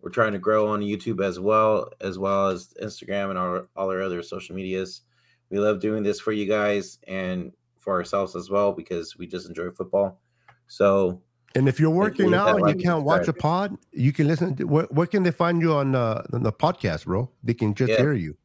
We're 0.01 0.11
trying 0.11 0.33
to 0.33 0.39
grow 0.39 0.69
on 0.69 0.81
YouTube 0.81 1.25
as 1.25 1.39
well, 1.39 1.91
as 2.01 2.19
well 2.19 2.49
as 2.49 2.75
Instagram 2.83 3.31
and 3.31 3.39
our, 3.39 3.69
all 3.77 3.91
our 3.91 4.03
other 4.03 4.23
social 4.23 4.57
medias. 4.57 5.03
We 5.49 5.61
love 5.61 5.81
doing 5.81 6.03
this 6.03 6.19
for 6.19 6.33
you 6.33 6.47
guys 6.47 6.99
and 7.07 7.53
for 7.79 7.93
ourselves 7.95 8.35
as 8.35 8.51
well 8.51 8.73
because 8.73 9.17
we 9.17 9.27
just 9.27 9.47
enjoy 9.47 9.71
football. 9.71 10.21
So, 10.67 11.21
and 11.55 11.69
if 11.69 11.79
you're 11.79 11.91
working 11.91 12.35
out 12.35 12.59
and 12.59 12.69
you 12.69 12.83
can't 12.83 13.05
watch 13.05 13.29
a 13.29 13.33
pod, 13.33 13.77
you 13.93 14.13
can 14.13 14.27
listen. 14.27 14.57
To, 14.57 14.65
where, 14.65 14.85
where 14.85 15.07
can 15.07 15.23
they 15.23 15.31
find 15.31 15.61
you 15.61 15.75
on, 15.75 15.95
uh, 15.95 16.23
on 16.33 16.43
the 16.43 16.53
podcast, 16.53 17.05
bro? 17.05 17.31
They 17.45 17.55
can 17.55 17.75
just 17.75 17.91
yeah. 17.91 17.99
hear 17.99 18.15
you. 18.15 18.37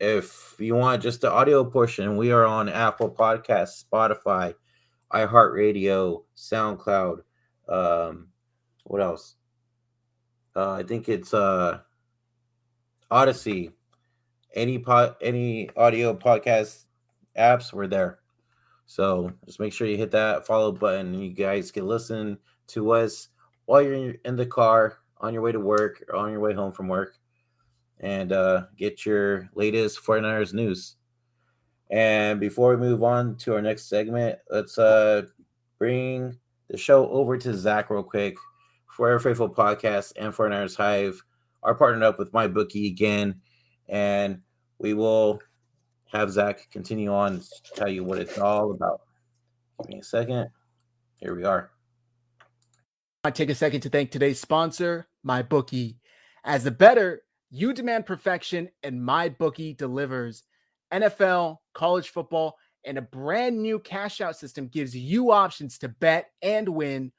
If 0.00 0.56
you 0.58 0.74
want 0.74 1.02
just 1.02 1.20
the 1.20 1.30
audio 1.30 1.64
portion, 1.64 2.16
we 2.16 2.30
are 2.30 2.44
on 2.44 2.68
Apple 2.68 3.10
Podcasts, 3.10 3.84
Spotify, 3.84 4.54
iHeartRadio, 5.14 6.24
SoundCloud. 6.36 7.20
Um, 7.68 8.28
what 8.84 9.00
else? 9.00 9.36
Uh, 10.56 10.72
I 10.72 10.82
think 10.82 11.08
it's 11.08 11.32
uh, 11.32 11.78
Odyssey. 13.10 13.70
Any 14.54 14.78
pod, 14.78 15.16
any 15.20 15.70
audio 15.76 16.14
podcast 16.14 16.84
apps, 17.36 17.72
we're 17.72 17.86
there. 17.86 18.20
So 18.86 19.32
just 19.46 19.60
make 19.60 19.72
sure 19.72 19.86
you 19.86 19.96
hit 19.96 20.10
that 20.12 20.46
follow 20.46 20.70
button. 20.70 21.14
You 21.14 21.30
guys 21.30 21.72
can 21.72 21.86
listen 21.86 22.38
to 22.68 22.92
us 22.92 23.28
while 23.64 23.82
you're 23.82 24.14
in 24.24 24.36
the 24.36 24.46
car 24.46 24.98
on 25.18 25.32
your 25.32 25.42
way 25.42 25.52
to 25.52 25.60
work 25.60 26.04
or 26.08 26.16
on 26.16 26.30
your 26.30 26.40
way 26.40 26.52
home 26.52 26.72
from 26.72 26.88
work 26.88 27.18
and 28.00 28.32
uh, 28.32 28.64
get 28.76 29.06
your 29.06 29.48
latest 29.54 30.04
49ers 30.04 30.52
news. 30.52 30.96
And 31.94 32.40
before 32.40 32.70
we 32.70 32.76
move 32.76 33.04
on 33.04 33.36
to 33.36 33.54
our 33.54 33.62
next 33.62 33.88
segment, 33.88 34.40
let's 34.50 34.78
uh, 34.78 35.26
bring 35.78 36.36
the 36.68 36.76
show 36.76 37.08
over 37.08 37.38
to 37.38 37.54
Zach 37.54 37.88
real 37.88 38.02
quick 38.02 38.34
for 38.90 39.12
our 39.12 39.20
Faithful 39.20 39.48
Podcast 39.48 40.12
and 40.16 40.34
49ers 40.34 40.74
Hive 40.74 41.22
are 41.62 41.76
partnered 41.76 42.02
up 42.02 42.18
with 42.18 42.32
MyBookie 42.32 42.88
again. 42.88 43.40
And 43.88 44.40
we 44.80 44.92
will 44.92 45.40
have 46.12 46.32
Zach 46.32 46.68
continue 46.72 47.12
on 47.12 47.38
to 47.38 47.72
tell 47.76 47.88
you 47.88 48.02
what 48.02 48.18
it's 48.18 48.38
all 48.38 48.72
about. 48.72 49.02
Give 49.82 49.90
me 49.90 50.00
a 50.00 50.02
second. 50.02 50.48
Here 51.20 51.36
we 51.36 51.44
are. 51.44 51.70
I 53.22 53.30
take 53.30 53.50
a 53.50 53.54
second 53.54 53.82
to 53.82 53.88
thank 53.88 54.10
today's 54.10 54.40
sponsor, 54.40 55.06
MyBookie. 55.24 55.98
As 56.42 56.66
a 56.66 56.72
better, 56.72 57.22
you 57.52 57.72
demand 57.72 58.04
perfection, 58.04 58.70
and 58.82 59.00
MyBookie 59.00 59.76
delivers. 59.76 60.42
NFL, 60.92 61.58
college 61.74 62.08
football, 62.08 62.56
and 62.84 62.98
a 62.98 63.02
brand 63.02 63.60
new 63.60 63.78
cash 63.78 64.20
out 64.20 64.36
system 64.36 64.68
gives 64.68 64.96
you 64.96 65.32
options 65.32 65.78
to 65.78 65.88
bet 65.88 66.30
and 66.42 66.68
win 66.68 67.12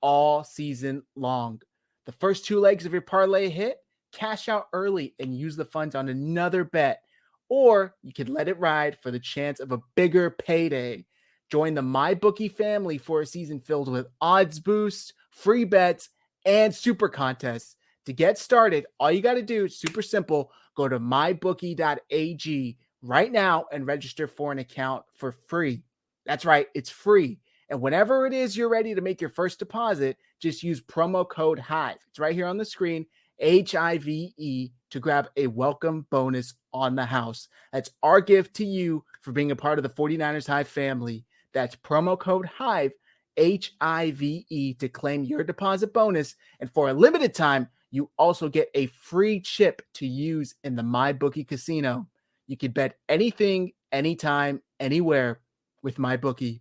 all 0.00 0.44
season 0.44 1.02
long. 1.16 1.60
The 2.06 2.12
first 2.12 2.44
two 2.44 2.58
legs 2.58 2.84
of 2.84 2.92
your 2.92 3.02
parlay 3.02 3.48
hit, 3.48 3.76
cash 4.12 4.48
out 4.48 4.66
early 4.72 5.14
and 5.18 5.36
use 5.36 5.56
the 5.56 5.64
funds 5.64 5.94
on 5.94 6.08
another 6.08 6.64
bet. 6.64 7.00
Or 7.48 7.94
you 8.02 8.12
could 8.12 8.28
let 8.28 8.48
it 8.48 8.58
ride 8.58 8.98
for 9.02 9.10
the 9.10 9.20
chance 9.20 9.60
of 9.60 9.72
a 9.72 9.80
bigger 9.94 10.30
payday. 10.30 11.06
Join 11.50 11.74
the 11.74 11.82
MyBookie 11.82 12.52
family 12.52 12.98
for 12.98 13.20
a 13.20 13.26
season 13.26 13.60
filled 13.60 13.90
with 13.90 14.06
odds 14.20 14.58
boosts, 14.58 15.12
free 15.30 15.64
bets, 15.64 16.08
and 16.46 16.74
super 16.74 17.08
contests. 17.08 17.76
To 18.06 18.12
get 18.12 18.38
started, 18.38 18.86
all 18.98 19.12
you 19.12 19.20
got 19.20 19.34
to 19.34 19.42
do 19.42 19.66
is 19.66 19.78
super 19.78 20.02
simple. 20.02 20.50
Go 20.76 20.88
to 20.88 20.98
mybookie.ag 20.98 22.78
right 23.02 23.30
now 23.30 23.66
and 23.72 23.86
register 23.86 24.26
for 24.26 24.52
an 24.52 24.58
account 24.58 25.04
for 25.14 25.32
free. 25.32 25.82
That's 26.24 26.44
right, 26.44 26.68
it's 26.74 26.90
free. 26.90 27.40
And 27.68 27.80
whenever 27.80 28.26
it 28.26 28.32
is 28.32 28.56
you're 28.56 28.68
ready 28.68 28.94
to 28.94 29.00
make 29.00 29.20
your 29.20 29.30
first 29.30 29.58
deposit, 29.58 30.16
just 30.40 30.62
use 30.62 30.80
promo 30.80 31.28
code 31.28 31.58
HIVE. 31.58 31.98
It's 32.08 32.18
right 32.18 32.34
here 32.34 32.46
on 32.46 32.58
the 32.58 32.64
screen, 32.64 33.06
H 33.38 33.74
I 33.74 33.98
V 33.98 34.34
E, 34.36 34.70
to 34.90 35.00
grab 35.00 35.28
a 35.36 35.46
welcome 35.46 36.06
bonus 36.10 36.54
on 36.72 36.94
the 36.94 37.06
house. 37.06 37.48
That's 37.72 37.90
our 38.02 38.20
gift 38.20 38.54
to 38.56 38.64
you 38.64 39.04
for 39.20 39.32
being 39.32 39.50
a 39.50 39.56
part 39.56 39.78
of 39.78 39.82
the 39.82 39.88
49ers 39.88 40.46
Hive 40.46 40.68
family. 40.68 41.24
That's 41.52 41.76
promo 41.76 42.18
code 42.18 42.46
HIVE, 42.46 42.92
H 43.36 43.74
I 43.80 44.10
V 44.12 44.46
E, 44.48 44.74
to 44.74 44.88
claim 44.88 45.24
your 45.24 45.42
deposit 45.42 45.92
bonus. 45.92 46.36
And 46.60 46.70
for 46.70 46.90
a 46.90 46.94
limited 46.94 47.34
time, 47.34 47.68
you 47.90 48.10
also 48.16 48.48
get 48.48 48.68
a 48.74 48.86
free 48.86 49.40
chip 49.40 49.82
to 49.94 50.06
use 50.06 50.54
in 50.62 50.76
the 50.76 50.82
MyBookie 50.82 51.48
casino. 51.48 52.06
You 52.46 52.56
can 52.56 52.72
bet 52.72 52.96
anything, 53.08 53.72
anytime, 53.90 54.60
anywhere 54.80 55.40
with 55.82 55.96
MyBookie. 55.96 56.60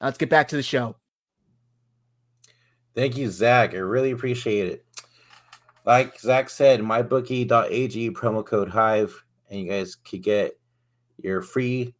Now 0.00 0.06
let's 0.06 0.18
get 0.18 0.30
back 0.30 0.48
to 0.48 0.56
the 0.56 0.62
show. 0.62 0.96
Thank 2.94 3.16
you, 3.16 3.28
Zach. 3.30 3.74
I 3.74 3.78
really 3.78 4.10
appreciate 4.10 4.66
it. 4.66 4.84
Like 5.84 6.18
Zach 6.20 6.50
said, 6.50 6.80
mybookie.ag 6.80 8.10
promo 8.10 8.44
code 8.44 8.68
Hive, 8.68 9.24
and 9.48 9.60
you 9.60 9.70
guys 9.70 9.94
could 9.96 10.22
get 10.22 10.58
your 11.22 11.42
free 11.42 11.94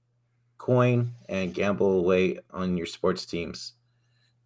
coin 0.59 1.13
and 1.29 1.55
gamble 1.55 1.99
away 1.99 2.39
on 2.51 2.77
your 2.77 2.87
sports 2.87 3.25
teams. 3.25 3.75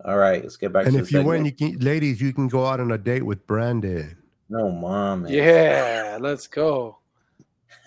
All 0.04 0.16
right, 0.16 0.42
let's 0.42 0.56
get 0.56 0.72
back. 0.72 0.86
And 0.86 0.96
if 0.96 1.10
you 1.12 1.18
segment. 1.18 1.26
win, 1.26 1.44
you 1.46 1.52
can, 1.52 1.78
ladies, 1.78 2.20
you 2.20 2.32
can 2.32 2.48
go 2.48 2.66
out 2.66 2.80
on 2.80 2.92
a 2.92 2.98
date 2.98 3.24
with 3.24 3.46
Brandon. 3.46 4.16
No, 4.48 4.70
mom. 4.70 5.26
Yeah, 5.26 6.18
let's 6.20 6.46
go. 6.46 6.98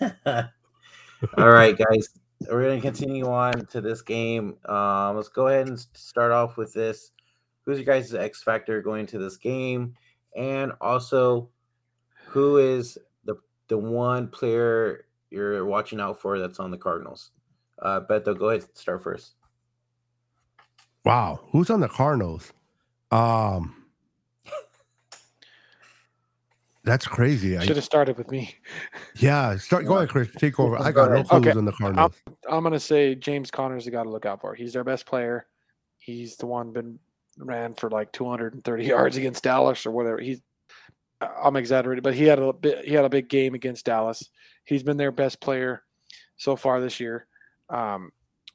All 1.36 1.50
right, 1.50 1.76
guys, 1.76 2.10
we're 2.50 2.68
gonna 2.68 2.80
continue 2.80 3.26
on 3.26 3.66
to 3.66 3.80
this 3.80 4.02
game. 4.02 4.56
Um, 4.66 5.16
let's 5.16 5.28
go 5.28 5.48
ahead 5.48 5.68
and 5.68 5.78
start 5.94 6.32
off 6.32 6.56
with 6.56 6.72
this. 6.72 7.10
Who's 7.64 7.78
your 7.78 7.84
guys' 7.84 8.14
X 8.14 8.42
factor 8.42 8.80
going 8.80 9.06
to 9.06 9.18
this 9.18 9.36
game, 9.36 9.94
and 10.36 10.72
also 10.80 11.50
who 12.26 12.58
is 12.58 12.98
the 13.24 13.36
the 13.68 13.78
one 13.78 14.28
player 14.28 15.06
you're 15.30 15.64
watching 15.66 16.00
out 16.00 16.20
for 16.20 16.38
that's 16.38 16.60
on 16.60 16.70
the 16.70 16.78
Cardinals? 16.78 17.30
Uh, 17.80 18.00
Beto, 18.00 18.38
go 18.38 18.50
ahead. 18.50 18.66
Start 18.76 19.02
first. 19.02 19.34
Wow, 21.04 21.40
who's 21.50 21.70
on 21.70 21.80
the 21.80 21.88
Cardinals? 21.88 22.52
Um, 23.10 23.74
that's 26.88 27.06
crazy. 27.06 27.58
Should 27.60 27.76
have 27.76 27.84
started 27.84 28.16
with 28.16 28.30
me. 28.30 28.54
Yeah, 29.16 29.56
start. 29.56 29.84
Go 29.84 29.96
ahead, 29.96 30.08
Chris. 30.08 30.28
Take 30.38 30.58
over. 30.58 30.80
I 30.80 30.90
got 30.90 31.10
no 31.10 31.22
clues 31.22 31.46
okay. 31.46 31.58
on 31.58 31.64
the 31.64 31.72
Cardinals. 31.72 32.12
I'm, 32.26 32.34
I'm, 32.48 32.62
gonna 32.62 32.80
say 32.80 33.14
James 33.14 33.50
Conner's 33.50 33.84
the 33.84 33.90
guy 33.90 34.02
to 34.02 34.08
look 34.08 34.26
out 34.26 34.40
for. 34.40 34.54
He's 34.54 34.72
their 34.72 34.84
best 34.84 35.06
player. 35.06 35.46
He's 35.98 36.36
the 36.36 36.46
one 36.46 36.72
been 36.72 36.98
ran 37.38 37.74
for 37.74 37.90
like 37.90 38.12
230 38.12 38.84
yards 38.86 39.16
against 39.16 39.44
Dallas 39.44 39.86
or 39.86 39.90
whatever. 39.90 40.18
He's 40.18 40.40
I'm 41.20 41.56
exaggerating, 41.56 42.02
but 42.02 42.14
he 42.14 42.24
had 42.24 42.38
a 42.38 42.52
bit. 42.52 42.84
He 42.84 42.94
had 42.94 43.04
a 43.04 43.08
big 43.08 43.28
game 43.28 43.54
against 43.54 43.86
Dallas. 43.86 44.30
He's 44.64 44.82
been 44.82 44.96
their 44.96 45.12
best 45.12 45.40
player 45.40 45.82
so 46.36 46.54
far 46.56 46.80
this 46.80 47.00
year. 47.00 47.26
Um, 47.70 48.10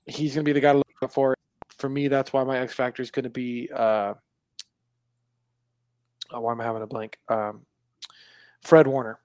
he's 0.06 0.34
going 0.34 0.46
to 0.46 0.50
be 0.50 0.54
the 0.54 0.62
guy 0.62 0.72
to 0.72 0.78
look 0.78 0.88
out 1.04 1.14
for. 1.14 1.36
For 1.78 1.90
me, 1.90 2.08
that's 2.08 2.32
why 2.32 2.44
my 2.44 2.60
X 2.60 2.74
factor 2.74 3.02
is 3.02 3.12
going 3.12 3.24
to 3.24 3.30
be. 3.30 3.70
Uh, 3.74 4.14
oh, 6.32 6.40
why 6.40 6.52
am 6.52 6.62
I 6.62 6.64
having 6.64 6.84
a 6.84 6.88
blank? 6.88 7.18
Um, 7.28 7.66
Fred 8.64 8.88
Warner. 8.88 9.20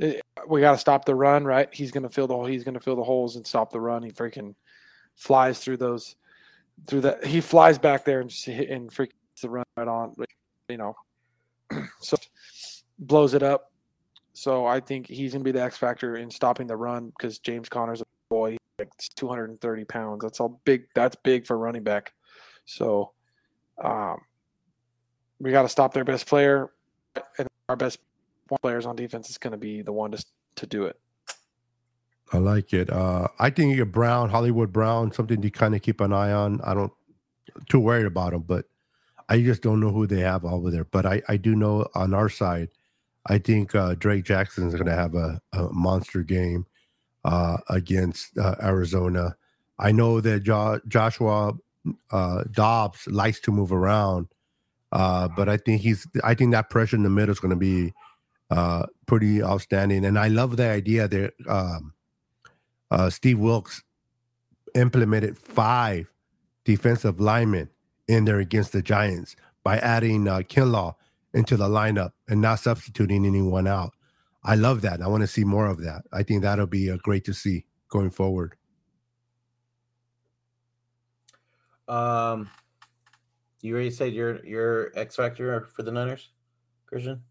Eh, 0.00 0.20
we 0.46 0.60
got 0.60 0.72
to 0.72 0.78
stop 0.78 1.04
the 1.04 1.14
run, 1.14 1.44
right? 1.44 1.68
He's 1.72 1.90
going 1.90 2.02
to 2.04 2.08
fill 2.08 2.26
the 2.26 2.34
hole. 2.34 2.46
he's 2.46 2.64
going 2.64 2.74
to 2.74 2.80
fill 2.80 2.96
the 2.96 3.04
holes 3.04 3.36
and 3.36 3.46
stop 3.46 3.72
the 3.72 3.80
run. 3.80 4.02
He 4.02 4.10
freaking 4.10 4.54
flies 5.16 5.58
through 5.58 5.78
those 5.78 6.16
through 6.86 7.02
that. 7.02 7.24
He 7.24 7.40
flies 7.40 7.78
back 7.78 8.04
there 8.04 8.20
and 8.20 8.30
and 8.46 8.90
freaking 8.90 9.12
the 9.42 9.50
run 9.50 9.64
right 9.76 9.88
on. 9.88 10.14
You 10.68 10.76
know, 10.76 10.96
so 12.00 12.16
blows 12.98 13.34
it 13.34 13.42
up. 13.42 13.72
So 14.34 14.66
I 14.66 14.78
think 14.80 15.08
he's 15.08 15.32
going 15.32 15.40
to 15.40 15.44
be 15.44 15.52
the 15.52 15.62
X 15.62 15.76
factor 15.76 16.16
in 16.16 16.30
stopping 16.30 16.68
the 16.68 16.76
run 16.76 17.12
because 17.18 17.38
James 17.38 17.68
Conner's 17.68 18.00
a 18.00 18.04
boy 18.28 18.56
like 18.78 18.90
230 19.16 19.84
pounds. 19.84 20.22
That's 20.22 20.40
all 20.40 20.60
big. 20.64 20.86
That's 20.94 21.16
big 21.24 21.46
for 21.46 21.58
running 21.58 21.82
back. 21.82 22.12
So 22.64 23.12
um, 23.82 24.18
we 25.40 25.50
got 25.50 25.62
to 25.62 25.68
stop 25.68 25.92
their 25.92 26.04
best 26.04 26.26
player, 26.26 26.70
and 27.38 27.48
our 27.68 27.76
best 27.76 27.98
players 28.48 28.86
on 28.86 28.96
defense 28.96 29.30
is 29.30 29.38
going 29.38 29.52
to 29.52 29.58
be 29.58 29.82
the 29.82 29.92
one 29.92 30.10
to 30.12 30.24
to 30.56 30.66
do 30.66 30.84
it. 30.84 30.98
I 32.32 32.38
like 32.38 32.74
it. 32.74 32.90
Uh, 32.90 33.28
I 33.38 33.50
think 33.50 33.90
Brown, 33.90 34.28
Hollywood 34.28 34.72
Brown, 34.72 35.12
something 35.12 35.40
to 35.40 35.50
kind 35.50 35.74
of 35.74 35.82
keep 35.82 36.00
an 36.00 36.12
eye 36.12 36.32
on. 36.32 36.60
I 36.62 36.74
don't 36.74 36.92
too 37.68 37.80
worried 37.80 38.06
about 38.06 38.34
him, 38.34 38.42
but 38.42 38.66
I 39.28 39.40
just 39.40 39.62
don't 39.62 39.80
know 39.80 39.90
who 39.90 40.06
they 40.06 40.20
have 40.20 40.44
over 40.44 40.70
there. 40.70 40.84
But 40.84 41.06
I, 41.06 41.22
I 41.28 41.36
do 41.36 41.54
know 41.54 41.86
on 41.94 42.14
our 42.14 42.28
side, 42.28 42.68
I 43.26 43.38
think 43.38 43.74
uh, 43.74 43.94
Drake 43.94 44.24
Jackson 44.24 44.66
is 44.68 44.74
going 44.74 44.86
to 44.86 44.94
have 44.94 45.14
a, 45.14 45.40
a 45.52 45.72
monster 45.72 46.22
game 46.22 46.66
uh, 47.24 47.58
against 47.68 48.36
uh, 48.38 48.56
Arizona. 48.62 49.36
I 49.78 49.92
know 49.92 50.20
that 50.20 50.42
jo- 50.42 50.80
Joshua 50.88 51.54
uh, 52.10 52.44
Dobbs 52.50 53.06
likes 53.06 53.40
to 53.40 53.52
move 53.52 53.72
around, 53.72 54.28
uh, 54.92 55.28
but 55.28 55.48
I 55.48 55.56
think 55.56 55.82
he's. 55.82 56.06
I 56.24 56.34
think 56.34 56.52
that 56.52 56.70
pressure 56.70 56.96
in 56.96 57.02
the 57.02 57.10
middle 57.10 57.32
is 57.32 57.40
going 57.40 57.50
to 57.50 57.56
be 57.56 57.92
uh, 58.50 58.86
pretty 59.06 59.42
outstanding. 59.42 60.04
And 60.04 60.18
I 60.18 60.28
love 60.28 60.56
the 60.56 60.68
idea 60.68 61.08
that 61.08 61.34
um, 61.48 61.94
uh, 62.90 63.10
Steve 63.10 63.38
Wilks 63.38 63.82
implemented 64.74 65.36
five 65.36 66.10
defensive 66.64 67.20
linemen 67.20 67.70
in 68.06 68.24
there 68.24 68.38
against 68.38 68.72
the 68.72 68.82
Giants 68.82 69.36
by 69.64 69.78
adding 69.78 70.28
uh, 70.28 70.38
Kinlaw 70.38 70.94
into 71.34 71.56
the 71.56 71.68
lineup 71.68 72.12
and 72.28 72.40
not 72.40 72.60
substituting 72.60 73.26
anyone 73.26 73.66
out. 73.66 73.92
I 74.44 74.54
love 74.54 74.80
that. 74.82 75.02
I 75.02 75.08
want 75.08 75.22
to 75.22 75.26
see 75.26 75.44
more 75.44 75.66
of 75.66 75.82
that. 75.82 76.02
I 76.12 76.22
think 76.22 76.42
that'll 76.42 76.66
be 76.66 76.90
uh, 76.90 76.96
great 77.02 77.24
to 77.24 77.34
see 77.34 77.66
going 77.88 78.10
forward. 78.10 78.54
Um, 81.86 82.50
you 83.62 83.74
already 83.74 83.90
said 83.90 84.12
your 84.12 84.44
your 84.44 84.92
X 84.94 85.16
factor 85.16 85.68
for 85.74 85.82
the 85.82 85.90
Niners, 85.90 86.28
Christian. 86.86 87.22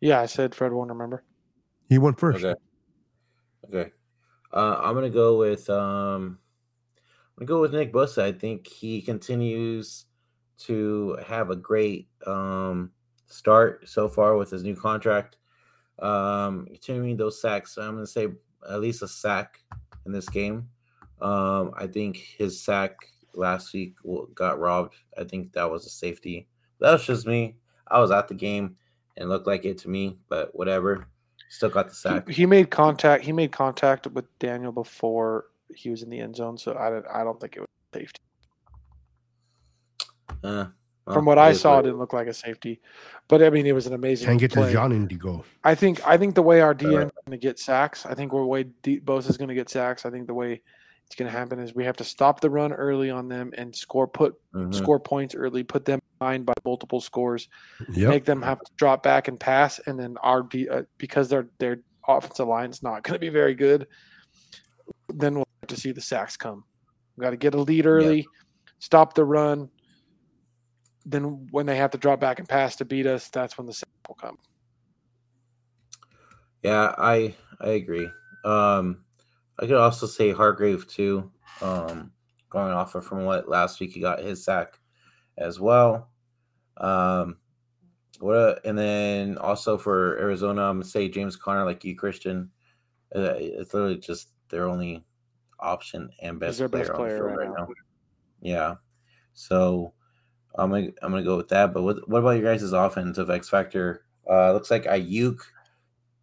Yeah, 0.00 0.20
I 0.20 0.26
said 0.26 0.54
Fred 0.54 0.72
Warner 0.72 0.94
Remember? 0.94 1.24
He 1.88 1.98
went 1.98 2.18
first. 2.18 2.44
Okay. 2.44 2.58
Okay. 3.68 3.92
Uh, 4.52 4.80
I'm 4.80 4.94
gonna 4.94 5.10
go 5.10 5.38
with 5.38 5.68
um, 5.70 6.38
I'm 7.38 7.46
gonna 7.46 7.46
go 7.46 7.60
with 7.60 7.72
Nick 7.72 7.92
Bosa. 7.92 8.22
I 8.22 8.32
think 8.32 8.66
he 8.66 9.02
continues 9.02 10.06
to 10.58 11.18
have 11.26 11.50
a 11.50 11.56
great 11.56 12.08
um 12.26 12.90
start 13.26 13.88
so 13.88 14.08
far 14.08 14.36
with 14.36 14.50
his 14.50 14.62
new 14.62 14.74
contract. 14.74 15.36
Um, 16.00 16.66
continuing 16.66 17.16
those 17.16 17.40
sacks, 17.40 17.76
I'm 17.76 17.94
gonna 17.94 18.06
say 18.06 18.28
at 18.68 18.80
least 18.80 19.02
a 19.02 19.08
sack 19.08 19.60
in 20.06 20.12
this 20.12 20.28
game. 20.28 20.68
Um, 21.20 21.72
I 21.76 21.86
think 21.86 22.16
his 22.16 22.62
sack 22.62 22.96
last 23.34 23.72
week 23.72 23.96
got 24.34 24.58
robbed. 24.58 24.94
I 25.18 25.24
think 25.24 25.52
that 25.52 25.70
was 25.70 25.86
a 25.86 25.90
safety 25.90 26.48
That's 26.80 27.04
just 27.04 27.26
me. 27.26 27.56
I 27.86 28.00
was 28.00 28.10
at 28.10 28.28
the 28.28 28.34
game 28.34 28.76
and 29.16 29.28
looked 29.28 29.46
like 29.46 29.64
it 29.64 29.78
to 29.78 29.88
me, 29.88 30.18
but 30.28 30.54
whatever. 30.54 31.06
Still 31.48 31.68
got 31.68 31.88
the 31.88 31.94
sack. 31.94 32.28
He, 32.28 32.34
he 32.34 32.46
made 32.46 32.70
contact. 32.70 33.24
He 33.24 33.32
made 33.32 33.50
contact 33.50 34.06
with 34.06 34.26
Daniel 34.38 34.70
before 34.70 35.46
he 35.74 35.90
was 35.90 36.02
in 36.02 36.10
the 36.10 36.20
end 36.20 36.36
zone, 36.36 36.56
so 36.56 36.72
I, 36.72 37.20
I 37.20 37.24
don't 37.24 37.40
think 37.40 37.56
it 37.56 37.60
was 37.60 37.68
safety. 37.92 38.20
Uh, 40.42 40.66
well, 41.06 41.14
From 41.14 41.24
what 41.24 41.38
I 41.38 41.52
saw, 41.52 41.80
it 41.80 41.82
didn't 41.82 41.98
look 41.98 42.12
like 42.12 42.28
a 42.28 42.34
safety, 42.34 42.80
but 43.26 43.42
I 43.42 43.50
mean, 43.50 43.66
it 43.66 43.72
was 43.72 43.86
an 43.86 43.94
amazing. 43.94 44.28
Can't 44.28 44.38
get 44.38 44.52
play. 44.52 44.68
to 44.68 44.72
John 44.72 44.92
Indigo. 44.92 45.44
I 45.64 45.74
think. 45.74 46.06
I 46.06 46.16
think 46.16 46.34
the 46.36 46.42
way 46.42 46.60
our 46.60 46.74
DM 46.74 47.06
is 47.06 47.10
going 47.10 47.32
to 47.32 47.36
get 47.36 47.58
sacks. 47.58 48.06
I 48.06 48.14
think 48.14 48.30
the 48.30 48.36
way 48.36 48.64
D- 48.82 49.00
Bosa 49.00 49.28
is 49.30 49.36
going 49.36 49.48
to 49.48 49.54
get 49.54 49.68
sacks. 49.68 50.06
I 50.06 50.10
think 50.10 50.28
the 50.28 50.34
way 50.34 50.62
it's 51.10 51.16
going 51.16 51.28
to 51.28 51.36
happen 51.36 51.58
is 51.58 51.74
we 51.74 51.84
have 51.84 51.96
to 51.96 52.04
stop 52.04 52.40
the 52.40 52.48
run 52.48 52.72
early 52.72 53.10
on 53.10 53.26
them 53.26 53.52
and 53.58 53.74
score 53.74 54.06
put 54.06 54.36
mm-hmm. 54.54 54.70
score 54.70 55.00
points 55.00 55.34
early, 55.34 55.64
put 55.64 55.84
them 55.84 55.98
behind 56.20 56.46
by 56.46 56.52
multiple 56.64 57.00
scores, 57.00 57.48
yep. 57.92 58.10
make 58.10 58.24
them 58.24 58.40
have 58.40 58.60
to 58.60 58.70
drop 58.76 59.02
back 59.02 59.26
and 59.26 59.40
pass, 59.40 59.80
and 59.86 59.98
then 59.98 60.16
our 60.22 60.46
uh, 60.70 60.82
because 60.98 61.28
their 61.28 61.48
their 61.58 61.80
offensive 62.06 62.46
line's 62.46 62.84
not 62.84 63.02
going 63.02 63.14
to 63.14 63.18
be 63.18 63.28
very 63.28 63.56
good. 63.56 63.88
Then 65.08 65.34
we'll 65.34 65.48
have 65.62 65.68
to 65.70 65.76
see 65.76 65.90
the 65.90 66.00
sacks 66.00 66.36
come. 66.36 66.62
We 67.16 67.22
got 67.22 67.30
to 67.30 67.36
get 67.36 67.54
a 67.54 67.60
lead 67.60 67.86
early, 67.86 68.18
yep. 68.18 68.26
stop 68.78 69.14
the 69.14 69.24
run. 69.24 69.68
Then 71.04 71.48
when 71.50 71.66
they 71.66 71.74
have 71.74 71.90
to 71.90 71.98
drop 71.98 72.20
back 72.20 72.38
and 72.38 72.48
pass 72.48 72.76
to 72.76 72.84
beat 72.84 73.08
us, 73.08 73.30
that's 73.30 73.58
when 73.58 73.66
the 73.66 73.72
sack 73.72 73.88
will 74.06 74.14
come. 74.14 74.38
Yeah, 76.62 76.94
I 76.96 77.34
I 77.60 77.70
agree. 77.70 78.08
Um, 78.44 79.02
I 79.60 79.66
could 79.66 79.76
also 79.76 80.06
say 80.06 80.32
Hargrave 80.32 80.86
too. 80.88 81.30
Um, 81.60 82.12
going 82.48 82.72
off 82.72 82.94
of 82.94 83.04
from 83.04 83.24
what 83.24 83.48
last 83.48 83.78
week 83.78 83.92
he 83.92 84.00
got 84.00 84.20
his 84.20 84.42
sack 84.42 84.78
as 85.36 85.60
well. 85.60 86.10
Um, 86.78 87.36
what 88.20 88.64
and 88.64 88.76
then 88.76 89.36
also 89.38 89.76
for 89.76 90.18
Arizona, 90.18 90.62
I'm 90.62 90.76
gonna 90.76 90.84
say 90.84 91.08
James 91.08 91.36
Conner, 91.36 91.64
like 91.64 91.84
you, 91.84 91.94
Christian. 91.94 92.50
Uh, 93.14 93.34
it's 93.36 93.74
literally 93.74 93.98
just 93.98 94.30
their 94.48 94.68
only 94.68 95.04
option 95.58 96.10
and 96.22 96.40
best 96.40 96.58
player, 96.58 96.68
best 96.68 96.92
player 96.92 97.24
right, 97.24 97.36
right 97.36 97.48
now. 97.48 97.66
now. 97.66 97.68
Yeah, 98.40 98.74
so 99.34 99.92
I'm 100.54 100.70
gonna 100.70 100.88
I'm 101.02 101.10
gonna 101.12 101.22
go 101.22 101.36
with 101.36 101.48
that. 101.48 101.74
But 101.74 101.82
what 101.82 102.08
what 102.08 102.20
about 102.20 102.38
your 102.38 102.52
guys' 102.52 102.72
offensive 102.72 103.30
X 103.30 103.48
factor? 103.48 104.04
Uh, 104.28 104.52
looks 104.52 104.70
like 104.70 104.84
Aiyuk 104.84 105.38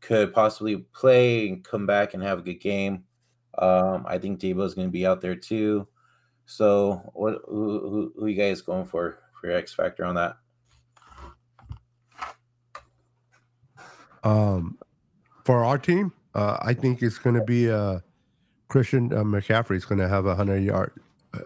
could 0.01 0.33
possibly 0.33 0.77
play 0.93 1.49
and 1.49 1.63
come 1.63 1.85
back 1.85 2.13
and 2.13 2.23
have 2.23 2.39
a 2.39 2.43
good 2.43 2.61
game. 2.61 3.03
Um, 3.57 4.05
I 4.07 4.17
think 4.17 4.39
Deebo 4.39 4.65
is 4.65 4.73
going 4.73 4.87
to 4.87 4.91
be 4.91 5.05
out 5.05 5.21
there 5.21 5.35
too. 5.35 5.87
So, 6.45 7.11
what 7.13 7.41
who, 7.47 7.79
who, 7.79 8.13
who 8.17 8.27
you 8.27 8.35
guys 8.35 8.61
going 8.61 8.85
for 8.85 9.19
for 9.39 9.47
your 9.47 9.57
X 9.57 9.73
factor 9.73 10.05
on 10.05 10.15
that? 10.15 10.37
Um, 14.23 14.77
for 15.45 15.63
our 15.63 15.77
team, 15.77 16.11
uh, 16.35 16.57
I 16.61 16.73
think 16.73 17.01
it's 17.01 17.17
going 17.17 17.35
to 17.35 17.43
be 17.43 17.71
uh, 17.71 17.99
Christian 18.67 19.13
uh, 19.13 19.23
McCaffrey 19.23 19.77
is 19.77 19.85
going 19.85 19.99
to 19.99 20.07
have 20.07 20.25
a 20.25 20.35
hundred 20.35 20.63
yard 20.63 20.91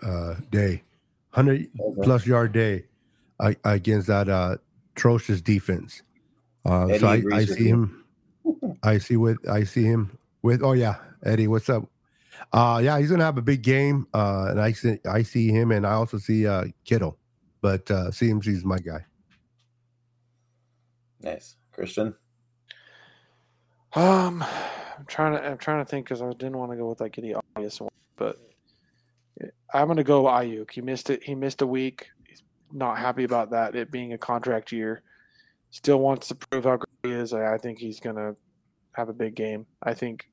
uh, 0.04 0.36
day, 0.50 0.84
hundred 1.32 1.68
okay. 1.80 2.02
plus 2.04 2.26
yard 2.26 2.52
day 2.52 2.86
uh, 3.40 3.54
against 3.64 4.08
that 4.08 4.30
uh, 4.30 4.58
atrocious 4.96 5.42
defense. 5.42 6.02
Uh, 6.66 6.98
so 6.98 7.08
I, 7.08 7.22
I 7.34 7.46
see 7.46 7.68
him. 7.68 8.06
I 8.84 8.98
see 8.98 9.18
with 9.18 9.38
I 9.50 9.64
see 9.64 9.84
him 9.84 10.18
with. 10.42 10.64
Oh 10.64 10.74
yeah, 10.74 10.96
Eddie, 11.24 11.48
what's 11.48 11.70
up? 11.70 11.88
Uh, 12.54 12.82
yeah, 12.84 13.00
he's 13.00 13.10
gonna 13.10 13.24
have 13.24 13.38
a 13.38 13.42
big 13.42 13.62
game. 13.62 14.08
Uh, 14.14 14.48
and 14.50 14.62
I 14.62 14.72
see 14.74 14.98
I 15.10 15.24
see 15.24 15.50
him, 15.50 15.72
and 15.72 15.86
I 15.86 15.94
also 15.94 16.18
see 16.18 16.48
uh, 16.48 16.66
Kittle, 16.86 17.18
but 17.62 17.90
uh, 17.92 18.10
CMC's 18.12 18.66
my 18.66 18.80
guy. 18.80 19.06
Nice, 21.22 21.56
Christian. 21.72 22.16
Um, 23.94 24.44
I'm 24.98 25.06
trying 25.06 25.34
to 25.34 25.46
I'm 25.46 25.58
trying 25.58 25.84
to 25.84 25.90
think 25.90 26.06
because 26.06 26.22
I 26.22 26.30
didn't 26.32 26.58
want 26.58 26.72
to 26.72 26.78
go 26.78 26.88
with 26.88 27.02
like 27.02 27.18
any 27.18 27.34
obvious 27.34 27.80
one, 27.80 27.92
but 28.16 28.38
I'm 29.74 29.88
gonna 29.88 30.04
go 30.04 30.24
Aiyuk. 30.24 30.72
He 30.72 30.82
missed 30.82 31.10
it. 31.10 31.24
He 31.24 31.36
missed 31.36 31.62
a 31.62 31.68
week. 31.68 32.08
He's 32.28 32.44
not 32.72 32.98
happy 32.98 33.24
about 33.24 33.52
that. 33.52 33.76
It 33.76 33.92
being 33.92 34.14
a 34.14 34.18
contract 34.18 34.72
year. 34.72 35.04
Still 35.70 36.00
wants 36.00 36.28
to 36.28 36.36
prove 36.36 36.66
how 36.66 36.78
great 36.78 37.14
he 37.14 37.20
is. 37.20 37.34
I, 37.34 37.54
I 37.54 37.58
think 37.58 37.80
he's 37.80 38.00
gonna 38.00 38.36
have 38.94 39.10
a 39.10 39.14
big 39.14 39.36
game. 39.36 39.66
I 39.84 39.94
think 39.94 40.31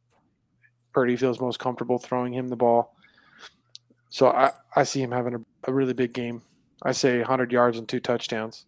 Purdy 0.92 1.16
feels 1.16 1.40
most 1.40 1.58
comfortable 1.58 1.98
throwing 1.98 2.32
him 2.32 2.48
the 2.48 2.56
ball. 2.56 2.94
So 4.10 4.28
I, 4.28 4.52
I 4.74 4.84
see 4.84 5.02
him 5.02 5.12
having 5.12 5.34
a, 5.34 5.40
a 5.64 5.72
really 5.72 5.92
big 5.92 6.12
game. 6.12 6.42
I 6.82 6.92
say 6.92 7.18
100 7.18 7.52
yards 7.52 7.78
and 7.78 7.88
two 7.88 8.00
touchdowns. 8.00 8.66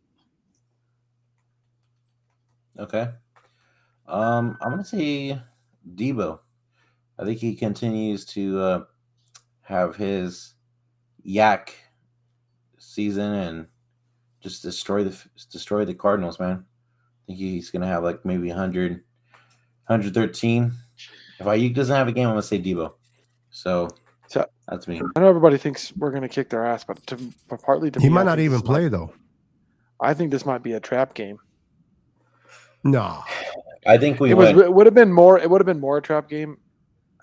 Okay. 2.79 3.09
Um, 4.07 4.59
I'm 4.61 4.73
going 4.73 4.83
to 4.83 4.89
say 4.89 5.41
Deebo. 5.95 6.41
I 7.19 7.25
think 7.25 7.39
he 7.39 7.55
continues 7.55 8.25
to 8.27 8.61
uh, 8.61 8.85
have 9.63 9.97
his 9.97 10.55
yak 11.23 11.75
season 12.79 13.33
and 13.35 13.67
just 14.41 14.63
destroy 14.63 15.05
the 15.05 15.17
destroy 15.53 15.85
the 15.85 15.95
Cardinals, 15.95 16.41
man. 16.41 16.65
I 16.65 17.23
think 17.27 17.39
he's 17.39 17.71
going 17.71 17.83
to 17.83 17.89
have 17.89 18.03
like 18.03 18.25
maybe 18.25 18.49
100, 18.49 18.93
113 19.87 20.73
if 21.41 21.47
Aiyuk 21.47 21.75
doesn't 21.75 21.95
have 21.95 22.07
a 22.07 22.13
game, 22.13 22.27
I'm 22.27 22.33
gonna 22.33 22.43
say 22.43 22.61
Deebo. 22.61 22.93
So, 23.51 23.89
so 24.29 24.47
that's 24.69 24.87
me. 24.87 25.01
I 25.17 25.21
know 25.21 25.29
everybody 25.29 25.59
thinks 25.59 25.93
we're 25.97 26.13
gonna 26.13 26.29
kick 26.29 26.51
their 26.51 26.65
ass, 26.65 26.85
but 26.85 27.05
to 27.09 27.19
but 27.49 27.63
partly 27.63 27.91
to 27.91 28.01
he 28.01 28.09
me, 28.09 28.15
might 28.15 28.27
not 28.27 28.39
even 28.39 28.61
play 28.61 28.83
might, 28.83 28.91
though. 28.91 29.13
I 30.01 30.15
think 30.15 30.31
this 30.31 30.47
might 30.47 30.63
be 30.63 30.75
a 30.75 30.81
trap 30.81 31.15
game. 31.15 31.39
No, 32.85 33.23
I 33.87 33.99
think 33.99 34.21
we 34.21 34.31
it 34.31 34.35
would. 34.35 34.55
Was, 34.55 34.65
it 34.65 34.73
would 34.73 34.87
have 34.87 34.95
been 34.95 35.13
more. 35.13 35.39
It 35.39 35.51
would 35.51 35.61
have 35.61 35.67
been 35.67 35.81
more 35.81 35.99
a 35.99 36.03
trap 36.03 36.29
game 36.29 36.59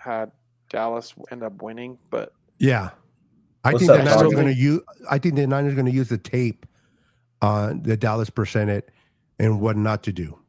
had 0.07 0.31
Dallas 0.69 1.13
end 1.31 1.43
up 1.43 1.61
winning. 1.61 1.97
But 2.09 2.33
yeah, 2.59 2.91
I 3.63 3.73
What's 3.73 3.85
think 3.85 3.97
the 3.97 4.03
Niners 4.03 4.33
going 4.33 4.47
to 4.47 4.53
use. 4.53 4.81
I 5.09 5.17
think 5.17 5.35
the 5.35 5.47
Niners 5.47 5.73
are 5.73 5.75
going 5.75 5.85
to 5.85 5.91
use 5.91 6.09
the 6.09 6.17
tape 6.17 6.65
on 7.41 7.83
the 7.83 7.97
Dallas 7.97 8.29
percentage 8.29 8.85
and 9.39 9.59
what 9.61 9.77
not 9.77 10.03
to 10.03 10.11
do. 10.11 10.39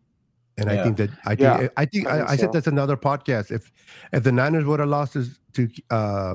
And 0.58 0.68
yeah. 0.68 0.80
I 0.80 0.84
think 0.84 0.96
that 0.96 1.10
I 1.24 1.28
think 1.30 1.40
yeah, 1.40 1.68
I 1.76 1.84
think 1.84 2.06
I, 2.08 2.16
think 2.16 2.28
I, 2.28 2.32
I 2.32 2.36
said 2.36 2.52
that's 2.52 2.66
another 2.66 2.96
podcast. 2.96 3.50
If 3.50 3.70
if 4.12 4.24
the 4.24 4.32
Niners 4.32 4.64
would 4.64 4.80
have 4.80 4.88
lost 4.88 5.16
to 5.52 5.68
uh, 5.90 6.34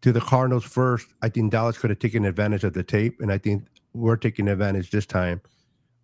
to 0.00 0.12
the 0.12 0.20
Cardinals 0.20 0.64
first, 0.64 1.06
I 1.22 1.28
think 1.28 1.52
Dallas 1.52 1.76
could 1.76 1.90
have 1.90 1.98
taken 1.98 2.24
advantage 2.24 2.64
of 2.64 2.72
the 2.72 2.82
tape, 2.82 3.20
and 3.20 3.30
I 3.30 3.38
think 3.38 3.64
we're 3.92 4.16
taking 4.16 4.48
advantage 4.48 4.90
this 4.90 5.06
time. 5.06 5.42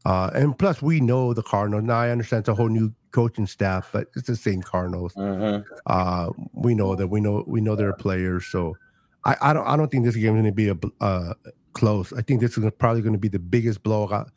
Uh, 0.04 0.30
and 0.34 0.58
plus, 0.58 0.82
we 0.82 1.00
know 1.00 1.32
the 1.32 1.42
Cardinals. 1.42 1.84
Now 1.84 1.98
I 1.98 2.10
understand 2.10 2.40
it's 2.40 2.48
a 2.48 2.54
whole 2.54 2.68
new 2.68 2.92
coaching 3.12 3.46
staff, 3.46 3.88
but 3.92 4.08
it's 4.16 4.26
the 4.26 4.36
same 4.36 4.60
Cardinals. 4.60 5.14
Mm-hmm. 5.14 5.62
Uh, 5.86 6.30
we 6.52 6.74
know 6.74 6.94
that 6.94 7.06
we 7.06 7.20
know 7.20 7.44
we 7.46 7.60
know 7.60 7.76
their 7.76 7.94
players, 7.94 8.46
so 8.46 8.76
I, 9.24 9.36
I 9.40 9.52
don't 9.52 9.66
I 9.66 9.76
don't 9.76 9.90
think 9.90 10.04
this 10.04 10.16
game 10.16 10.36
is 10.36 10.42
going 10.42 10.44
to 10.44 10.52
be 10.52 10.68
a 10.68 10.76
uh, 11.00 11.34
close. 11.72 12.12
I 12.12 12.22
think 12.22 12.40
this 12.40 12.58
is 12.58 12.70
probably 12.78 13.02
going 13.02 13.14
to 13.14 13.18
be 13.18 13.28
the 13.28 13.38
biggest 13.38 13.82
blowout, 13.82 14.30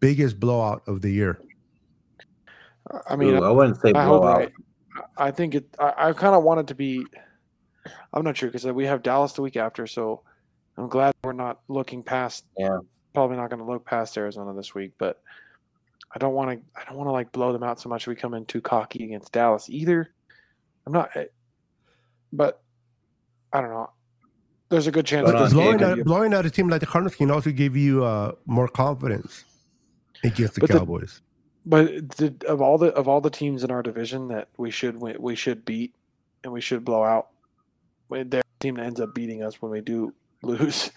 biggest 0.00 0.38
blowout 0.40 0.82
of 0.86 1.00
the 1.00 1.10
year. 1.10 1.40
I 3.08 3.16
mean, 3.16 3.34
Ooh, 3.34 3.44
I 3.44 3.50
wouldn't 3.50 3.80
say 3.80 3.92
I 3.94 4.06
blowout. 4.06 4.52
I, 5.16 5.28
I 5.28 5.30
think 5.30 5.54
it. 5.54 5.66
I, 5.78 6.08
I 6.08 6.12
kind 6.12 6.34
of 6.34 6.42
want 6.42 6.60
it 6.60 6.66
to 6.68 6.74
be. 6.74 7.04
I'm 8.12 8.24
not 8.24 8.36
sure 8.36 8.48
because 8.48 8.64
we 8.66 8.86
have 8.86 9.02
Dallas 9.02 9.32
the 9.32 9.42
week 9.42 9.56
after, 9.56 9.86
so 9.86 10.22
I'm 10.76 10.88
glad 10.88 11.14
we're 11.24 11.32
not 11.32 11.60
looking 11.68 12.02
past. 12.02 12.44
Yeah. 12.58 12.78
Probably 13.14 13.36
not 13.36 13.50
going 13.50 13.60
to 13.60 13.70
look 13.70 13.84
past 13.84 14.16
Arizona 14.16 14.54
this 14.54 14.74
week, 14.74 14.92
but 14.98 15.20
I 16.14 16.18
don't 16.18 16.34
want 16.34 16.50
to. 16.50 16.80
I 16.80 16.84
don't 16.84 16.96
want 16.96 17.08
to 17.08 17.12
like 17.12 17.32
blow 17.32 17.52
them 17.52 17.62
out 17.62 17.80
so 17.80 17.88
much. 17.88 18.06
We 18.06 18.14
come 18.14 18.34
in 18.34 18.46
too 18.46 18.60
cocky 18.60 19.04
against 19.04 19.32
Dallas 19.32 19.68
either. 19.68 20.12
I'm 20.86 20.92
not. 20.92 21.10
Eh, 21.16 21.26
but 22.32 22.62
I 23.52 23.60
don't 23.60 23.70
know. 23.70 23.90
There's 24.70 24.86
a 24.86 24.90
good 24.90 25.04
chance. 25.04 25.30
But 25.30 25.50
blowing 25.50 25.82
out, 25.82 26.02
blowing 26.04 26.32
out 26.32 26.46
a 26.46 26.50
team 26.50 26.68
like 26.68 26.80
the 26.80 26.86
Cardinals 26.86 27.16
can 27.16 27.30
also 27.30 27.50
give 27.50 27.76
you 27.76 28.04
uh, 28.04 28.32
more 28.46 28.68
confidence 28.68 29.44
against 30.24 30.54
the 30.54 30.62
but 30.62 30.70
Cowboys. 30.70 31.16
The, 31.16 31.31
but 31.64 32.10
the, 32.16 32.34
of 32.48 32.60
all 32.60 32.78
the 32.78 32.88
of 32.94 33.08
all 33.08 33.20
the 33.20 33.30
teams 33.30 33.64
in 33.64 33.70
our 33.70 33.82
division 33.82 34.28
that 34.28 34.48
we 34.56 34.70
should 34.70 34.96
we 34.96 35.34
should 35.34 35.64
beat 35.64 35.94
and 36.44 36.52
we 36.52 36.60
should 36.60 36.84
blow 36.84 37.04
out, 37.04 37.28
their 38.10 38.42
team 38.60 38.78
ends 38.78 39.00
up 39.00 39.14
beating 39.14 39.42
us 39.42 39.60
when 39.62 39.70
we 39.70 39.80
do 39.80 40.12
lose 40.42 40.90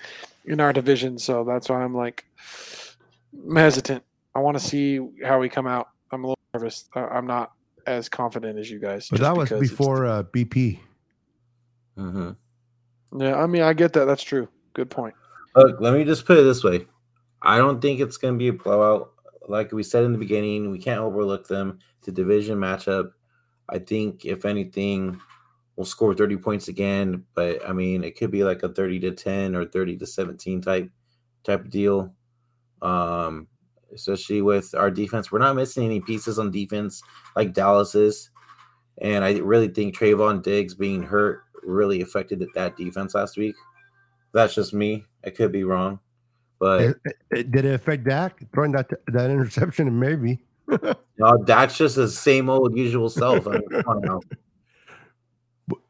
in 0.45 0.59
our 0.59 0.73
division. 0.73 1.17
So 1.17 1.43
that's 1.43 1.69
why 1.69 1.83
I'm 1.83 1.95
like 1.95 2.25
I'm 3.47 3.55
hesitant. 3.55 4.03
I 4.33 4.39
want 4.39 4.57
to 4.57 4.63
see 4.63 4.99
how 5.23 5.39
we 5.39 5.49
come 5.49 5.67
out. 5.67 5.89
I'm 6.11 6.23
a 6.23 6.27
little 6.27 6.39
nervous. 6.53 6.89
I'm 6.95 7.27
not 7.27 7.53
as 7.85 8.09
confident 8.09 8.59
as 8.59 8.69
you 8.69 8.79
guys. 8.79 9.07
But 9.09 9.21
that 9.21 9.35
was 9.35 9.49
before 9.49 10.05
uh, 10.05 10.23
BP. 10.23 10.79
Mm-hmm. 11.97 13.21
Yeah, 13.21 13.37
I 13.37 13.45
mean, 13.45 13.61
I 13.61 13.73
get 13.73 13.93
that. 13.93 14.05
That's 14.05 14.23
true. 14.23 14.49
Good 14.73 14.89
point. 14.89 15.15
Look, 15.55 15.79
let 15.79 15.93
me 15.93 16.03
just 16.03 16.25
put 16.25 16.37
it 16.37 16.43
this 16.43 16.63
way. 16.63 16.85
I 17.41 17.57
don't 17.57 17.81
think 17.81 18.01
it's 18.01 18.17
going 18.17 18.33
to 18.33 18.37
be 18.37 18.49
a 18.49 18.53
blowout 18.53 19.13
like 19.47 19.71
we 19.71 19.83
said 19.83 20.03
in 20.03 20.11
the 20.11 20.17
beginning, 20.17 20.71
we 20.71 20.79
can't 20.79 21.01
overlook 21.01 21.47
them. 21.47 21.79
It's 21.99 22.07
a 22.07 22.11
division 22.11 22.57
matchup. 22.57 23.11
I 23.69 23.79
think 23.79 24.25
if 24.25 24.45
anything, 24.45 25.19
we'll 25.75 25.85
score 25.85 26.13
30 26.13 26.37
points 26.37 26.67
again, 26.67 27.25
but 27.33 27.67
I 27.67 27.73
mean 27.73 28.03
it 28.03 28.17
could 28.17 28.31
be 28.31 28.43
like 28.43 28.63
a 28.63 28.69
30 28.69 28.99
to 29.01 29.11
10 29.11 29.55
or 29.55 29.65
30 29.65 29.97
to 29.97 30.05
17 30.05 30.61
type 30.61 30.89
type 31.43 31.69
deal. 31.69 32.13
Um, 32.81 33.47
especially 33.93 34.41
with 34.41 34.75
our 34.75 34.91
defense, 34.91 35.31
we're 35.31 35.39
not 35.39 35.55
missing 35.55 35.85
any 35.85 36.01
pieces 36.01 36.37
on 36.37 36.51
defense 36.51 37.01
like 37.35 37.53
Dallas 37.53 37.95
is, 37.95 38.29
and 38.99 39.23
I 39.23 39.37
really 39.37 39.69
think 39.69 39.95
Trevon 39.95 40.43
Diggs 40.43 40.75
being 40.75 41.03
hurt 41.03 41.43
really 41.63 42.01
affected 42.01 42.45
that 42.53 42.77
defense 42.77 43.15
last 43.15 43.37
week. 43.37 43.55
That's 44.33 44.53
just 44.53 44.73
me. 44.73 45.05
I 45.25 45.29
could 45.29 45.51
be 45.51 45.63
wrong, 45.63 45.99
but 46.65 46.81
it, 46.81 46.97
it, 47.29 47.51
did 47.51 47.63
it 47.65 47.75
affect 47.75 48.05
Dak 48.05 48.41
throwing 48.51 48.71
that 48.71 48.89
that 49.09 49.29
interception? 49.29 49.99
Maybe. 49.99 50.39
no, 50.67 51.37
Dak's 51.45 51.77
just 51.77 51.95
the 51.95 52.07
same 52.07 52.49
old 52.49 52.75
usual 52.75 53.07
self. 53.07 53.47
I 53.47 53.59
mean, 53.59 54.19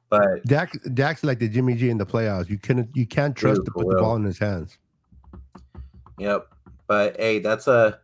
but 0.10 0.44
Dak, 0.44 0.74
Dak's 0.94 1.24
like 1.24 1.40
the 1.40 1.48
Jimmy 1.48 1.76
G 1.76 1.90
in 1.90 1.98
the 1.98 2.06
playoffs. 2.06 2.50
You 2.50 2.58
can't 2.58 2.90
you 2.94 3.08
can't 3.08 3.34
trust 3.38 3.64
to 3.64 3.72
put 3.72 3.88
the 3.88 3.96
ball 3.96 4.18
in 4.18 4.26
his 4.26 4.38
hands. 4.38 4.78
Yep. 6.18 6.50
But 6.88 7.16
hey, 7.16 7.40
that's 7.40 7.68
a 7.68 8.02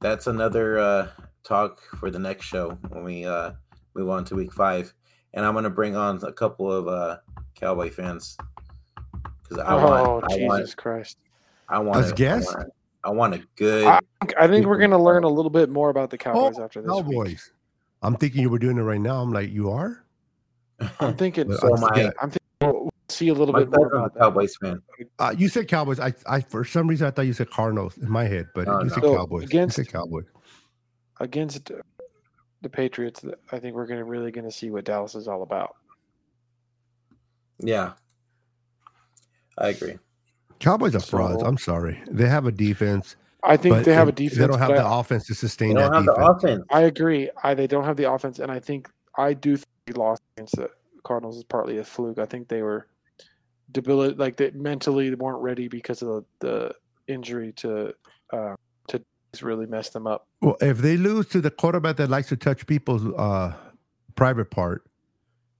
that's 0.00 0.26
another 0.26 0.80
uh 0.80 1.08
talk 1.44 1.80
for 2.00 2.10
the 2.10 2.18
next 2.18 2.46
show 2.46 2.76
when 2.88 3.04
we 3.04 3.24
uh 3.24 3.52
move 3.94 4.08
on 4.08 4.24
to 4.24 4.34
week 4.34 4.52
five. 4.52 4.92
And 5.32 5.46
I'm 5.46 5.54
gonna 5.54 5.70
bring 5.70 5.94
on 5.94 6.18
a 6.24 6.32
couple 6.32 6.72
of 6.72 6.88
uh 6.88 7.18
Cowboy 7.54 7.90
fans. 7.90 8.36
Because 9.44 9.58
I 9.58 9.74
oh, 9.74 9.84
want 9.84 10.24
I 10.24 10.28
Jesus 10.34 10.48
want, 10.48 10.76
Christ. 10.76 11.18
I 11.68 11.78
want 11.78 12.04
As 12.04 12.12
guests? 12.12 12.52
I 12.54 12.58
want, 12.58 12.72
I 13.04 13.10
want 13.10 13.34
a 13.34 13.42
good 13.56 13.86
I, 13.86 14.00
I 14.38 14.48
think 14.48 14.66
we're 14.66 14.78
gonna 14.78 15.02
learn 15.02 15.24
a 15.24 15.28
little 15.28 15.50
bit 15.50 15.70
more 15.70 15.90
about 15.90 16.10
the 16.10 16.18
Cowboys 16.18 16.58
oh, 16.58 16.64
after 16.64 16.80
this. 16.80 16.90
Cowboys. 16.90 17.26
Week. 17.26 17.38
I'm 18.02 18.16
thinking 18.16 18.42
you 18.42 18.50
were 18.50 18.58
doing 18.58 18.76
it 18.76 18.82
right 18.82 19.00
now. 19.00 19.20
I'm 19.20 19.32
like, 19.32 19.50
you 19.50 19.70
are? 19.70 20.04
I'm 21.00 21.16
thinking 21.16 21.52
so 21.56 21.68
my, 21.76 22.12
I'm 22.20 22.30
thinking 22.30 22.40
we'll 22.60 22.90
see 23.08 23.28
a 23.28 23.34
little 23.34 23.54
bit 23.54 23.70
more 23.70 23.86
about 23.86 24.16
Cowboys 24.16 24.56
fan. 24.56 24.82
Uh, 25.18 25.34
you 25.36 25.48
said 25.48 25.68
Cowboys. 25.68 26.00
I, 26.00 26.12
I 26.26 26.40
for 26.40 26.64
some 26.64 26.86
reason 26.86 27.06
I 27.06 27.10
thought 27.10 27.26
you 27.26 27.32
said 27.32 27.50
Cardinals 27.50 27.96
in 27.98 28.10
my 28.10 28.24
head, 28.24 28.48
but 28.54 28.66
you 28.66 28.72
no. 28.72 28.88
said 28.88 29.02
so 29.02 29.16
Cowboys. 29.16 29.44
Against, 29.44 29.78
you 29.78 29.84
said 29.84 29.92
Cowboys. 29.92 30.24
Against 31.20 31.70
the 32.60 32.68
Patriots, 32.68 33.24
I 33.52 33.58
think 33.58 33.74
we're 33.74 33.86
gonna 33.86 34.04
really 34.04 34.30
gonna 34.30 34.50
see 34.50 34.70
what 34.70 34.84
Dallas 34.84 35.14
is 35.14 35.28
all 35.28 35.42
about. 35.42 35.76
Yeah, 37.58 37.92
I 39.58 39.68
agree. 39.68 39.98
Cowboys 40.60 40.94
are 40.94 41.00
frauds. 41.00 41.40
So, 41.40 41.46
I'm 41.46 41.58
sorry. 41.58 42.02
They 42.10 42.28
have 42.28 42.46
a 42.46 42.52
defense. 42.52 43.16
I 43.42 43.56
think 43.56 43.84
they 43.84 43.92
have 43.92 44.08
a 44.08 44.12
defense. 44.12 44.38
They 44.38 44.46
don't 44.46 44.58
have 44.58 44.70
the 44.70 44.82
I, 44.82 45.00
offense 45.00 45.26
to 45.26 45.34
sustain 45.34 45.74
that 45.74 45.92
defense. 45.92 46.08
offense. 46.18 46.64
I 46.70 46.82
agree. 46.82 47.30
I, 47.42 47.54
they 47.54 47.66
don't 47.66 47.84
have 47.84 47.96
the 47.96 48.10
offense, 48.10 48.38
and 48.38 48.50
I 48.50 48.58
think 48.58 48.88
I 49.16 49.34
do 49.34 49.56
think 49.56 49.96
lost 49.96 50.22
against 50.36 50.56
the 50.56 50.70
Cardinals 51.02 51.36
is 51.36 51.44
partly 51.44 51.78
a 51.78 51.84
fluke. 51.84 52.18
I 52.18 52.24
think 52.24 52.48
they 52.48 52.62
were 52.62 52.88
debilitated, 53.72 54.18
like 54.18 54.36
they 54.36 54.50
mentally 54.52 55.10
they 55.10 55.16
weren't 55.16 55.42
ready 55.42 55.68
because 55.68 56.00
of 56.02 56.08
the, 56.08 56.24
the 56.46 56.74
injury 57.12 57.52
to 57.52 57.94
uh, 58.32 58.54
to 58.88 59.02
really 59.42 59.66
messed 59.66 59.92
them 59.92 60.06
up. 60.06 60.26
Well, 60.40 60.56
if 60.60 60.78
they 60.78 60.96
lose 60.96 61.26
to 61.28 61.40
the 61.40 61.50
quarterback 61.50 61.96
that 61.96 62.08
likes 62.08 62.28
to 62.28 62.36
touch 62.36 62.66
people's 62.66 63.04
uh, 63.16 63.52
private 64.14 64.50
part, 64.50 64.84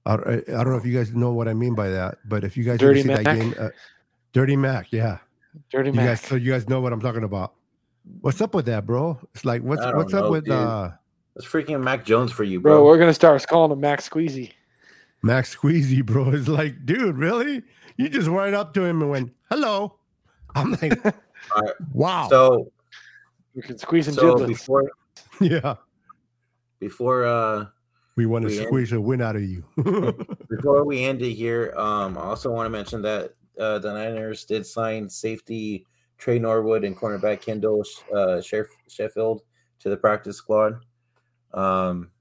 I, 0.05 0.13
I, 0.13 0.17
don't 0.47 0.69
know 0.69 0.77
if 0.77 0.85
you 0.85 0.97
guys 0.97 1.13
know 1.13 1.33
what 1.33 1.47
I 1.47 1.53
mean 1.53 1.73
by 1.73 1.89
that, 1.89 2.19
but 2.25 2.43
if 2.43 2.55
you 2.55 2.63
guys 2.63 2.79
Dirty 2.79 3.01
see 3.01 3.07
Mac. 3.07 3.23
that 3.23 3.39
game, 3.39 3.55
uh, 3.59 3.69
Dirty 4.35 4.57
Mac, 4.57 4.91
yeah, 4.91 5.19
Dirty 5.71 5.91
you 5.91 5.95
Mac. 5.95 6.07
Guys, 6.07 6.21
so 6.21 6.35
you 6.35 6.51
guys 6.51 6.67
know 6.67 6.81
what 6.81 6.91
I'm 6.91 6.99
talking 6.99 7.23
about. 7.23 7.53
What's 8.19 8.41
up 8.41 8.53
with 8.53 8.65
that, 8.65 8.85
bro? 8.85 9.17
It's 9.33 9.45
like 9.45 9.61
what's 9.61 9.81
what's 9.95 10.11
know, 10.11 10.25
up 10.25 10.29
with 10.29 10.43
dude. 10.43 10.53
uh 10.53 10.91
it's 11.37 11.45
freaking 11.45 11.81
Mac 11.81 12.03
Jones 12.03 12.33
for 12.33 12.43
you, 12.43 12.59
bro. 12.59 12.73
Bro, 12.73 12.85
we're 12.85 12.97
gonna 12.97 13.13
start 13.13 13.47
calling 13.47 13.71
him 13.71 13.79
Mac 13.79 14.01
Squeezy. 14.01 14.51
Mac 15.23 15.45
Squeezy, 15.45 16.05
bro, 16.05 16.31
is 16.31 16.49
like, 16.49 16.85
dude, 16.85 17.15
really? 17.15 17.63
You 17.95 18.09
just 18.09 18.27
went 18.27 18.55
up 18.55 18.73
to 18.73 18.83
him 18.83 19.01
and 19.01 19.09
went, 19.09 19.33
"Hello." 19.49 19.99
I'm 20.53 20.71
like, 20.71 21.05
right. 21.55 21.73
wow. 21.93 22.27
So 22.29 22.69
we 23.55 23.61
can 23.61 23.77
squeeze 23.77 24.09
him 24.09 24.15
so 24.15 24.45
before, 24.45 24.91
yeah. 25.39 25.75
Before 26.79 27.25
uh, 27.25 27.67
we 28.17 28.25
want 28.25 28.49
to 28.49 28.49
we 28.49 28.65
squeeze 28.65 28.91
end, 28.91 28.99
a 28.99 29.01
win 29.01 29.21
out 29.21 29.37
of 29.37 29.43
you. 29.43 29.63
before 30.49 30.83
we 30.83 31.05
end 31.05 31.21
it 31.21 31.31
here, 31.31 31.73
um, 31.77 32.17
I 32.17 32.23
also 32.23 32.51
want 32.51 32.65
to 32.65 32.69
mention 32.69 33.01
that 33.03 33.33
uh, 33.59 33.79
the 33.79 33.93
Niners 33.93 34.45
did 34.45 34.65
sign 34.65 35.09
safety 35.09 35.85
Trey 36.17 36.39
Norwood 36.39 36.83
and 36.83 36.97
cornerback 36.97 37.41
Kendall 37.41 37.83
uh, 38.13 38.41
Sheffield 38.41 39.41
to 39.79 39.89
the 39.89 39.97
practice 39.97 40.37
squad. 40.37 40.85
Um, 41.53 42.11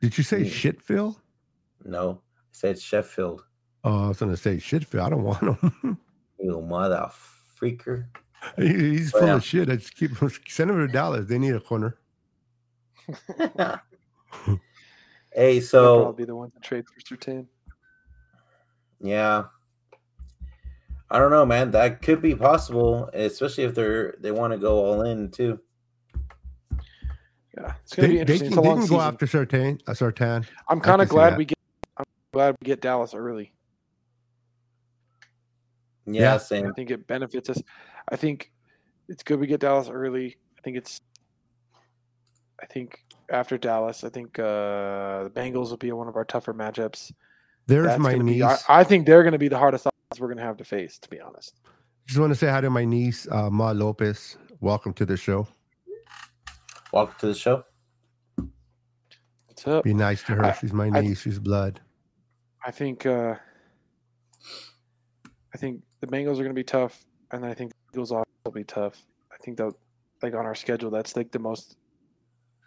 Did 0.00 0.16
you 0.18 0.24
say 0.24 0.42
yeah. 0.42 0.50
Shitfield? 0.50 1.16
No, 1.84 2.20
I 2.22 2.40
said 2.52 2.78
Sheffield. 2.78 3.44
Oh, 3.84 4.06
I 4.06 4.08
was 4.08 4.18
going 4.18 4.32
to 4.32 4.36
say 4.36 4.56
Shitfield. 4.56 5.00
I 5.00 5.10
don't 5.10 5.22
want 5.22 5.42
him. 5.42 5.98
you 6.40 6.60
mother 6.60 7.08
freaker. 7.60 8.06
he's 8.56 9.12
but, 9.12 9.18
full 9.18 9.28
yeah. 9.28 9.34
of 9.36 9.44
shit. 9.44 9.70
I 9.70 9.76
just 9.76 9.94
keep 9.96 10.10
send 10.48 10.70
him 10.70 10.78
to 10.78 10.92
Dallas. 10.92 11.26
They 11.28 11.38
need 11.38 11.54
a 11.54 11.60
corner. 11.60 11.98
hey, 15.32 15.60
so 15.60 16.04
I'll 16.06 16.12
be 16.12 16.24
the 16.24 16.34
one 16.34 16.50
to 16.50 16.58
trade 16.60 16.84
for 16.88 17.00
Surtain. 17.00 17.46
Yeah, 19.00 19.44
I 21.10 21.18
don't 21.18 21.30
know, 21.30 21.46
man. 21.46 21.70
That 21.70 22.02
could 22.02 22.20
be 22.20 22.34
possible, 22.34 23.08
especially 23.12 23.64
if 23.64 23.74
they're 23.74 24.16
they 24.20 24.32
want 24.32 24.52
to 24.52 24.58
go 24.58 24.84
all 24.84 25.02
in 25.02 25.30
too. 25.30 25.60
Yeah, 27.56 27.74
it's 27.82 27.94
gonna 27.94 28.08
they, 28.08 28.14
be 28.14 28.20
interesting. 28.20 28.50
They, 28.50 28.56
can, 28.56 28.64
they 28.64 28.80
can 28.80 28.86
go 28.86 29.00
after 29.00 29.26
Surtain. 29.26 29.80
Uh, 29.86 29.92
Surtain. 29.92 30.46
I'm 30.68 30.80
kind 30.80 31.00
of 31.00 31.08
glad 31.08 31.38
we 31.38 31.44
get. 31.44 31.58
I'm 31.96 32.04
glad 32.32 32.56
we 32.60 32.66
get 32.66 32.80
Dallas 32.80 33.14
early. 33.14 33.52
Yeah, 36.06 36.22
yeah, 36.22 36.38
same. 36.38 36.66
I 36.66 36.72
think 36.72 36.90
it 36.90 37.06
benefits 37.06 37.50
us. 37.50 37.62
I 38.10 38.16
think 38.16 38.52
it's 39.08 39.22
good 39.22 39.38
we 39.38 39.46
get 39.46 39.60
Dallas 39.60 39.88
early. 39.88 40.36
I 40.58 40.60
think 40.62 40.76
it's. 40.76 41.00
I 42.60 42.66
think 42.66 43.04
after 43.30 43.56
Dallas, 43.58 44.02
I 44.02 44.08
think 44.08 44.38
uh 44.38 45.24
the 45.24 45.32
Bengals 45.34 45.70
will 45.70 45.76
be 45.76 45.92
one 45.92 46.08
of 46.08 46.16
our 46.16 46.24
tougher 46.24 46.52
matchups. 46.52 47.12
There's 47.66 47.86
That's 47.86 48.00
my 48.00 48.14
niece. 48.14 48.36
Be, 48.36 48.42
I, 48.42 48.58
I, 48.68 48.84
think 48.84 49.06
they're 49.06 49.22
going 49.22 49.32
to 49.32 49.38
be 49.38 49.48
the 49.48 49.58
hardest 49.58 49.88
we're 50.18 50.28
going 50.28 50.38
to 50.38 50.44
have 50.44 50.56
to 50.58 50.64
face. 50.64 50.98
To 50.98 51.08
be 51.08 51.20
honest. 51.20 51.60
Just 52.06 52.20
want 52.20 52.30
to 52.32 52.36
say 52.36 52.48
hi 52.48 52.60
to 52.60 52.70
my 52.70 52.84
niece, 52.84 53.26
uh, 53.30 53.50
Ma 53.50 53.72
Lopez. 53.72 54.38
Welcome 54.60 54.92
to 54.94 55.04
the 55.04 55.16
show. 55.16 55.46
Welcome 56.92 57.16
to 57.18 57.26
the 57.26 57.34
show. 57.34 57.64
What's 59.46 59.66
up? 59.66 59.84
Be 59.84 59.94
nice 59.94 60.22
to 60.24 60.34
her. 60.34 60.44
I, 60.46 60.52
She's 60.52 60.72
my 60.72 60.88
niece. 60.88 61.20
I, 61.20 61.22
She's 61.22 61.38
blood. 61.38 61.80
I 62.64 62.70
think. 62.70 63.06
uh 63.06 63.34
I 65.54 65.58
think 65.58 65.82
the 66.00 66.06
Bengals 66.06 66.34
are 66.34 66.44
going 66.44 66.48
to 66.48 66.54
be 66.54 66.62
tough, 66.64 67.06
and 67.30 67.44
I 67.46 67.54
think 67.54 67.72
the 67.72 67.76
Eagles 67.94 68.10
will 68.10 68.52
be 68.52 68.62
tough. 68.64 69.02
I 69.32 69.36
think 69.42 69.56
that, 69.56 69.72
like 70.22 70.34
on 70.34 70.44
our 70.44 70.54
schedule, 70.54 70.90
that's 70.90 71.16
like 71.16 71.32
the 71.32 71.38
most. 71.38 71.76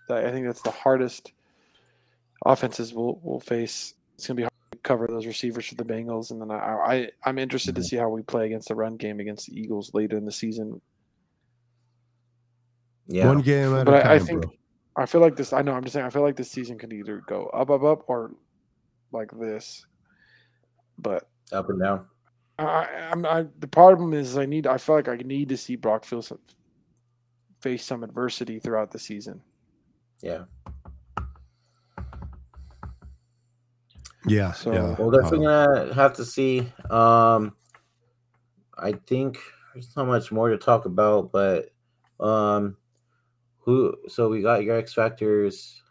I 0.10 0.32
think 0.32 0.48
that's 0.48 0.64
the 0.64 0.72
hardest 0.72 1.34
offenses 2.46 2.92
we'll 2.94 3.20
we'll 3.22 3.40
face. 3.40 3.94
It's 4.16 4.26
going 4.26 4.38
to 4.38 4.42
be 4.42 4.44
hard 4.44 4.49
to 4.49 4.49
cover 4.90 5.08
those 5.08 5.26
receivers 5.26 5.68
for 5.68 5.76
the 5.76 5.86
Bengals, 5.86 6.32
and 6.32 6.42
then 6.42 6.52
I, 6.52 6.56
I 6.58 7.10
I'm 7.24 7.38
interested 7.38 7.76
to 7.76 7.82
mm-hmm. 7.82 7.88
see 7.88 7.96
how 7.96 8.10
we 8.10 8.22
play 8.24 8.46
against 8.46 8.68
the 8.68 8.76
run 8.76 8.98
game 8.98 9.20
against 9.20 9.48
the 9.48 9.60
Eagles 9.60 9.92
later 9.94 10.18
in 10.18 10.26
the 10.26 10.32
season 10.32 10.82
yeah. 13.10 13.26
One 13.26 13.42
game 13.42 13.76
at 13.76 13.86
but 13.86 13.96
a 13.96 14.04
time. 14.04 14.12
I 14.12 14.20
think 14.20 14.42
bro. 14.44 14.54
I 14.96 15.06
feel 15.08 15.20
like 15.20 15.36
this. 15.36 15.52
I 15.52 15.64
know. 15.64 15.74
I'm 15.74 15.84
just 15.84 15.94
saying. 15.94 16.06
I 16.06 16.12
feel 16.12 16.22
like 16.22 16.36
this 16.36 16.52
season 16.52 16.78
could 16.78 16.94
either 16.94 17.24
go 17.28 17.48
up, 17.48 17.72
up, 17.72 17.84
up, 17.84 18.04
or 18.08 18.36
like 19.12 19.32
this. 19.32 19.84
But 21.00 21.28
up 21.52 21.70
and 21.70 21.82
down. 21.82 22.06
I, 22.60 23.10
I'm. 23.12 23.26
I, 23.26 23.46
the 23.58 23.68
problem 23.68 24.14
is, 24.14 24.38
I 24.38 24.46
need. 24.46 24.68
I 24.68 24.78
feel 24.78 24.96
like 24.96 25.10
I 25.10 25.16
need 25.16 25.50
to 25.50 25.58
see 25.58 25.76
Brock 25.76 26.06
face 27.62 27.84
some 27.84 28.04
adversity 28.04 28.60
throughout 28.60 28.92
the 28.92 29.00
season. 29.00 29.42
Yeah. 30.22 30.44
Yeah. 34.30 34.52
So, 34.54 34.72
yeah. 34.74 34.96
We're 34.98 35.22
definitely 35.22 35.46
gonna 35.46 35.94
have 35.94 36.14
to 36.14 36.26
see. 36.26 36.72
Um, 36.90 37.56
I 38.78 38.94
think 38.94 39.38
there's 39.74 39.96
not 39.96 40.08
much 40.08 40.32
more 40.32 40.50
to 40.50 40.58
talk 40.58 40.86
about, 40.86 41.32
but 41.32 41.72
um, 42.20 42.78
who? 43.60 43.96
So 44.08 44.30
we 44.30 44.42
got 44.42 44.64
your 44.64 44.78
X 44.78 44.94
factors. 44.94 45.82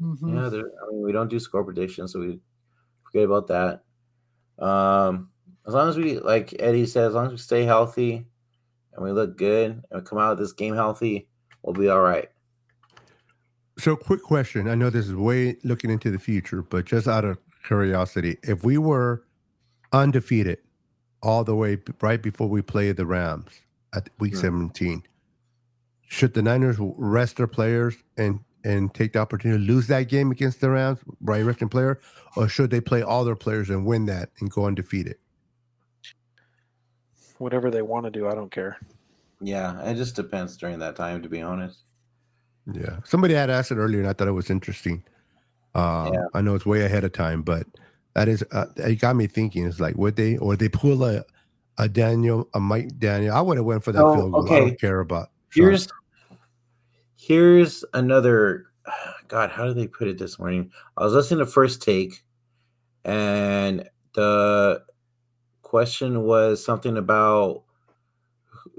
Mm-hmm. 0.00 0.36
Yeah, 0.36 0.46
I 0.46 0.90
mean, 0.90 1.02
we 1.02 1.12
don't 1.12 1.28
do 1.28 1.38
score 1.38 1.64
predictions, 1.64 2.12
so 2.12 2.20
we 2.20 2.40
forget 3.04 3.24
about 3.24 3.46
that. 3.48 3.82
Um, 4.64 5.30
as 5.66 5.74
long 5.74 5.88
as 5.88 5.96
we, 5.96 6.18
like 6.18 6.54
Eddie 6.58 6.86
said, 6.86 7.04
as 7.04 7.14
long 7.14 7.26
as 7.26 7.32
we 7.32 7.38
stay 7.38 7.64
healthy 7.64 8.26
and 8.94 9.04
we 9.04 9.12
look 9.12 9.36
good 9.36 9.70
and 9.70 9.82
we 9.92 10.00
come 10.02 10.18
out 10.18 10.32
of 10.32 10.38
this 10.38 10.52
game 10.52 10.74
healthy, 10.74 11.28
we'll 11.62 11.74
be 11.74 11.88
all 11.88 12.00
right. 12.00 12.28
So, 13.78 13.96
quick 13.96 14.22
question. 14.22 14.68
I 14.68 14.74
know 14.74 14.90
this 14.90 15.06
is 15.06 15.14
way 15.14 15.56
looking 15.64 15.90
into 15.90 16.10
the 16.10 16.18
future, 16.18 16.62
but 16.62 16.84
just 16.84 17.08
out 17.08 17.24
of 17.24 17.38
curiosity, 17.64 18.38
if 18.42 18.64
we 18.64 18.78
were 18.78 19.24
undefeated 19.92 20.58
all 21.22 21.44
the 21.44 21.54
way 21.54 21.78
right 22.00 22.22
before 22.22 22.48
we 22.48 22.62
play 22.62 22.92
the 22.92 23.06
Rams 23.06 23.50
at 23.94 24.08
week 24.18 24.32
mm-hmm. 24.32 24.40
17, 24.40 25.02
should 26.06 26.34
the 26.34 26.42
Niners 26.42 26.76
rest 26.78 27.36
their 27.36 27.46
players 27.46 27.96
and 28.16 28.40
and 28.64 28.92
take 28.92 29.14
the 29.14 29.18
opportunity 29.18 29.64
to 29.64 29.72
lose 29.72 29.86
that 29.86 30.08
game 30.08 30.30
against 30.30 30.60
the 30.60 30.68
Rams 30.68 30.98
by 31.20 31.40
resting 31.40 31.68
player, 31.68 31.98
or 32.36 32.48
should 32.48 32.70
they 32.70 32.80
play 32.80 33.02
all 33.02 33.24
their 33.24 33.36
players 33.36 33.70
and 33.70 33.86
win 33.86 34.06
that 34.06 34.30
and 34.40 34.50
go 34.50 34.66
undefeated? 34.66 35.16
Whatever 37.38 37.70
they 37.70 37.82
want 37.82 38.04
to 38.04 38.10
do, 38.10 38.28
I 38.28 38.34
don't 38.34 38.50
care. 38.50 38.78
Yeah, 39.40 39.80
it 39.84 39.94
just 39.94 40.14
depends 40.14 40.56
during 40.56 40.78
that 40.80 40.96
time, 40.96 41.22
to 41.22 41.28
be 41.28 41.40
honest. 41.40 41.84
Yeah, 42.70 42.98
somebody 43.04 43.34
had 43.34 43.48
asked 43.48 43.70
it 43.72 43.76
earlier, 43.76 44.00
and 44.00 44.08
I 44.08 44.12
thought 44.12 44.28
it 44.28 44.32
was 44.32 44.50
interesting. 44.50 45.02
Um, 45.74 46.12
yeah. 46.12 46.24
I 46.34 46.40
know 46.40 46.54
it's 46.54 46.66
way 46.66 46.84
ahead 46.84 47.04
of 47.04 47.12
time, 47.12 47.42
but 47.42 47.66
that 48.14 48.28
is 48.28 48.44
uh, 48.52 48.66
it 48.76 49.00
got 49.00 49.16
me 49.16 49.26
thinking. 49.26 49.66
It's 49.66 49.80
like 49.80 49.96
would 49.96 50.16
they 50.16 50.36
or 50.38 50.56
they 50.56 50.68
pull 50.68 51.04
a 51.04 51.24
a 51.78 51.88
Daniel 51.88 52.48
a 52.54 52.60
Mike 52.60 52.98
Daniel? 52.98 53.34
I 53.34 53.40
would 53.40 53.56
have 53.56 53.66
went 53.66 53.84
for 53.84 53.92
that 53.92 54.02
oh, 54.02 54.14
field 54.14 54.32
goal. 54.32 54.42
Okay. 54.44 54.56
I 54.56 54.60
don't 54.60 54.80
care 54.80 55.00
about. 55.00 55.30
Here's 55.52 55.88
here's 57.16 57.84
another. 57.94 58.66
God, 59.28 59.50
how 59.50 59.64
did 59.64 59.76
they 59.76 59.86
put 59.86 60.08
it 60.08 60.18
this 60.18 60.38
morning? 60.40 60.72
I 60.96 61.04
was 61.04 61.12
listening 61.12 61.38
to 61.38 61.46
First 61.46 61.82
Take, 61.82 62.24
and 63.04 63.88
the 64.14 64.82
question 65.62 66.22
was 66.22 66.64
something 66.64 66.96
about 66.96 67.62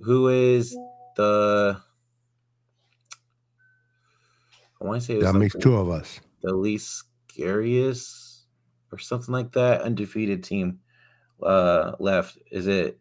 who 0.03 0.27
is 0.27 0.75
the 1.15 1.81
I 4.81 4.85
want 4.85 5.01
to 5.01 5.05
say 5.05 5.19
that 5.19 5.33
makes 5.33 5.55
two 5.55 5.77
of 5.77 5.89
us. 5.89 6.19
The 6.41 6.53
least 6.53 7.03
scariest 7.29 8.45
or 8.91 8.99
something 8.99 9.33
like 9.33 9.51
that 9.53 9.81
undefeated 9.81 10.43
team 10.43 10.79
uh 11.43 11.93
left. 11.99 12.37
Is 12.51 12.67
it 12.67 12.99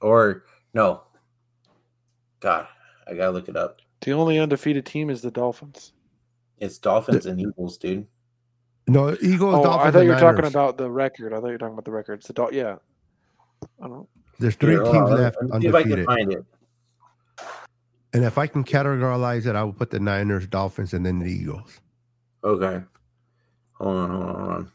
or 0.00 0.44
no? 0.74 1.02
God, 2.40 2.66
I 3.06 3.14
gotta 3.14 3.30
look 3.30 3.48
it 3.48 3.56
up. 3.56 3.78
The 4.00 4.12
only 4.12 4.38
undefeated 4.38 4.84
team 4.84 5.10
is 5.10 5.22
the 5.22 5.30
Dolphins. 5.30 5.92
It's 6.58 6.78
Dolphins 6.78 7.24
the, 7.24 7.30
and 7.30 7.40
Eagles, 7.40 7.78
dude. 7.78 8.06
No, 8.88 9.16
Eagles. 9.22 9.56
Oh, 9.56 9.62
Dolphins 9.62 9.88
I 9.88 9.90
thought 9.90 10.04
you 10.04 10.10
were 10.10 10.18
talking 10.18 10.46
about 10.46 10.76
the 10.76 10.90
record. 10.90 11.32
I 11.32 11.36
thought 11.36 11.46
you 11.46 11.52
were 11.52 11.58
talking 11.58 11.74
about 11.74 11.84
the 11.84 11.92
record. 11.92 12.14
It's 12.14 12.26
the 12.26 12.32
Dol- 12.32 12.52
yeah. 12.52 12.76
I 13.80 13.86
don't. 13.86 14.08
There's 14.38 14.56
three 14.56 14.74
Here, 14.74 14.82
teams 14.84 15.10
left 15.10 15.36
undefeated. 15.52 15.98
If 16.00 16.08
I 16.08 16.16
can 16.16 16.26
find 16.26 16.32
it. 16.32 16.44
And 18.14 18.24
if 18.24 18.38
I 18.38 18.46
can 18.46 18.64
categorize 18.64 19.46
it, 19.46 19.56
I 19.56 19.62
will 19.62 19.72
put 19.72 19.90
the 19.90 20.00
Niners, 20.00 20.46
Dolphins, 20.46 20.92
and 20.94 21.06
then 21.06 21.20
the 21.20 21.30
Eagles. 21.30 21.80
Okay. 22.44 22.82
Hold 23.74 23.96
on, 23.96 24.10
hold 24.10 24.22
on, 24.22 24.34
hold 24.34 24.50
on. 24.50 24.72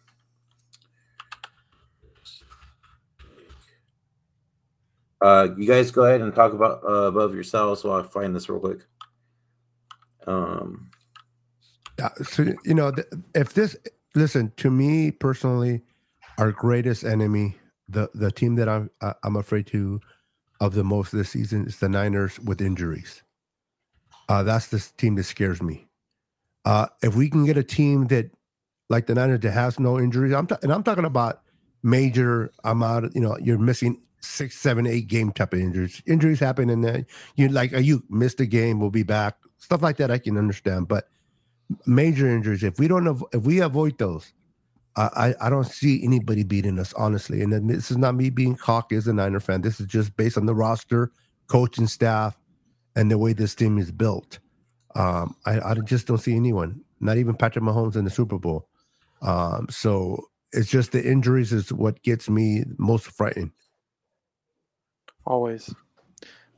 Uh, 5.19 5.47
you 5.57 5.67
guys 5.67 5.91
go 5.91 6.05
ahead 6.05 6.21
and 6.21 6.33
talk 6.33 6.53
about 6.53 6.83
uh, 6.83 7.07
above 7.07 7.33
yourselves 7.33 7.83
while 7.83 7.99
I 7.99 8.03
find 8.03 8.35
this 8.35 8.49
real 8.49 8.59
quick. 8.59 8.81
Um, 10.27 10.89
so 12.23 12.53
you 12.65 12.73
know, 12.73 12.93
if 13.33 13.53
this 13.53 13.75
listen 14.13 14.51
to 14.57 14.69
me 14.69 15.11
personally, 15.11 15.81
our 16.37 16.51
greatest 16.51 17.03
enemy, 17.03 17.55
the 17.89 18.09
the 18.13 18.31
team 18.31 18.55
that 18.55 18.69
I'm 18.69 18.91
I'm 19.23 19.37
afraid 19.37 19.67
to 19.67 19.99
of 20.59 20.73
the 20.73 20.83
most 20.83 21.11
this 21.11 21.29
season 21.31 21.65
is 21.65 21.79
the 21.79 21.89
Niners 21.89 22.39
with 22.39 22.61
injuries. 22.61 23.23
Uh, 24.29 24.43
that's 24.43 24.67
the 24.67 24.79
team 24.97 25.15
that 25.15 25.23
scares 25.23 25.61
me. 25.61 25.86
Uh, 26.65 26.87
if 27.01 27.15
we 27.15 27.29
can 27.29 27.45
get 27.45 27.57
a 27.57 27.63
team 27.63 28.07
that, 28.07 28.29
like 28.89 29.07
the 29.07 29.15
Niners, 29.15 29.39
that 29.41 29.51
has 29.51 29.79
no 29.79 29.99
injuries, 29.99 30.33
I'm 30.33 30.47
and 30.61 30.71
I'm 30.71 30.83
talking 30.83 31.05
about 31.05 31.41
major 31.83 32.51
amount. 32.63 33.15
you 33.15 33.21
know, 33.21 33.37
you're 33.41 33.57
missing 33.57 34.01
six, 34.21 34.57
seven, 34.57 34.85
eight 34.85 35.07
game 35.07 35.31
type 35.31 35.53
of 35.53 35.59
injuries. 35.59 36.01
Injuries 36.05 36.39
happen 36.39 36.69
in 36.69 36.81
there. 36.81 37.05
You 37.35 37.49
like, 37.49 37.71
you 37.71 38.03
missed 38.09 38.39
a 38.39 38.45
game, 38.45 38.79
we'll 38.79 38.89
be 38.89 39.03
back. 39.03 39.37
Stuff 39.57 39.81
like 39.81 39.97
that, 39.97 40.11
I 40.11 40.17
can 40.17 40.37
understand. 40.37 40.87
But 40.87 41.09
major 41.85 42.27
injuries, 42.27 42.63
if 42.63 42.79
we 42.79 42.87
don't, 42.87 43.07
av- 43.07 43.23
if 43.33 43.43
we 43.43 43.59
avoid 43.59 43.97
those, 43.97 44.33
I, 44.97 45.35
I 45.39 45.49
don't 45.51 45.67
see 45.67 46.03
anybody 46.03 46.43
beating 46.43 46.79
us, 46.79 46.91
honestly. 46.93 47.43
And 47.43 47.69
this 47.69 47.91
is 47.91 47.97
not 47.97 48.15
me 48.15 48.31
being 48.31 48.55
cocky 48.55 48.95
as 48.95 49.07
a 49.07 49.13
Niner 49.13 49.39
fan. 49.39 49.61
This 49.61 49.79
is 49.79 49.85
just 49.85 50.17
based 50.17 50.37
on 50.37 50.47
the 50.47 50.55
roster, 50.55 51.11
coaching 51.45 51.85
staff, 51.85 52.35
and 52.95 53.11
the 53.11 53.17
way 53.19 53.33
this 53.33 53.53
team 53.53 53.77
is 53.77 53.91
built. 53.91 54.39
Um, 54.97 55.35
I, 55.45 55.59
I 55.59 55.73
just 55.75 56.07
don't 56.07 56.17
see 56.17 56.35
anyone, 56.35 56.81
not 56.99 57.17
even 57.17 57.35
Patrick 57.35 57.63
Mahomes 57.63 57.95
in 57.95 58.03
the 58.03 58.09
Super 58.09 58.39
Bowl. 58.39 58.67
Um, 59.21 59.67
so 59.69 60.25
it's 60.51 60.69
just 60.69 60.91
the 60.91 61.07
injuries 61.07 61.53
is 61.53 61.71
what 61.71 62.01
gets 62.01 62.27
me 62.27 62.63
most 62.77 63.05
frightened. 63.05 63.51
Always, 65.23 65.73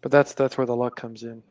but 0.02 0.12
that's 0.12 0.34
that's 0.34 0.58
where 0.58 0.68
the 0.68 0.76
luck 0.76 0.96
comes 0.96 1.24
in. 1.24 1.44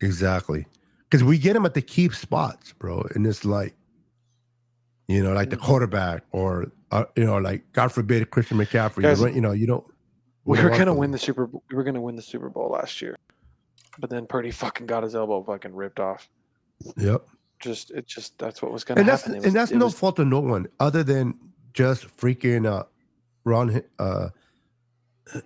Exactly, 0.00 0.66
because 1.10 1.24
we 1.24 1.38
get 1.38 1.54
them 1.54 1.66
at 1.66 1.74
the 1.74 1.82
key 1.82 2.08
spots, 2.10 2.72
bro, 2.74 3.04
and 3.14 3.26
it's 3.26 3.44
like, 3.44 3.74
you 5.08 5.24
know, 5.24 5.32
like 5.32 5.50
the 5.50 5.56
mm-hmm. 5.56 5.66
quarterback, 5.66 6.22
or 6.30 6.66
uh, 6.92 7.06
you 7.16 7.24
know, 7.24 7.38
like 7.38 7.64
God 7.72 7.90
forbid 7.90 8.30
Christian 8.30 8.58
McCaffrey. 8.58 9.02
Guys, 9.02 9.20
you 9.22 9.40
know, 9.40 9.52
you 9.52 9.66
don't. 9.66 9.84
We 10.44 10.62
were 10.62 10.70
gonna 10.70 10.94
win 10.94 11.10
the 11.10 11.18
Super. 11.18 11.46
We 11.46 11.74
were 11.74 11.82
gonna 11.82 12.00
win 12.00 12.14
the 12.14 12.22
Super 12.22 12.48
Bowl 12.48 12.70
last 12.70 13.02
year. 13.02 13.16
But 13.98 14.10
then 14.10 14.26
Purdy 14.26 14.50
fucking 14.50 14.86
got 14.86 15.02
his 15.02 15.14
elbow 15.14 15.42
fucking 15.42 15.74
ripped 15.74 16.00
off. 16.00 16.28
Yep. 16.96 17.26
Just 17.60 17.90
it 17.92 18.06
just 18.06 18.38
that's 18.38 18.60
what 18.60 18.72
was 18.72 18.84
gonna 18.84 19.00
and 19.00 19.08
happen. 19.08 19.32
That's, 19.32 19.38
was, 19.38 19.46
and 19.46 19.56
that's 19.56 19.70
no 19.72 19.86
was, 19.86 19.94
fault 19.94 20.18
of 20.18 20.26
no 20.26 20.40
one 20.40 20.66
other 20.78 21.02
than 21.02 21.34
just 21.72 22.06
freaking 22.16 22.66
uh 22.66 22.84
Ron 23.44 23.82
uh 23.98 24.28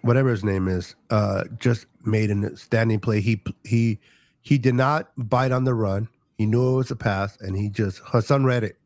whatever 0.03 0.31
his 0.31 0.43
name 0.43 0.67
is, 0.67 0.97
uh 1.11 1.45
just 1.59 1.87
made 2.05 2.31
a 2.31 2.57
standing 2.57 2.99
play. 2.99 3.21
He 3.21 3.43
he 3.65 4.01
he 4.41 4.59
did 4.59 4.75
not 4.75 5.11
bite 5.17 5.53
on 5.53 5.65
the 5.65 5.75
run. 5.75 6.09
He 6.37 6.47
knew 6.47 6.73
it 6.73 6.77
was 6.77 6.91
a 6.91 6.97
pass, 6.97 7.39
and 7.41 7.57
he 7.57 7.69
just 7.69 8.03
Haason 8.03 8.45
Reddick. 8.45 8.77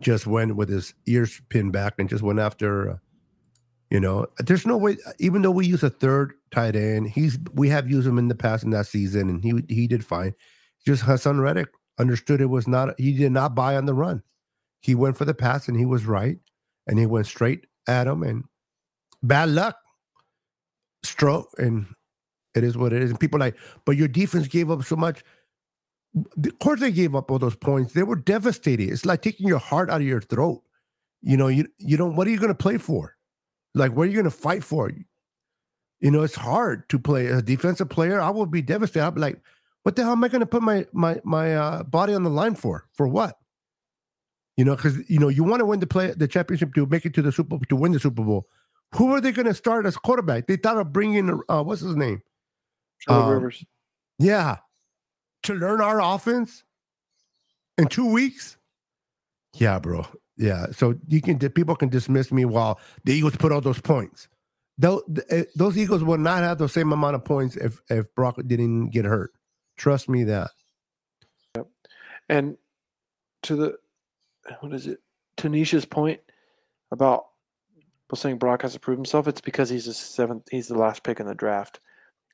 just 0.00 0.26
went 0.26 0.56
with 0.56 0.68
his 0.68 0.94
ears 1.06 1.40
pinned 1.48 1.72
back 1.72 1.94
and 1.98 2.08
just 2.08 2.22
went 2.22 2.38
after 2.38 2.90
uh, 2.92 2.96
you 3.90 3.98
know, 3.98 4.26
there's 4.38 4.66
no 4.66 4.76
way. 4.76 4.96
Even 5.18 5.42
though 5.42 5.50
we 5.50 5.66
use 5.66 5.82
a 5.82 5.90
third 5.90 6.32
tight 6.52 6.76
end, 6.76 7.08
he's 7.08 7.38
we 7.54 7.68
have 7.70 7.90
used 7.90 8.06
him 8.06 8.18
in 8.18 8.28
the 8.28 8.36
past 8.36 8.62
in 8.62 8.70
that 8.70 8.86
season, 8.86 9.28
and 9.28 9.42
he 9.42 9.64
he 9.68 9.88
did 9.88 10.04
fine. 10.04 10.32
Just 10.86 11.02
Haason 11.02 11.40
Reddick 11.40 11.68
understood 11.98 12.40
it 12.40 12.46
was 12.46 12.68
not. 12.68 12.98
He 12.98 13.12
did 13.12 13.32
not 13.32 13.54
buy 13.54 13.76
on 13.76 13.86
the 13.86 13.94
run. 13.94 14.22
He 14.80 14.94
went 14.94 15.16
for 15.16 15.24
the 15.24 15.34
pass, 15.34 15.66
and 15.66 15.76
he 15.76 15.86
was 15.86 16.06
right, 16.06 16.38
and 16.86 16.98
he 16.98 17.06
went 17.06 17.26
straight 17.26 17.66
at 17.88 18.06
him. 18.06 18.22
And 18.22 18.44
bad 19.24 19.48
luck, 19.48 19.76
stroke, 21.02 21.48
and 21.58 21.86
it 22.54 22.62
is 22.62 22.78
what 22.78 22.92
it 22.92 23.02
is. 23.02 23.10
And 23.10 23.18
people 23.18 23.40
like, 23.40 23.56
but 23.84 23.96
your 23.96 24.08
defense 24.08 24.46
gave 24.46 24.70
up 24.70 24.84
so 24.84 24.94
much. 24.94 25.24
Of 26.14 26.58
course, 26.60 26.78
they 26.78 26.92
gave 26.92 27.16
up 27.16 27.30
all 27.30 27.40
those 27.40 27.56
points. 27.56 27.92
They 27.92 28.04
were 28.04 28.16
devastated. 28.16 28.88
It's 28.88 29.04
like 29.04 29.22
taking 29.22 29.48
your 29.48 29.58
heart 29.58 29.90
out 29.90 30.00
of 30.00 30.06
your 30.06 30.20
throat. 30.20 30.62
You 31.22 31.36
know, 31.36 31.48
you 31.48 31.66
you 31.78 31.96
don't. 31.96 32.14
What 32.14 32.28
are 32.28 32.30
you 32.30 32.38
going 32.38 32.48
to 32.48 32.54
play 32.54 32.78
for? 32.78 33.16
Like, 33.74 33.92
what 33.92 34.04
are 34.04 34.06
you 34.06 34.14
going 34.14 34.24
to 34.24 34.30
fight 34.30 34.64
for? 34.64 34.90
You 36.00 36.10
know, 36.10 36.22
it's 36.22 36.34
hard 36.34 36.88
to 36.88 36.98
play 36.98 37.26
a 37.26 37.42
defensive 37.42 37.88
player. 37.88 38.20
I 38.20 38.30
would 38.30 38.50
be 38.50 38.62
devastated. 38.62 39.06
I'd 39.06 39.14
be 39.14 39.20
like, 39.20 39.40
what 39.82 39.96
the 39.96 40.02
hell 40.02 40.12
am 40.12 40.24
I 40.24 40.28
going 40.28 40.40
to 40.40 40.46
put 40.46 40.62
my 40.62 40.86
my 40.92 41.20
my 41.24 41.54
uh, 41.54 41.82
body 41.84 42.14
on 42.14 42.22
the 42.22 42.30
line 42.30 42.54
for? 42.54 42.86
For 42.94 43.06
what? 43.06 43.38
You 44.56 44.64
know, 44.64 44.76
because 44.76 44.98
you 45.08 45.18
know 45.18 45.28
you 45.28 45.44
want 45.44 45.60
to 45.60 45.66
win 45.66 45.80
the 45.80 45.86
play 45.86 46.12
the 46.12 46.28
championship 46.28 46.74
to 46.74 46.86
make 46.86 47.06
it 47.06 47.14
to 47.14 47.22
the 47.22 47.32
Super 47.32 47.50
Bowl 47.50 47.60
to 47.68 47.76
win 47.76 47.92
the 47.92 48.00
Super 48.00 48.22
Bowl. 48.22 48.46
Who 48.94 49.12
are 49.14 49.20
they 49.20 49.32
going 49.32 49.46
to 49.46 49.54
start 49.54 49.86
as 49.86 49.96
quarterback? 49.96 50.46
They 50.46 50.56
thought 50.56 50.76
of 50.76 50.92
bringing 50.92 51.40
uh, 51.48 51.62
what's 51.62 51.80
his 51.80 51.96
name, 51.96 52.22
um, 53.08 53.30
Rivers. 53.30 53.64
Yeah, 54.18 54.58
to 55.44 55.54
learn 55.54 55.80
our 55.80 56.02
offense 56.02 56.64
in 57.78 57.86
two 57.86 58.10
weeks. 58.10 58.56
Yeah, 59.54 59.78
bro. 59.78 60.06
Yeah, 60.40 60.68
so 60.72 60.94
you 61.06 61.20
can 61.20 61.38
people 61.38 61.76
can 61.76 61.90
dismiss 61.90 62.32
me 62.32 62.46
while 62.46 62.80
the 63.04 63.12
Eagles 63.12 63.36
put 63.36 63.52
all 63.52 63.60
those 63.60 63.80
points. 63.80 64.26
Those, 64.78 65.02
eh, 65.28 65.44
those 65.54 65.76
Eagles 65.76 66.02
would 66.02 66.20
not 66.20 66.38
have 66.38 66.56
the 66.56 66.66
same 66.66 66.94
amount 66.94 67.14
of 67.14 67.26
points 67.26 67.56
if 67.56 67.78
if 67.90 68.12
Brock 68.14 68.36
didn't 68.46 68.88
get 68.88 69.04
hurt. 69.04 69.32
Trust 69.76 70.08
me 70.08 70.24
that. 70.24 70.50
Yep. 71.56 71.66
And 72.30 72.56
to 73.42 73.54
the 73.54 73.76
what 74.60 74.72
is 74.72 74.86
it? 74.86 75.00
Tanisha's 75.36 75.84
point 75.84 76.20
about 76.90 77.26
people 78.06 78.16
saying 78.16 78.38
Brock 78.38 78.62
has 78.62 78.72
to 78.72 78.80
prove 78.80 78.96
himself. 78.96 79.28
It's 79.28 79.42
because 79.42 79.68
he's 79.68 79.88
a 79.88 79.94
seventh. 79.94 80.48
He's 80.50 80.68
the 80.68 80.78
last 80.78 81.02
pick 81.02 81.20
in 81.20 81.26
the 81.26 81.34
draft. 81.34 81.80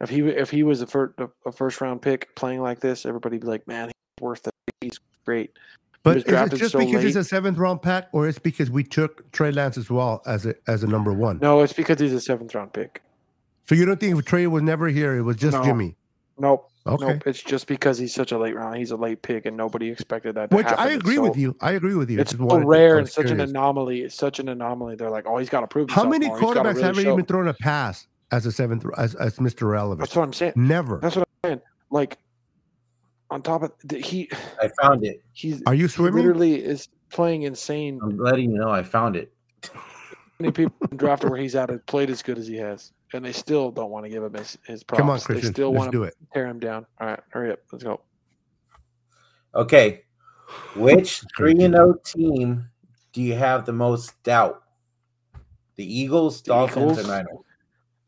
If 0.01 0.11
he 0.11 0.21
if 0.21 0.49
he 0.49 0.63
was 0.63 0.81
a 0.81 0.87
first 0.87 1.15
a 1.45 1.51
first 1.51 1.81
round 1.81 2.03
pick 2.03 2.37
playing 2.37 2.63
like 2.63 2.79
this, 2.79 3.05
everybody'd 3.05 3.41
be 3.41 3.49
like, 3.49 3.67
man, 3.67 3.89
he's 3.89 4.23
worth 4.23 4.47
it. 4.47 4.55
He's 4.81 5.01
great. 5.25 5.59
But 6.07 6.19
is 6.19 6.25
it 6.25 6.57
just 6.57 6.71
so 6.71 6.79
because 6.79 6.95
late. 6.95 7.05
he's 7.05 7.17
a 7.17 7.25
seventh 7.25 7.59
round 7.59 7.83
pick, 7.83 8.05
or 8.13 8.29
it's 8.29 8.39
because 8.39 8.71
we 8.71 8.85
took 8.85 9.29
Trey 9.33 9.51
Lance 9.51 9.77
as 9.77 9.91
well 9.91 10.23
as 10.25 10.47
a 10.47 10.55
as 10.69 10.85
a 10.85 10.87
number 10.87 11.13
one? 11.13 11.41
No, 11.43 11.63
it's 11.63 11.73
because 11.73 11.99
he's 11.99 12.13
a 12.13 12.21
seventh 12.21 12.55
round 12.55 12.73
pick. 12.73 13.03
So 13.69 13.75
you 13.75 13.85
don't 13.85 13.99
think 13.99 14.25
Trey 14.25 14.47
was 14.47 14.63
never 14.63 14.87
here, 14.87 15.17
it 15.17 15.23
was 15.23 15.37
just 15.37 15.57
no. 15.57 15.65
Jimmy? 15.65 15.97
Nope. 16.39 16.71
Okay. 16.87 17.07
Nope. 17.07 17.23
It's 17.27 17.43
just 17.43 17.67
because 17.67 17.99
he's 17.99 18.15
such 18.15 18.31
a 18.31 18.39
late 18.39 18.55
round. 18.55 18.77
He's 18.77 18.93
a 18.93 18.97
late 18.97 19.23
pick, 19.23 19.47
and 19.47 19.57
nobody 19.57 19.91
expected 19.91 20.37
that. 20.37 20.53
Which 20.53 20.67
I 20.67 20.91
agree 20.91 21.17
so, 21.17 21.23
with 21.23 21.37
you. 21.37 21.57
I 21.61 21.73
agree 21.73 21.97
with 21.97 22.09
you. 22.09 22.21
It's 22.21 22.37
so 22.37 22.59
rare 22.59 22.99
and 22.99 23.09
such 23.09 23.33
an 23.33 23.41
anomaly. 23.41 24.03
It's 24.03 24.15
such 24.15 24.39
an 24.39 24.49
anomaly. 24.49 24.95
They're 24.95 25.11
like, 25.11 25.27
oh, 25.27 25.39
he's 25.39 25.49
got 25.49 25.63
to 25.63 25.67
prove. 25.67 25.91
How 25.91 26.09
many 26.09 26.29
more. 26.29 26.39
quarterbacks 26.39 26.75
really 26.75 26.83
haven't 26.83 27.07
even 27.09 27.25
thrown 27.25 27.49
a 27.49 27.55
pass 27.55 28.07
as 28.31 28.47
a 28.47 28.53
seventh 28.53 28.87
as, 28.97 29.17
as 29.17 29.39
Mr. 29.39 29.69
Relevant? 29.69 29.99
That's 30.03 30.15
what 30.15 30.23
I'm 30.23 30.33
saying. 30.33 30.53
Never. 30.55 31.01
That's 31.03 31.17
what 31.17 31.27
I'm 31.43 31.51
saying. 31.51 31.61
Like 31.91 32.19
on 33.37 33.43
top 33.43 33.63
of 33.63 33.73
the, 33.85 33.99
he 33.99 34.31
I 34.63 34.71
found 34.81 35.05
it. 35.05 35.23
He's 35.35 35.63
Are 35.67 35.75
you 35.75 35.89
swimming? 35.89 36.15
literally 36.25 36.55
is 36.65 36.89
playing 37.11 37.43
insane. 37.43 38.01
I'm 38.03 38.17
letting 38.19 38.51
you 38.51 38.57
know 38.59 38.71
I 38.71 38.83
found 38.83 39.15
it. 39.15 39.31
Many 40.41 40.53
people 40.53 40.75
drafted 40.97 41.29
where 41.31 41.39
he's 41.39 41.55
at 41.55 41.69
have 41.69 41.85
played 41.85 42.09
as 42.09 42.23
good 42.23 42.39
as 42.39 42.47
he 42.47 42.57
has. 42.57 42.93
and 43.13 43.23
they 43.23 43.33
still 43.33 43.71
don't 43.71 43.91
want 43.91 44.05
to 44.07 44.09
give 44.11 44.23
him 44.23 44.33
his, 44.33 44.57
his 44.67 44.83
props. 44.83 45.01
Come 45.01 45.11
on, 45.11 45.21
Christian. 45.21 45.49
They 45.49 45.53
still 45.53 45.71
Let's 45.71 45.79
want 45.81 45.93
do 45.93 45.99
to 45.99 46.05
it. 46.05 46.15
tear 46.33 46.47
him 46.47 46.59
down. 46.59 46.87
All 46.99 47.09
right, 47.09 47.21
hurry 47.29 47.53
up. 47.53 47.59
Let's 47.73 47.85
go. 47.85 48.01
Okay. 49.55 50.03
Which 50.77 51.23
3 51.37 51.53
and 51.63 51.75
0 51.75 51.95
team 52.05 52.69
do 53.13 53.21
you 53.21 53.35
have 53.35 53.67
the 53.67 53.73
most 53.75 54.23
doubt? 54.23 54.63
The 55.77 55.85
Eagles, 55.85 56.41
The 56.43 56.49
Dolphins, 56.55 56.93
Eagles? 56.93 56.99
or 57.07 57.09
Niners? 57.13 57.39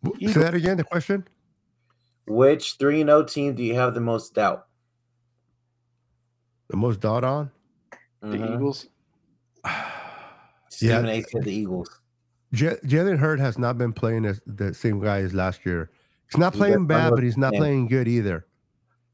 W- 0.04 0.32
Say 0.32 0.40
that 0.40 0.54
again. 0.54 0.76
The 0.78 0.84
question. 0.84 1.26
Which 2.26 2.76
3 2.78 3.02
and 3.02 3.08
0 3.08 3.24
team 3.24 3.54
do 3.54 3.62
you 3.62 3.74
have 3.74 3.92
the 3.94 4.00
most 4.00 4.34
doubt? 4.34 4.66
The 6.68 6.76
most 6.76 7.00
dot 7.00 7.24
on. 7.24 7.50
The 8.20 8.36
Mhm. 8.36 8.54
Eagles. 8.54 8.86
Stephen 10.68 11.06
Yeah. 11.06 11.12
A 11.12 11.22
said 11.22 11.44
the 11.44 11.52
Eagles. 11.52 12.00
J- 12.52 12.76
Jalen 12.84 13.18
Hurts 13.18 13.42
has 13.42 13.58
not 13.58 13.78
been 13.78 13.92
playing 13.92 14.24
as 14.24 14.40
the 14.46 14.72
same 14.72 15.00
guy 15.00 15.18
as 15.20 15.34
last 15.34 15.66
year. 15.66 15.90
He's 16.30 16.38
not 16.38 16.52
playing 16.52 16.86
got 16.86 16.88
bad, 16.88 17.10
but 17.14 17.22
he's 17.22 17.36
not 17.36 17.52
with- 17.52 17.60
playing 17.60 17.88
good 17.88 18.08
either. 18.08 18.46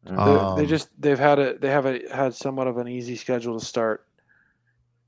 Mhm. 0.07 0.16
They're- 0.16 0.57
they 0.57 0.62
Um, 0.62 0.66
just 0.68 0.90
they've 1.00 1.18
had 1.18 1.38
a 1.38 1.59
they 1.59 1.70
have 1.70 1.86
a 1.86 2.00
had 2.14 2.34
somewhat 2.34 2.66
of 2.66 2.76
an 2.78 2.88
easy 2.88 3.16
schedule 3.16 3.59
to 3.59 3.64
start. 3.64 4.07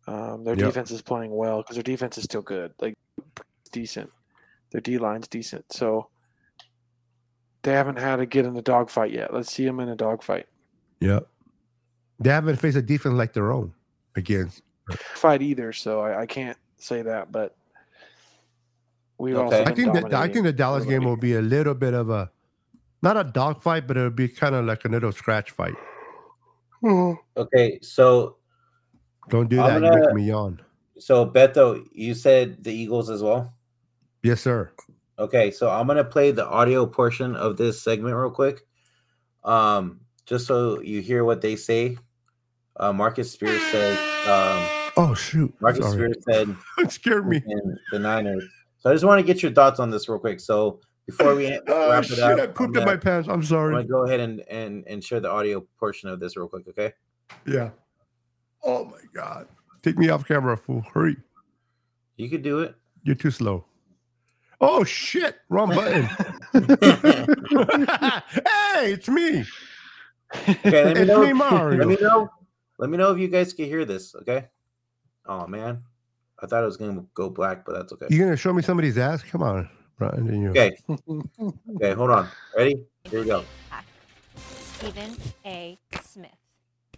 Um, 0.07 0.45
their 0.45 0.55
Yep. 0.57 0.67
defense 0.67 0.91
is 0.93 1.03
playing 1.03 1.35
well 1.35 1.59
because 1.63 1.77
their 1.77 1.83
defense 1.83 2.17
is 2.17 2.25
still 2.25 2.43
good, 2.43 2.73
like 2.81 2.97
decent. 3.73 4.11
Their 4.71 4.81
D 4.81 4.99
line's 4.99 5.27
decent, 5.29 5.71
so 5.73 6.09
they 7.63 7.73
haven't 7.73 7.99
had 7.99 8.17
to 8.17 8.27
get 8.27 8.45
in 8.47 8.55
the 8.55 8.63
dogfight 8.63 9.11
yet. 9.13 9.35
Let's 9.35 9.53
see 9.53 9.65
them 9.65 9.81
in 9.81 9.89
a 9.89 9.97
dogfight. 9.97 10.47
Yep. 11.01 11.29
They 12.21 12.31
haven't 12.31 12.57
faced 12.57 12.77
a 12.77 12.83
defense 12.83 13.15
like 13.15 13.33
their 13.33 13.53
own 13.53 13.73
against. 14.17 14.63
Fight 15.15 15.43
either, 15.43 15.73
so 15.73 16.01
I, 16.01 16.23
I 16.23 16.27
can't 16.27 16.57
say 16.79 17.03
that. 17.03 17.31
But 17.33 17.57
we've 19.19 19.37
also 19.37 19.57
Okay. 19.57 19.71
I 19.71 19.75
think 19.75 19.93
that 19.93 20.15
I 20.15 20.29
think 20.29 20.45
the 20.45 20.53
Dallas 20.53 20.85
game 20.85 21.05
will 21.05 21.17
be 21.17 21.35
a 21.35 21.43
little 21.43 21.75
bit 21.75 21.95
of 21.95 22.09
a 22.11 22.31
not 23.03 23.17
a 23.17 23.25
dog 23.25 23.63
fight, 23.63 23.87
but 23.87 23.97
it'll 23.97 24.11
be 24.11 24.29
kind 24.29 24.55
of 24.55 24.65
like 24.65 24.85
a 24.85 24.89
little 24.89 25.13
scratch 25.13 25.51
fight. 25.51 25.75
Okay, 27.37 27.79
so 27.83 28.37
Don't 29.29 29.49
do 29.49 29.57
that. 29.57 29.81
Gonna- 29.81 30.07
make 30.07 30.15
me 30.15 30.25
yawn. 30.25 30.61
so 30.99 31.27
Beto, 31.27 31.85
you 31.93 32.15
said 32.15 32.63
the 32.63 32.73
Eagles 32.73 33.11
as 33.11 33.23
well. 33.23 33.53
Yes, 34.23 34.41
sir. 34.41 34.71
Okay, 35.19 35.51
so 35.51 35.69
I'm 35.71 35.87
gonna 35.87 36.05
play 36.05 36.31
the 36.31 36.47
audio 36.47 36.87
portion 36.87 37.35
of 37.35 37.57
this 37.57 37.83
segment 37.83 38.15
real 38.15 38.31
quick, 38.31 38.67
um, 39.45 40.01
just 40.27 40.47
so 40.47 40.81
you 40.81 41.01
hear 41.01 41.25
what 41.25 41.41
they 41.41 41.57
say. 41.57 41.99
Uh, 42.79 42.93
Marcus 42.93 43.31
Spears 43.31 43.63
said. 43.71 43.97
Um, 44.29 44.69
Oh 44.99 45.13
shoot! 45.15 45.55
Marcus 45.61 45.85
Sorry. 45.85 46.13
Spears 46.13 46.17
said 46.31 46.57
It 46.79 46.91
scared 46.91 47.29
me. 47.29 47.43
the 47.93 47.99
Niners. 47.99 48.45
So 48.79 48.91
I 48.91 48.95
just 48.95 49.05
want 49.05 49.19
to 49.19 49.23
get 49.27 49.43
your 49.43 49.53
thoughts 49.53 49.79
on 49.79 49.91
this 49.91 50.09
real 50.09 50.19
quick. 50.19 50.41
So 50.41 50.81
before 51.07 51.35
we 51.35 51.51
wrap 51.53 51.63
Oh 51.69 51.99
it 51.99 52.05
shit! 52.07 52.19
up, 52.21 52.39
I 52.41 52.47
pooped 52.47 52.77
in 52.77 52.85
my 52.85 52.97
pants. 52.97 53.29
I'm 53.29 53.43
sorry. 53.43 53.75
I'm 53.75 53.87
gonna 53.87 53.89
go 53.89 54.07
ahead 54.07 54.21
and, 54.21 54.41
and 54.49 54.85
and 54.87 55.05
share 55.05 55.21
the 55.21 55.31
audio 55.31 55.67
portion 55.79 56.09
of 56.09 56.19
this 56.21 56.37
real 56.37 56.49
quick. 56.49 56.67
Okay. 56.69 56.93
Yeah. 57.47 57.71
Oh 58.65 58.87
my 58.87 58.99
god! 59.15 59.49
Take 59.83 59.99
me 59.99 60.09
off 60.09 60.27
camera, 60.27 60.57
fool! 60.57 60.83
Hurry! 60.95 61.17
You 62.17 62.31
could 62.31 62.43
do 62.43 62.61
it. 62.61 62.75
You're 63.05 63.17
too 63.17 63.31
slow. 63.31 63.67
Oh 64.63 64.83
shit! 64.85 65.37
Wrong 65.51 65.69
button. 65.69 66.05
hey, 66.55 66.63
it's 68.93 69.09
me. 69.09 69.45
Okay, 70.35 70.85
let 70.85 70.97
me 70.97 71.03
It's 71.03 71.09
know. 71.09 71.21
me, 71.21 71.33
Mario. 71.35 71.79
Let 71.79 71.89
me 71.89 71.97
know. 72.01 72.31
Let 72.79 72.91
me 72.91 72.99
know 72.99 73.11
if 73.11 73.19
you 73.19 73.29
guys 73.29 73.53
can 73.53 73.67
hear 73.67 73.85
this. 73.85 74.15
Okay. 74.15 74.49
Oh 75.27 75.47
man, 75.47 75.83
I 76.43 76.47
thought 76.47 76.63
it 76.63 76.67
was 76.67 76.77
gonna 76.77 77.05
go 77.15 77.31
black, 77.31 77.65
but 77.65 77.75
that's 77.75 77.93
okay. 77.93 78.07
You're 78.11 78.27
gonna 78.27 78.37
show 78.37 78.53
me 78.53 78.63
somebody's 78.63 78.99
ass? 78.99 79.23
Come 79.23 79.43
on, 79.43 79.69
Brian. 79.99 80.43
You. 80.43 80.51
Okay. 80.51 80.77
Okay. 81.77 81.93
Hold 81.93 82.11
on. 82.11 82.29
Ready? 82.57 82.83
Here 83.11 83.21
we 83.21 83.27
go. 83.27 83.45
Stephen 84.77 85.17
A. 85.45 85.79
Smith. 86.03 86.31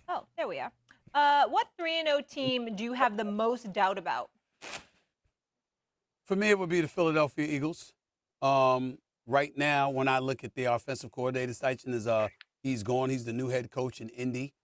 Oh, 0.08 0.24
there 0.36 0.48
we 0.48 0.58
are. 0.58 0.70
Uh, 1.14 1.48
what 1.48 1.68
3 1.76 2.02
0 2.04 2.20
team 2.28 2.76
do 2.76 2.84
you 2.84 2.92
have 2.92 3.16
the 3.16 3.24
most 3.24 3.72
doubt 3.72 3.98
about? 3.98 4.30
For 6.26 6.36
me, 6.36 6.50
it 6.50 6.58
would 6.58 6.68
be 6.68 6.80
the 6.80 6.88
Philadelphia 6.88 7.46
Eagles. 7.46 7.92
Um, 8.42 8.98
right 9.26 9.56
now, 9.56 9.90
when 9.90 10.08
I 10.08 10.18
look 10.18 10.44
at 10.44 10.54
the 10.54 10.64
offensive 10.64 11.10
coordinator, 11.12 11.52
Steichen 11.52 11.94
is 11.94 12.06
uh 12.06 12.28
he's 12.62 12.82
gone. 12.82 13.10
He's 13.10 13.24
the 13.24 13.32
new 13.32 13.48
head 13.48 13.70
coach 13.70 14.00
in 14.00 14.08
Indy. 14.10 14.54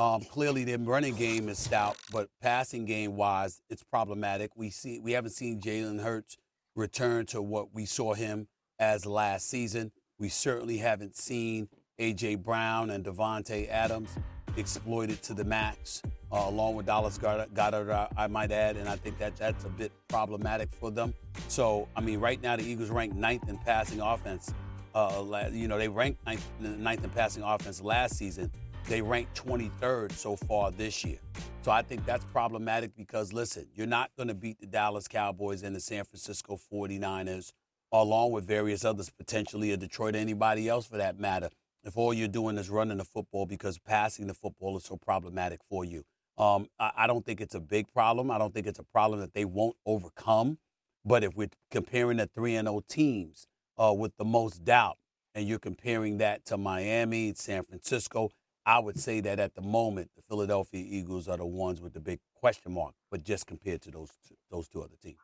Um, 0.00 0.22
clearly, 0.22 0.64
their 0.64 0.78
running 0.78 1.14
game 1.14 1.50
is 1.50 1.58
stout, 1.58 1.98
but 2.10 2.30
passing 2.40 2.86
game 2.86 3.16
wise, 3.16 3.60
it's 3.68 3.82
problematic. 3.82 4.50
We 4.56 4.70
see 4.70 4.98
we 4.98 5.12
haven't 5.12 5.32
seen 5.32 5.60
Jalen 5.60 6.02
Hurts 6.02 6.38
return 6.74 7.26
to 7.26 7.42
what 7.42 7.74
we 7.74 7.84
saw 7.84 8.14
him 8.14 8.48
as 8.78 9.04
last 9.04 9.50
season. 9.50 9.92
We 10.18 10.30
certainly 10.30 10.78
haven't 10.78 11.18
seen 11.18 11.68
AJ 11.98 12.42
Brown 12.42 12.88
and 12.88 13.04
Devontae 13.04 13.68
Adams 13.68 14.08
exploited 14.56 15.22
to 15.24 15.34
the 15.34 15.44
max, 15.44 16.00
uh, 16.32 16.44
along 16.46 16.76
with 16.76 16.86
Dallas 16.86 17.18
Goedert, 17.18 18.08
I 18.16 18.26
might 18.26 18.52
add, 18.52 18.78
and 18.78 18.88
I 18.88 18.96
think 18.96 19.18
that 19.18 19.36
that's 19.36 19.64
a 19.66 19.68
bit 19.68 19.92
problematic 20.08 20.72
for 20.72 20.90
them. 20.90 21.12
So, 21.48 21.88
I 21.94 22.00
mean, 22.00 22.20
right 22.20 22.40
now 22.40 22.56
the 22.56 22.64
Eagles 22.64 22.88
rank 22.88 23.14
ninth 23.14 23.50
in 23.50 23.58
passing 23.58 24.00
offense. 24.00 24.54
Uh, 24.94 25.50
you 25.52 25.68
know, 25.68 25.76
they 25.76 25.88
ranked 25.88 26.24
ninth, 26.24 26.46
ninth 26.58 27.04
in 27.04 27.10
passing 27.10 27.42
offense 27.42 27.82
last 27.82 28.16
season. 28.16 28.50
They 28.90 29.02
ranked 29.02 29.40
23rd 29.46 30.10
so 30.10 30.34
far 30.34 30.72
this 30.72 31.04
year. 31.04 31.18
So 31.62 31.70
I 31.70 31.80
think 31.80 32.04
that's 32.04 32.24
problematic 32.24 32.96
because, 32.96 33.32
listen, 33.32 33.68
you're 33.72 33.86
not 33.86 34.10
going 34.16 34.26
to 34.26 34.34
beat 34.34 34.58
the 34.58 34.66
Dallas 34.66 35.06
Cowboys 35.06 35.62
and 35.62 35.76
the 35.76 35.80
San 35.80 36.02
Francisco 36.02 36.58
49ers, 36.72 37.52
along 37.92 38.32
with 38.32 38.48
various 38.48 38.84
others, 38.84 39.08
potentially, 39.08 39.72
or 39.72 39.76
Detroit, 39.76 40.16
or 40.16 40.18
anybody 40.18 40.68
else 40.68 40.86
for 40.86 40.96
that 40.96 41.20
matter, 41.20 41.50
if 41.84 41.96
all 41.96 42.12
you're 42.12 42.26
doing 42.26 42.58
is 42.58 42.68
running 42.68 42.98
the 42.98 43.04
football 43.04 43.46
because 43.46 43.78
passing 43.78 44.26
the 44.26 44.34
football 44.34 44.76
is 44.76 44.82
so 44.82 44.96
problematic 44.96 45.60
for 45.62 45.84
you. 45.84 46.02
Um, 46.36 46.66
I, 46.80 46.90
I 46.96 47.06
don't 47.06 47.24
think 47.24 47.40
it's 47.40 47.54
a 47.54 47.60
big 47.60 47.92
problem. 47.92 48.28
I 48.28 48.38
don't 48.38 48.52
think 48.52 48.66
it's 48.66 48.80
a 48.80 48.84
problem 48.92 49.20
that 49.20 49.34
they 49.34 49.44
won't 49.44 49.76
overcome. 49.86 50.58
But 51.04 51.22
if 51.22 51.36
we're 51.36 51.50
comparing 51.70 52.16
the 52.16 52.26
3 52.26 52.56
and 52.56 52.66
0 52.66 52.82
teams 52.88 53.46
uh, 53.78 53.94
with 53.96 54.16
the 54.16 54.24
most 54.24 54.64
doubt, 54.64 54.98
and 55.32 55.46
you're 55.46 55.60
comparing 55.60 56.18
that 56.18 56.44
to 56.46 56.56
Miami, 56.58 57.32
San 57.36 57.62
Francisco, 57.62 58.30
I 58.66 58.78
would 58.78 58.98
say 58.98 59.20
that 59.20 59.38
at 59.40 59.54
the 59.54 59.62
moment, 59.62 60.10
the 60.16 60.22
Philadelphia 60.22 60.84
Eagles 60.86 61.28
are 61.28 61.36
the 61.36 61.46
ones 61.46 61.80
with 61.80 61.94
the 61.94 62.00
big 62.00 62.20
question 62.34 62.72
mark, 62.72 62.94
but 63.10 63.24
just 63.24 63.46
compared 63.46 63.82
to 63.82 63.90
those 63.90 64.10
two, 64.28 64.34
those 64.50 64.68
two 64.68 64.82
other 64.82 64.96
teams. 65.02 65.18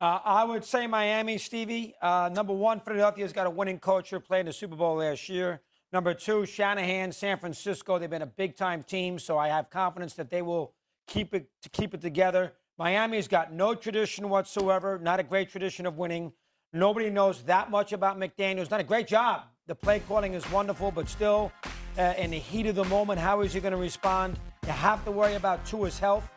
Uh, 0.00 0.18
I 0.24 0.44
would 0.44 0.64
say 0.64 0.86
Miami, 0.86 1.38
Stevie. 1.38 1.94
Uh, 2.02 2.28
number 2.32 2.52
one, 2.52 2.80
Philadelphia's 2.80 3.32
got 3.32 3.46
a 3.46 3.50
winning 3.50 3.78
culture, 3.78 4.20
played 4.20 4.40
in 4.40 4.46
the 4.46 4.52
Super 4.52 4.76
Bowl 4.76 4.96
last 4.96 5.28
year. 5.28 5.60
Number 5.92 6.12
two, 6.12 6.44
Shanahan, 6.44 7.12
San 7.12 7.38
Francisco. 7.38 7.98
They've 7.98 8.10
been 8.10 8.22
a 8.22 8.26
big 8.26 8.56
time 8.56 8.82
team, 8.82 9.18
so 9.18 9.38
I 9.38 9.48
have 9.48 9.70
confidence 9.70 10.14
that 10.14 10.28
they 10.28 10.42
will 10.42 10.74
keep 11.06 11.32
it 11.34 11.48
to 11.62 11.68
keep 11.68 11.94
it 11.94 12.00
together. 12.00 12.52
Miami's 12.76 13.28
got 13.28 13.52
no 13.52 13.74
tradition 13.76 14.28
whatsoever, 14.28 14.98
not 14.98 15.20
a 15.20 15.22
great 15.22 15.48
tradition 15.48 15.86
of 15.86 15.96
winning. 15.96 16.32
Nobody 16.72 17.08
knows 17.08 17.44
that 17.44 17.70
much 17.70 17.92
about 17.92 18.18
McDaniel's. 18.18 18.68
Done 18.68 18.80
a 18.80 18.84
great 18.84 19.06
job. 19.06 19.42
The 19.68 19.76
play 19.76 20.00
calling 20.00 20.34
is 20.34 20.50
wonderful, 20.50 20.90
but 20.90 21.08
still, 21.08 21.52
uh, 21.98 22.14
in 22.18 22.30
the 22.30 22.38
heat 22.38 22.66
of 22.66 22.74
the 22.74 22.84
moment, 22.84 23.20
how 23.20 23.40
is 23.40 23.52
he 23.52 23.60
going 23.60 23.72
to 23.72 23.78
respond? 23.78 24.38
You 24.66 24.72
have 24.72 25.04
to 25.04 25.10
worry 25.10 25.34
about 25.34 25.64
Tua's 25.64 25.98
health. 25.98 26.28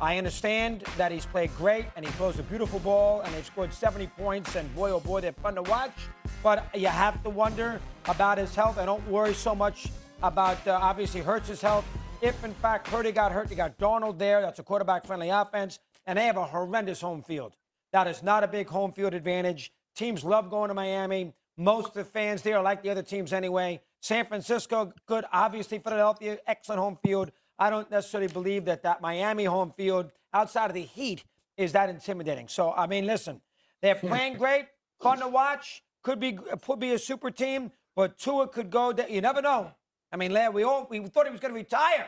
I 0.00 0.18
understand 0.18 0.84
that 0.98 1.10
he's 1.10 1.24
played 1.24 1.56
great 1.56 1.86
and 1.96 2.04
he 2.04 2.10
throws 2.12 2.38
a 2.38 2.42
beautiful 2.42 2.78
ball 2.80 3.22
and 3.22 3.34
they've 3.34 3.46
scored 3.46 3.72
70 3.72 4.08
points 4.08 4.54
and 4.54 4.72
boy 4.74 4.90
oh 4.90 5.00
boy 5.00 5.22
they're 5.22 5.32
fun 5.32 5.54
to 5.54 5.62
watch. 5.62 5.94
But 6.42 6.66
you 6.74 6.88
have 6.88 7.22
to 7.22 7.30
wonder 7.30 7.80
about 8.06 8.36
his 8.36 8.54
health. 8.54 8.76
I 8.76 8.84
don't 8.84 9.06
worry 9.08 9.32
so 9.32 9.54
much 9.54 9.88
about 10.22 10.66
uh, 10.66 10.78
obviously 10.82 11.22
Hurts' 11.22 11.62
health. 11.62 11.86
If 12.20 12.44
in 12.44 12.52
fact 12.54 12.88
Purdy 12.88 13.10
got 13.10 13.32
hurt, 13.32 13.50
you 13.50 13.56
got 13.56 13.78
Darnold 13.78 14.18
there. 14.18 14.42
That's 14.42 14.58
a 14.58 14.62
quarterback-friendly 14.62 15.30
offense, 15.30 15.78
and 16.06 16.18
they 16.18 16.26
have 16.26 16.36
a 16.36 16.44
horrendous 16.44 17.00
home 17.00 17.22
field. 17.22 17.54
That 17.92 18.06
is 18.06 18.22
not 18.22 18.44
a 18.44 18.48
big 18.48 18.68
home 18.68 18.92
field 18.92 19.14
advantage. 19.14 19.72
Teams 19.94 20.24
love 20.24 20.50
going 20.50 20.68
to 20.68 20.74
Miami. 20.74 21.32
Most 21.56 21.88
of 21.88 21.94
the 21.94 22.04
fans 22.04 22.42
there 22.42 22.58
are 22.58 22.62
like 22.62 22.82
the 22.82 22.90
other 22.90 23.02
teams 23.02 23.32
anyway. 23.32 23.80
San 24.06 24.24
Francisco, 24.24 24.92
good. 25.06 25.24
Obviously, 25.32 25.80
Philadelphia, 25.80 26.38
excellent 26.46 26.80
home 26.80 26.96
field. 27.04 27.32
I 27.58 27.70
don't 27.70 27.90
necessarily 27.90 28.32
believe 28.32 28.64
that 28.66 28.84
that 28.84 29.00
Miami 29.00 29.44
home 29.46 29.72
field, 29.76 30.12
outside 30.32 30.66
of 30.70 30.74
the 30.74 30.82
heat, 30.82 31.24
is 31.56 31.72
that 31.72 31.88
intimidating. 31.88 32.46
So, 32.46 32.72
I 32.72 32.86
mean, 32.86 33.04
listen, 33.04 33.40
they're 33.82 33.94
playing 34.12 34.34
great, 34.34 34.66
fun 35.02 35.18
to 35.18 35.26
watch. 35.26 35.82
Could 36.04 36.20
be 36.20 36.38
could 36.64 36.78
be 36.78 36.92
a 36.92 36.98
super 37.00 37.32
team, 37.32 37.72
but 37.96 38.16
Tua 38.16 38.46
could 38.46 38.70
go. 38.70 38.92
da- 38.92 39.08
You 39.10 39.20
never 39.20 39.42
know. 39.42 39.72
I 40.12 40.16
mean, 40.16 40.32
we 40.52 40.62
all 40.62 40.86
we 40.88 41.00
thought 41.08 41.26
he 41.26 41.32
was 41.32 41.40
going 41.40 41.52
to 41.52 41.58
retire 41.58 42.06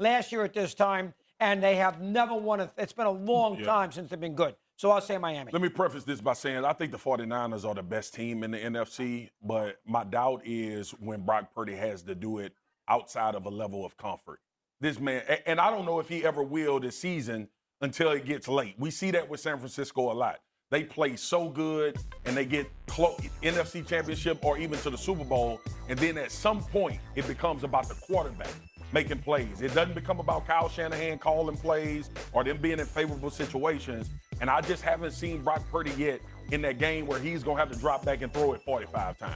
last 0.00 0.32
year 0.32 0.42
at 0.42 0.52
this 0.52 0.74
time, 0.74 1.14
and 1.38 1.62
they 1.62 1.76
have 1.76 2.00
never 2.00 2.34
won. 2.34 2.58
A, 2.58 2.72
it's 2.76 2.92
been 2.92 3.06
a 3.06 3.10
long 3.12 3.60
Yeah. 3.60 3.66
time 3.66 3.92
since 3.92 4.10
they've 4.10 4.18
been 4.18 4.34
good. 4.34 4.56
So 4.78 4.90
I'll 4.90 5.00
say 5.00 5.16
Miami. 5.16 5.52
Let 5.52 5.62
me 5.62 5.70
preface 5.70 6.04
this 6.04 6.20
by 6.20 6.34
saying 6.34 6.64
I 6.64 6.74
think 6.74 6.92
the 6.92 6.98
49ers 6.98 7.64
are 7.66 7.74
the 7.74 7.82
best 7.82 8.12
team 8.12 8.44
in 8.44 8.50
the 8.50 8.58
NFC, 8.58 9.30
but 9.42 9.76
my 9.86 10.04
doubt 10.04 10.42
is 10.44 10.90
when 10.90 11.22
Brock 11.24 11.54
Purdy 11.54 11.74
has 11.74 12.02
to 12.02 12.14
do 12.14 12.38
it 12.38 12.52
outside 12.86 13.34
of 13.34 13.46
a 13.46 13.48
level 13.48 13.86
of 13.86 13.96
comfort. 13.96 14.40
This 14.80 15.00
man, 15.00 15.22
and 15.46 15.58
I 15.58 15.70
don't 15.70 15.86
know 15.86 15.98
if 15.98 16.08
he 16.10 16.24
ever 16.26 16.42
will 16.42 16.78
this 16.78 16.98
season 16.98 17.48
until 17.80 18.10
it 18.10 18.26
gets 18.26 18.48
late. 18.48 18.74
We 18.78 18.90
see 18.90 19.10
that 19.12 19.26
with 19.28 19.40
San 19.40 19.56
Francisco 19.58 20.12
a 20.12 20.14
lot. 20.14 20.40
they 20.70 20.84
play 20.84 21.16
so 21.16 21.48
good 21.48 21.96
and 22.24 22.36
they 22.36 22.44
get 22.44 22.66
close 22.86 23.18
NFC 23.42 23.86
championship 23.86 24.44
or 24.44 24.58
even 24.58 24.78
to 24.80 24.90
the 24.90 24.98
Super 24.98 25.24
Bowl. 25.24 25.60
And 25.88 25.98
then 25.98 26.18
at 26.18 26.32
some 26.32 26.62
point, 26.62 27.00
it 27.14 27.26
becomes 27.26 27.64
about 27.64 27.88
the 27.88 27.94
quarterback 27.94 28.52
making 28.92 29.18
plays. 29.18 29.62
It 29.62 29.74
doesn't 29.74 29.94
become 29.94 30.20
about 30.20 30.46
Kyle 30.46 30.68
Shanahan 30.68 31.18
calling 31.18 31.56
plays 31.56 32.10
or 32.32 32.44
them 32.44 32.58
being 32.58 32.78
in 32.78 32.86
favorable 32.86 33.30
situations. 33.30 34.10
And 34.40 34.50
I 34.50 34.60
just 34.60 34.82
haven't 34.82 35.12
seen 35.12 35.42
Brock 35.42 35.62
Purdy 35.70 35.92
yet 35.96 36.20
in 36.50 36.62
that 36.62 36.78
game 36.78 37.06
where 37.06 37.18
he's 37.18 37.42
going 37.42 37.56
to 37.56 37.60
have 37.60 37.72
to 37.72 37.78
drop 37.78 38.04
back 38.04 38.22
and 38.22 38.32
throw 38.32 38.52
it 38.52 38.62
45 38.62 39.18
times 39.18 39.34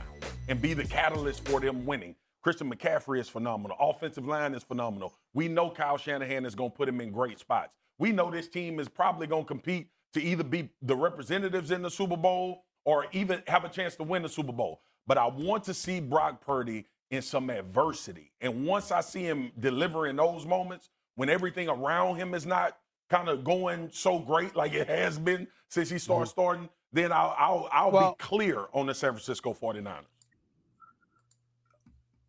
and 0.48 0.60
be 0.60 0.74
the 0.74 0.84
catalyst 0.84 1.48
for 1.48 1.60
them 1.60 1.86
winning. 1.86 2.14
Christian 2.42 2.72
McCaffrey 2.72 3.20
is 3.20 3.28
phenomenal. 3.28 3.76
Offensive 3.80 4.26
line 4.26 4.54
is 4.54 4.62
phenomenal. 4.62 5.14
We 5.34 5.48
know 5.48 5.70
Kyle 5.70 5.98
Shanahan 5.98 6.46
is 6.46 6.54
going 6.54 6.70
to 6.70 6.76
put 6.76 6.88
him 6.88 7.00
in 7.00 7.12
great 7.12 7.38
spots. 7.38 7.74
We 7.98 8.12
know 8.12 8.30
this 8.30 8.48
team 8.48 8.80
is 8.80 8.88
probably 8.88 9.26
going 9.26 9.44
to 9.44 9.48
compete 9.48 9.88
to 10.14 10.22
either 10.22 10.44
be 10.44 10.70
the 10.82 10.96
representatives 10.96 11.70
in 11.70 11.82
the 11.82 11.90
Super 11.90 12.16
Bowl 12.16 12.64
or 12.84 13.06
even 13.12 13.42
have 13.46 13.64
a 13.64 13.68
chance 13.68 13.94
to 13.96 14.02
win 14.02 14.22
the 14.22 14.28
Super 14.28 14.52
Bowl. 14.52 14.80
But 15.06 15.18
I 15.18 15.26
want 15.26 15.64
to 15.64 15.74
see 15.74 16.00
Brock 16.00 16.44
Purdy 16.44 16.86
in 17.10 17.22
some 17.22 17.50
adversity. 17.50 18.32
And 18.40 18.64
once 18.64 18.90
I 18.90 19.00
see 19.00 19.22
him 19.22 19.52
deliver 19.58 20.06
in 20.06 20.16
those 20.16 20.46
moments, 20.46 20.88
when 21.16 21.28
everything 21.28 21.68
around 21.68 22.16
him 22.16 22.34
is 22.34 22.46
not 22.46 22.78
kind 23.10 23.28
of 23.28 23.44
going 23.44 23.88
so 23.92 24.18
great 24.18 24.56
like 24.56 24.72
it 24.72 24.88
has 24.88 25.18
been 25.18 25.46
since 25.68 25.90
he 25.90 25.98
started 25.98 26.24
mm-hmm. 26.24 26.30
starting, 26.30 26.68
then 26.92 27.12
I'll 27.12 27.34
I'll, 27.38 27.68
I'll 27.72 27.90
well, 27.90 28.16
be 28.18 28.24
clear 28.24 28.66
on 28.72 28.86
the 28.86 28.94
San 28.94 29.10
Francisco 29.10 29.52
49ers. 29.52 30.04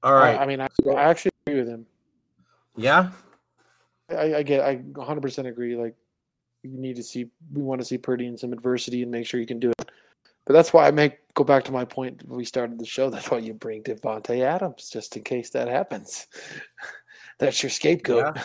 All 0.04 0.14
right. 0.14 0.38
I, 0.38 0.44
I 0.44 0.46
mean, 0.46 0.60
I, 0.60 0.68
I, 0.90 1.04
actually 1.04 1.32
agree 1.46 1.60
with 1.60 1.70
him. 1.70 1.86
Yeah. 2.76 3.12
I, 4.10 4.36
I 4.36 4.44
get. 4.44 4.62
I 4.62 4.78
100% 4.78 5.48
agree. 5.48 5.76
Like, 5.76 5.96
you 6.64 6.72
need 6.72 6.96
to 6.96 7.04
see. 7.04 7.30
We 7.54 7.62
want 7.62 7.82
to 7.82 7.86
see 7.86 7.98
Purdy 7.98 8.26
in 8.26 8.38
some 8.38 8.52
adversity 8.52 9.04
and 9.04 9.12
make 9.12 9.28
sure 9.28 9.40
you 9.40 9.46
can 9.46 9.60
do 9.60 9.70
it. 9.70 9.92
But 10.46 10.54
that's 10.54 10.74
why 10.74 10.88
I 10.88 10.92
make 10.92 11.20
go 11.36 11.44
back 11.44 11.64
to 11.66 11.72
my 11.72 11.86
point. 11.86 12.24
We 12.28 12.46
started 12.46 12.80
the 12.80 12.86
show. 12.86 13.10
That's 13.12 13.30
why 13.30 13.38
you 13.38 13.54
bring 13.54 13.84
Davante 13.84 14.42
Adams 14.42 14.90
just 14.90 15.16
in 15.16 15.24
case 15.24 15.52
that 15.52 15.68
happens. 15.68 16.28
that's 17.40 17.62
your 17.62 17.70
scapegoat. 17.70 18.38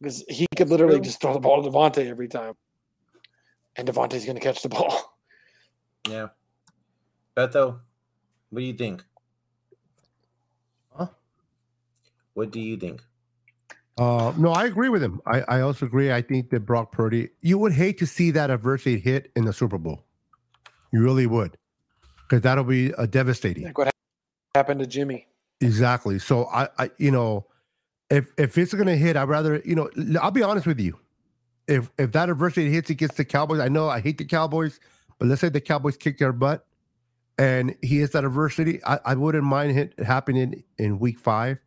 Because 0.00 0.24
he 0.28 0.46
could 0.56 0.68
literally 0.68 1.00
just 1.00 1.20
throw 1.20 1.32
the 1.32 1.40
ball 1.40 1.62
to 1.62 1.70
Davante 1.70 2.06
every 2.06 2.28
time, 2.28 2.54
and 3.76 3.88
Davante's 3.88 4.24
going 4.24 4.36
to 4.36 4.42
catch 4.42 4.62
the 4.62 4.68
ball. 4.68 5.18
Yeah. 6.08 6.28
Beto, 7.36 7.80
what 8.50 8.60
do 8.60 8.64
you 8.66 8.74
think? 8.74 9.04
Huh? 10.92 11.08
What 12.34 12.50
do 12.50 12.60
you 12.60 12.76
think? 12.76 13.02
Uh, 13.98 14.34
no, 14.36 14.52
I 14.52 14.66
agree 14.66 14.90
with 14.90 15.02
him. 15.02 15.22
I, 15.26 15.40
I 15.48 15.60
also 15.62 15.86
agree. 15.86 16.12
I 16.12 16.20
think 16.20 16.50
that 16.50 16.60
Brock 16.60 16.92
Purdy, 16.92 17.30
you 17.40 17.56
would 17.56 17.72
hate 17.72 17.96
to 17.98 18.06
see 18.06 18.30
that 18.32 18.50
adversity 18.50 18.98
hit 18.98 19.32
in 19.34 19.46
the 19.46 19.52
Super 19.52 19.78
Bowl. 19.78 20.04
You 20.92 21.02
really 21.02 21.26
would, 21.26 21.56
because 22.22 22.42
that'll 22.42 22.64
be 22.64 22.92
a 22.98 23.06
devastating. 23.06 23.64
Like 23.64 23.78
what 23.78 23.90
happened 24.54 24.80
to 24.80 24.86
Jimmy? 24.86 25.26
Exactly. 25.62 26.18
So 26.18 26.44
I, 26.46 26.68
I, 26.78 26.90
you 26.98 27.10
know, 27.10 27.46
if 28.10 28.32
if 28.38 28.56
it's 28.58 28.74
gonna 28.74 28.96
hit, 28.96 29.16
I'd 29.16 29.28
rather, 29.28 29.62
you 29.64 29.74
know, 29.74 29.90
I'll 30.20 30.30
be 30.30 30.42
honest 30.42 30.66
with 30.66 30.80
you. 30.80 30.98
If 31.66 31.90
if 31.98 32.12
that 32.12 32.30
adversity 32.30 32.70
hits 32.70 32.90
against 32.90 33.16
the 33.16 33.24
Cowboys, 33.24 33.60
I 33.60 33.68
know 33.68 33.88
I 33.88 34.00
hate 34.00 34.18
the 34.18 34.24
Cowboys, 34.24 34.78
but 35.18 35.28
let's 35.28 35.40
say 35.40 35.48
the 35.48 35.60
Cowboys 35.60 35.96
kick 35.96 36.18
their 36.18 36.32
butt, 36.32 36.66
and 37.38 37.74
he 37.82 37.98
hits 38.00 38.12
that 38.12 38.24
adversity, 38.24 38.82
I, 38.84 38.98
I 39.04 39.14
wouldn't 39.14 39.44
mind 39.44 39.76
it 39.78 39.98
happening 40.00 40.62
in 40.78 40.98
Week 40.98 41.18
Five. 41.18 41.58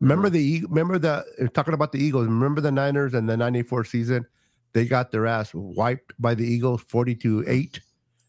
Remember 0.00 0.28
mm-hmm. 0.28 0.34
the 0.34 0.66
remember 0.68 0.98
the 0.98 1.50
talking 1.54 1.74
about 1.74 1.92
the 1.92 2.02
Eagles. 2.02 2.26
Remember 2.26 2.60
the 2.60 2.72
Niners 2.72 3.14
and 3.14 3.28
the 3.28 3.36
'94 3.36 3.84
season, 3.84 4.26
they 4.72 4.84
got 4.84 5.10
their 5.10 5.26
ass 5.26 5.52
wiped 5.54 6.12
by 6.18 6.34
the 6.34 6.44
Eagles, 6.44 6.82
forty 6.82 7.14
to 7.16 7.44
eight 7.46 7.80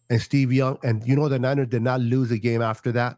and 0.10 0.22
Steve 0.22 0.52
Young. 0.52 0.78
And 0.84 1.06
you 1.08 1.16
know, 1.16 1.30
the 1.30 1.40
Niners 1.40 1.68
did 1.68 1.82
not 1.82 2.02
lose 2.02 2.32
a 2.32 2.38
game 2.38 2.62
after 2.62 2.92
that, 2.94 3.18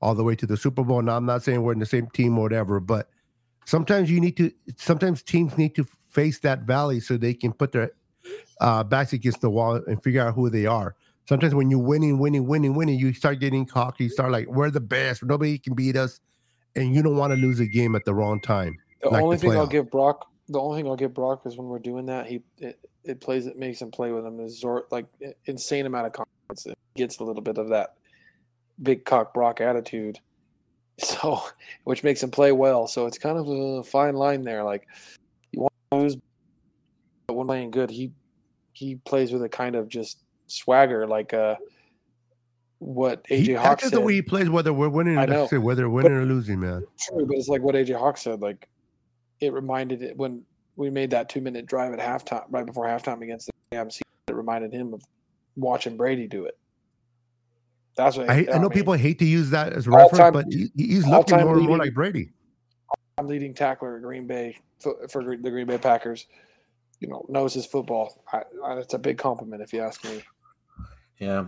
all 0.00 0.14
the 0.14 0.24
way 0.24 0.34
to 0.36 0.46
the 0.46 0.56
Super 0.56 0.84
Bowl. 0.84 1.02
Now, 1.02 1.16
I'm 1.16 1.26
not 1.26 1.42
saying 1.42 1.62
we're 1.62 1.72
in 1.72 1.78
the 1.78 1.86
same 1.86 2.08
team 2.08 2.38
or 2.38 2.42
whatever, 2.42 2.80
but 2.80 3.08
sometimes 3.66 4.10
you 4.10 4.20
need 4.20 4.36
to, 4.38 4.50
sometimes 4.76 5.22
teams 5.22 5.58
need 5.58 5.74
to 5.74 5.84
face 6.08 6.38
that 6.38 6.60
valley 6.60 7.00
so 7.00 7.18
they 7.18 7.34
can 7.34 7.52
put 7.52 7.72
their 7.72 7.90
uh, 8.60 8.82
backs 8.82 9.12
against 9.12 9.42
the 9.42 9.50
wall 9.50 9.74
and 9.86 10.02
figure 10.02 10.26
out 10.26 10.34
who 10.34 10.48
they 10.48 10.64
are. 10.64 10.96
Sometimes 11.28 11.54
when 11.54 11.70
you're 11.70 11.78
winning, 11.78 12.18
winning, 12.18 12.46
winning, 12.46 12.74
winning, 12.74 12.98
you 12.98 13.12
start 13.12 13.40
getting 13.40 13.66
cocky. 13.66 14.04
You 14.04 14.10
start 14.10 14.30
like, 14.30 14.46
we're 14.46 14.70
the 14.70 14.80
best. 14.80 15.22
Nobody 15.22 15.58
can 15.58 15.74
beat 15.74 15.96
us. 15.96 16.20
And 16.76 16.94
you 16.94 17.02
don't 17.02 17.16
want 17.16 17.32
to 17.32 17.36
lose 17.36 17.58
a 17.58 17.66
game 17.66 17.96
at 17.96 18.04
the 18.04 18.14
wrong 18.14 18.40
time. 18.40 18.78
The 19.02 19.08
like 19.08 19.22
only 19.22 19.36
the 19.36 19.48
thing 19.48 19.56
I'll 19.56 19.66
give 19.66 19.90
Brock, 19.90 20.28
the 20.48 20.60
only 20.60 20.78
thing 20.78 20.88
I'll 20.88 20.96
give 20.96 21.14
Brock 21.14 21.42
is 21.46 21.56
when 21.56 21.68
we're 21.68 21.78
doing 21.78 22.06
that, 22.06 22.26
he 22.26 22.42
it, 22.58 22.78
it 23.02 23.20
plays 23.20 23.46
it 23.46 23.58
makes 23.58 23.80
him 23.80 23.90
play 23.90 24.12
with 24.12 24.26
him 24.26 24.40
is 24.40 24.62
like 24.90 25.06
insane 25.46 25.86
amount 25.86 26.06
of 26.06 26.12
confidence. 26.12 26.66
It 26.66 26.78
gets 26.94 27.18
a 27.18 27.24
little 27.24 27.42
bit 27.42 27.56
of 27.56 27.70
that 27.70 27.94
big 28.82 29.04
cock 29.04 29.32
Brock 29.32 29.60
attitude, 29.60 30.18
so 30.98 31.42
which 31.84 32.02
makes 32.02 32.22
him 32.22 32.30
play 32.30 32.52
well. 32.52 32.86
So 32.86 33.06
it's 33.06 33.18
kind 33.18 33.38
of 33.38 33.48
a 33.48 33.82
fine 33.82 34.14
line 34.14 34.42
there. 34.42 34.62
Like 34.64 34.86
you 35.52 35.60
want 35.60 35.72
to 35.90 35.96
lose, 35.98 36.16
but 37.26 37.34
when 37.34 37.46
playing 37.46 37.70
good, 37.70 37.90
he 37.90 38.12
he 38.72 38.96
plays 38.96 39.32
with 39.32 39.42
a 39.42 39.48
kind 39.48 39.74
of 39.76 39.88
just 39.88 40.18
swagger, 40.46 41.06
like 41.06 41.32
uh 41.34 41.56
what 42.78 43.24
AJ 43.28 43.44
he, 43.44 43.52
Hawk 43.54 43.80
said. 43.80 43.92
the 43.92 44.00
way 44.00 44.14
he 44.14 44.22
plays, 44.22 44.50
whether 44.50 44.72
we're 44.72 44.88
winning, 44.88 45.16
or 45.16 45.26
know, 45.26 45.46
whether 45.60 45.88
winning 45.88 46.12
but, 46.12 46.22
or 46.22 46.26
losing, 46.26 46.60
man. 46.60 46.84
True, 47.00 47.26
but 47.26 47.36
it's 47.36 47.48
like 47.48 47.62
what 47.62 47.74
AJ 47.74 47.98
Hawk 47.98 48.18
said. 48.18 48.42
Like 48.42 48.68
it 49.40 49.52
reminded 49.52 50.02
it 50.02 50.16
when 50.16 50.42
we 50.76 50.90
made 50.90 51.10
that 51.10 51.28
two 51.28 51.40
minute 51.40 51.66
drive 51.66 51.92
at 51.94 51.98
halftime, 51.98 52.44
right 52.50 52.66
before 52.66 52.86
halftime 52.86 53.22
against 53.22 53.46
the 53.46 53.52
Rams. 53.72 54.00
It 54.28 54.34
reminded 54.34 54.72
him 54.72 54.92
of 54.92 55.02
watching 55.56 55.96
Brady 55.96 56.26
do 56.26 56.44
it. 56.44 56.58
That's 57.96 58.16
what 58.16 58.28
I, 58.28 58.34
I, 58.34 58.36
I 58.36 58.42
know. 58.58 58.62
Mean, 58.62 58.70
people 58.70 58.92
hate 58.92 59.18
to 59.20 59.24
use 59.24 59.50
that 59.50 59.72
as 59.72 59.86
a 59.86 59.90
reference, 59.90 60.18
time, 60.18 60.32
but 60.32 60.46
he, 60.50 60.70
he's 60.76 61.06
looking 61.06 61.40
more, 61.40 61.54
leading, 61.54 61.68
more 61.68 61.78
like 61.78 61.94
Brady. 61.94 62.30
I'm 63.18 63.26
leading 63.26 63.54
tackler 63.54 63.96
at 63.96 64.02
Green 64.02 64.26
Bay 64.26 64.58
for, 64.80 65.08
for, 65.08 65.24
the 65.24 65.50
Green 65.50 65.66
Bay 65.66 65.78
Packers. 65.78 66.26
You 67.00 67.08
know, 67.08 67.24
knows 67.28 67.54
his 67.54 67.66
football. 67.66 68.22
I, 68.32 68.42
it's 68.78 68.94
a 68.94 68.98
big 68.98 69.18
compliment 69.18 69.62
if 69.62 69.72
you 69.72 69.80
ask 69.80 70.04
me. 70.04 70.22
Yeah. 71.18 71.46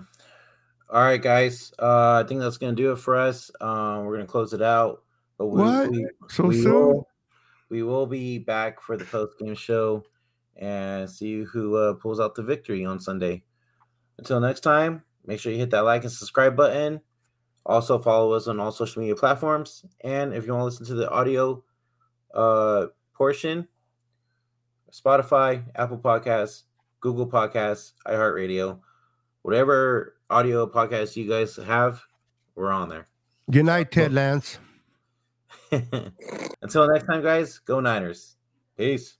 All 0.90 1.02
right, 1.02 1.20
guys. 1.20 1.72
Uh, 1.78 2.22
I 2.24 2.26
think 2.26 2.40
that's 2.40 2.56
gonna 2.56 2.74
do 2.74 2.92
it 2.92 2.98
for 2.98 3.16
us. 3.16 3.50
Um, 3.60 4.04
we're 4.04 4.16
gonna 4.16 4.26
close 4.26 4.54
it 4.54 4.62
out. 4.62 5.02
But 5.36 5.46
we, 5.46 5.62
what? 5.62 5.90
We, 5.90 6.06
so 6.28 6.44
we 6.44 6.62
soon? 6.62 6.72
Will, 6.72 7.08
we 7.68 7.82
will 7.82 8.06
be 8.06 8.38
back 8.38 8.80
for 8.80 8.96
the 8.96 9.04
post 9.04 9.38
game 9.38 9.54
show 9.54 10.04
and 10.56 11.08
see 11.08 11.42
who 11.42 11.76
uh, 11.76 11.94
pulls 11.94 12.20
out 12.20 12.34
the 12.34 12.42
victory 12.42 12.84
on 12.84 12.98
Sunday. 13.00 13.42
Until 14.16 14.40
next 14.40 14.60
time, 14.60 15.02
make 15.28 15.38
sure 15.38 15.52
you 15.52 15.58
hit 15.58 15.70
that 15.70 15.84
like 15.84 16.02
and 16.02 16.10
subscribe 16.10 16.56
button. 16.56 17.02
Also, 17.66 17.98
follow 17.98 18.32
us 18.32 18.48
on 18.48 18.58
all 18.58 18.72
social 18.72 19.02
media 19.02 19.14
platforms. 19.14 19.84
And 20.00 20.32
if 20.32 20.46
you 20.46 20.52
want 20.52 20.62
to 20.62 20.64
listen 20.64 20.86
to 20.86 20.94
the 20.94 21.10
audio 21.10 21.62
uh, 22.34 22.86
portion, 23.12 23.68
Spotify, 24.90 25.64
Apple 25.74 25.98
Podcasts, 25.98 26.62
Google 27.00 27.28
Podcasts, 27.28 27.92
iHeartRadio, 28.06 28.80
whatever 29.42 30.16
audio 30.30 30.66
podcast 30.66 31.14
you 31.14 31.28
guys 31.28 31.56
have, 31.56 32.00
we're 32.54 32.72
on 32.72 32.88
there. 32.88 33.06
Good 33.50 33.66
night, 33.66 33.92
Ted 33.92 34.14
Lance. 34.14 34.58
Until 36.62 36.88
next 36.88 37.04
time, 37.04 37.22
guys, 37.22 37.58
go 37.58 37.80
Niners. 37.80 38.36
Peace. 38.78 39.18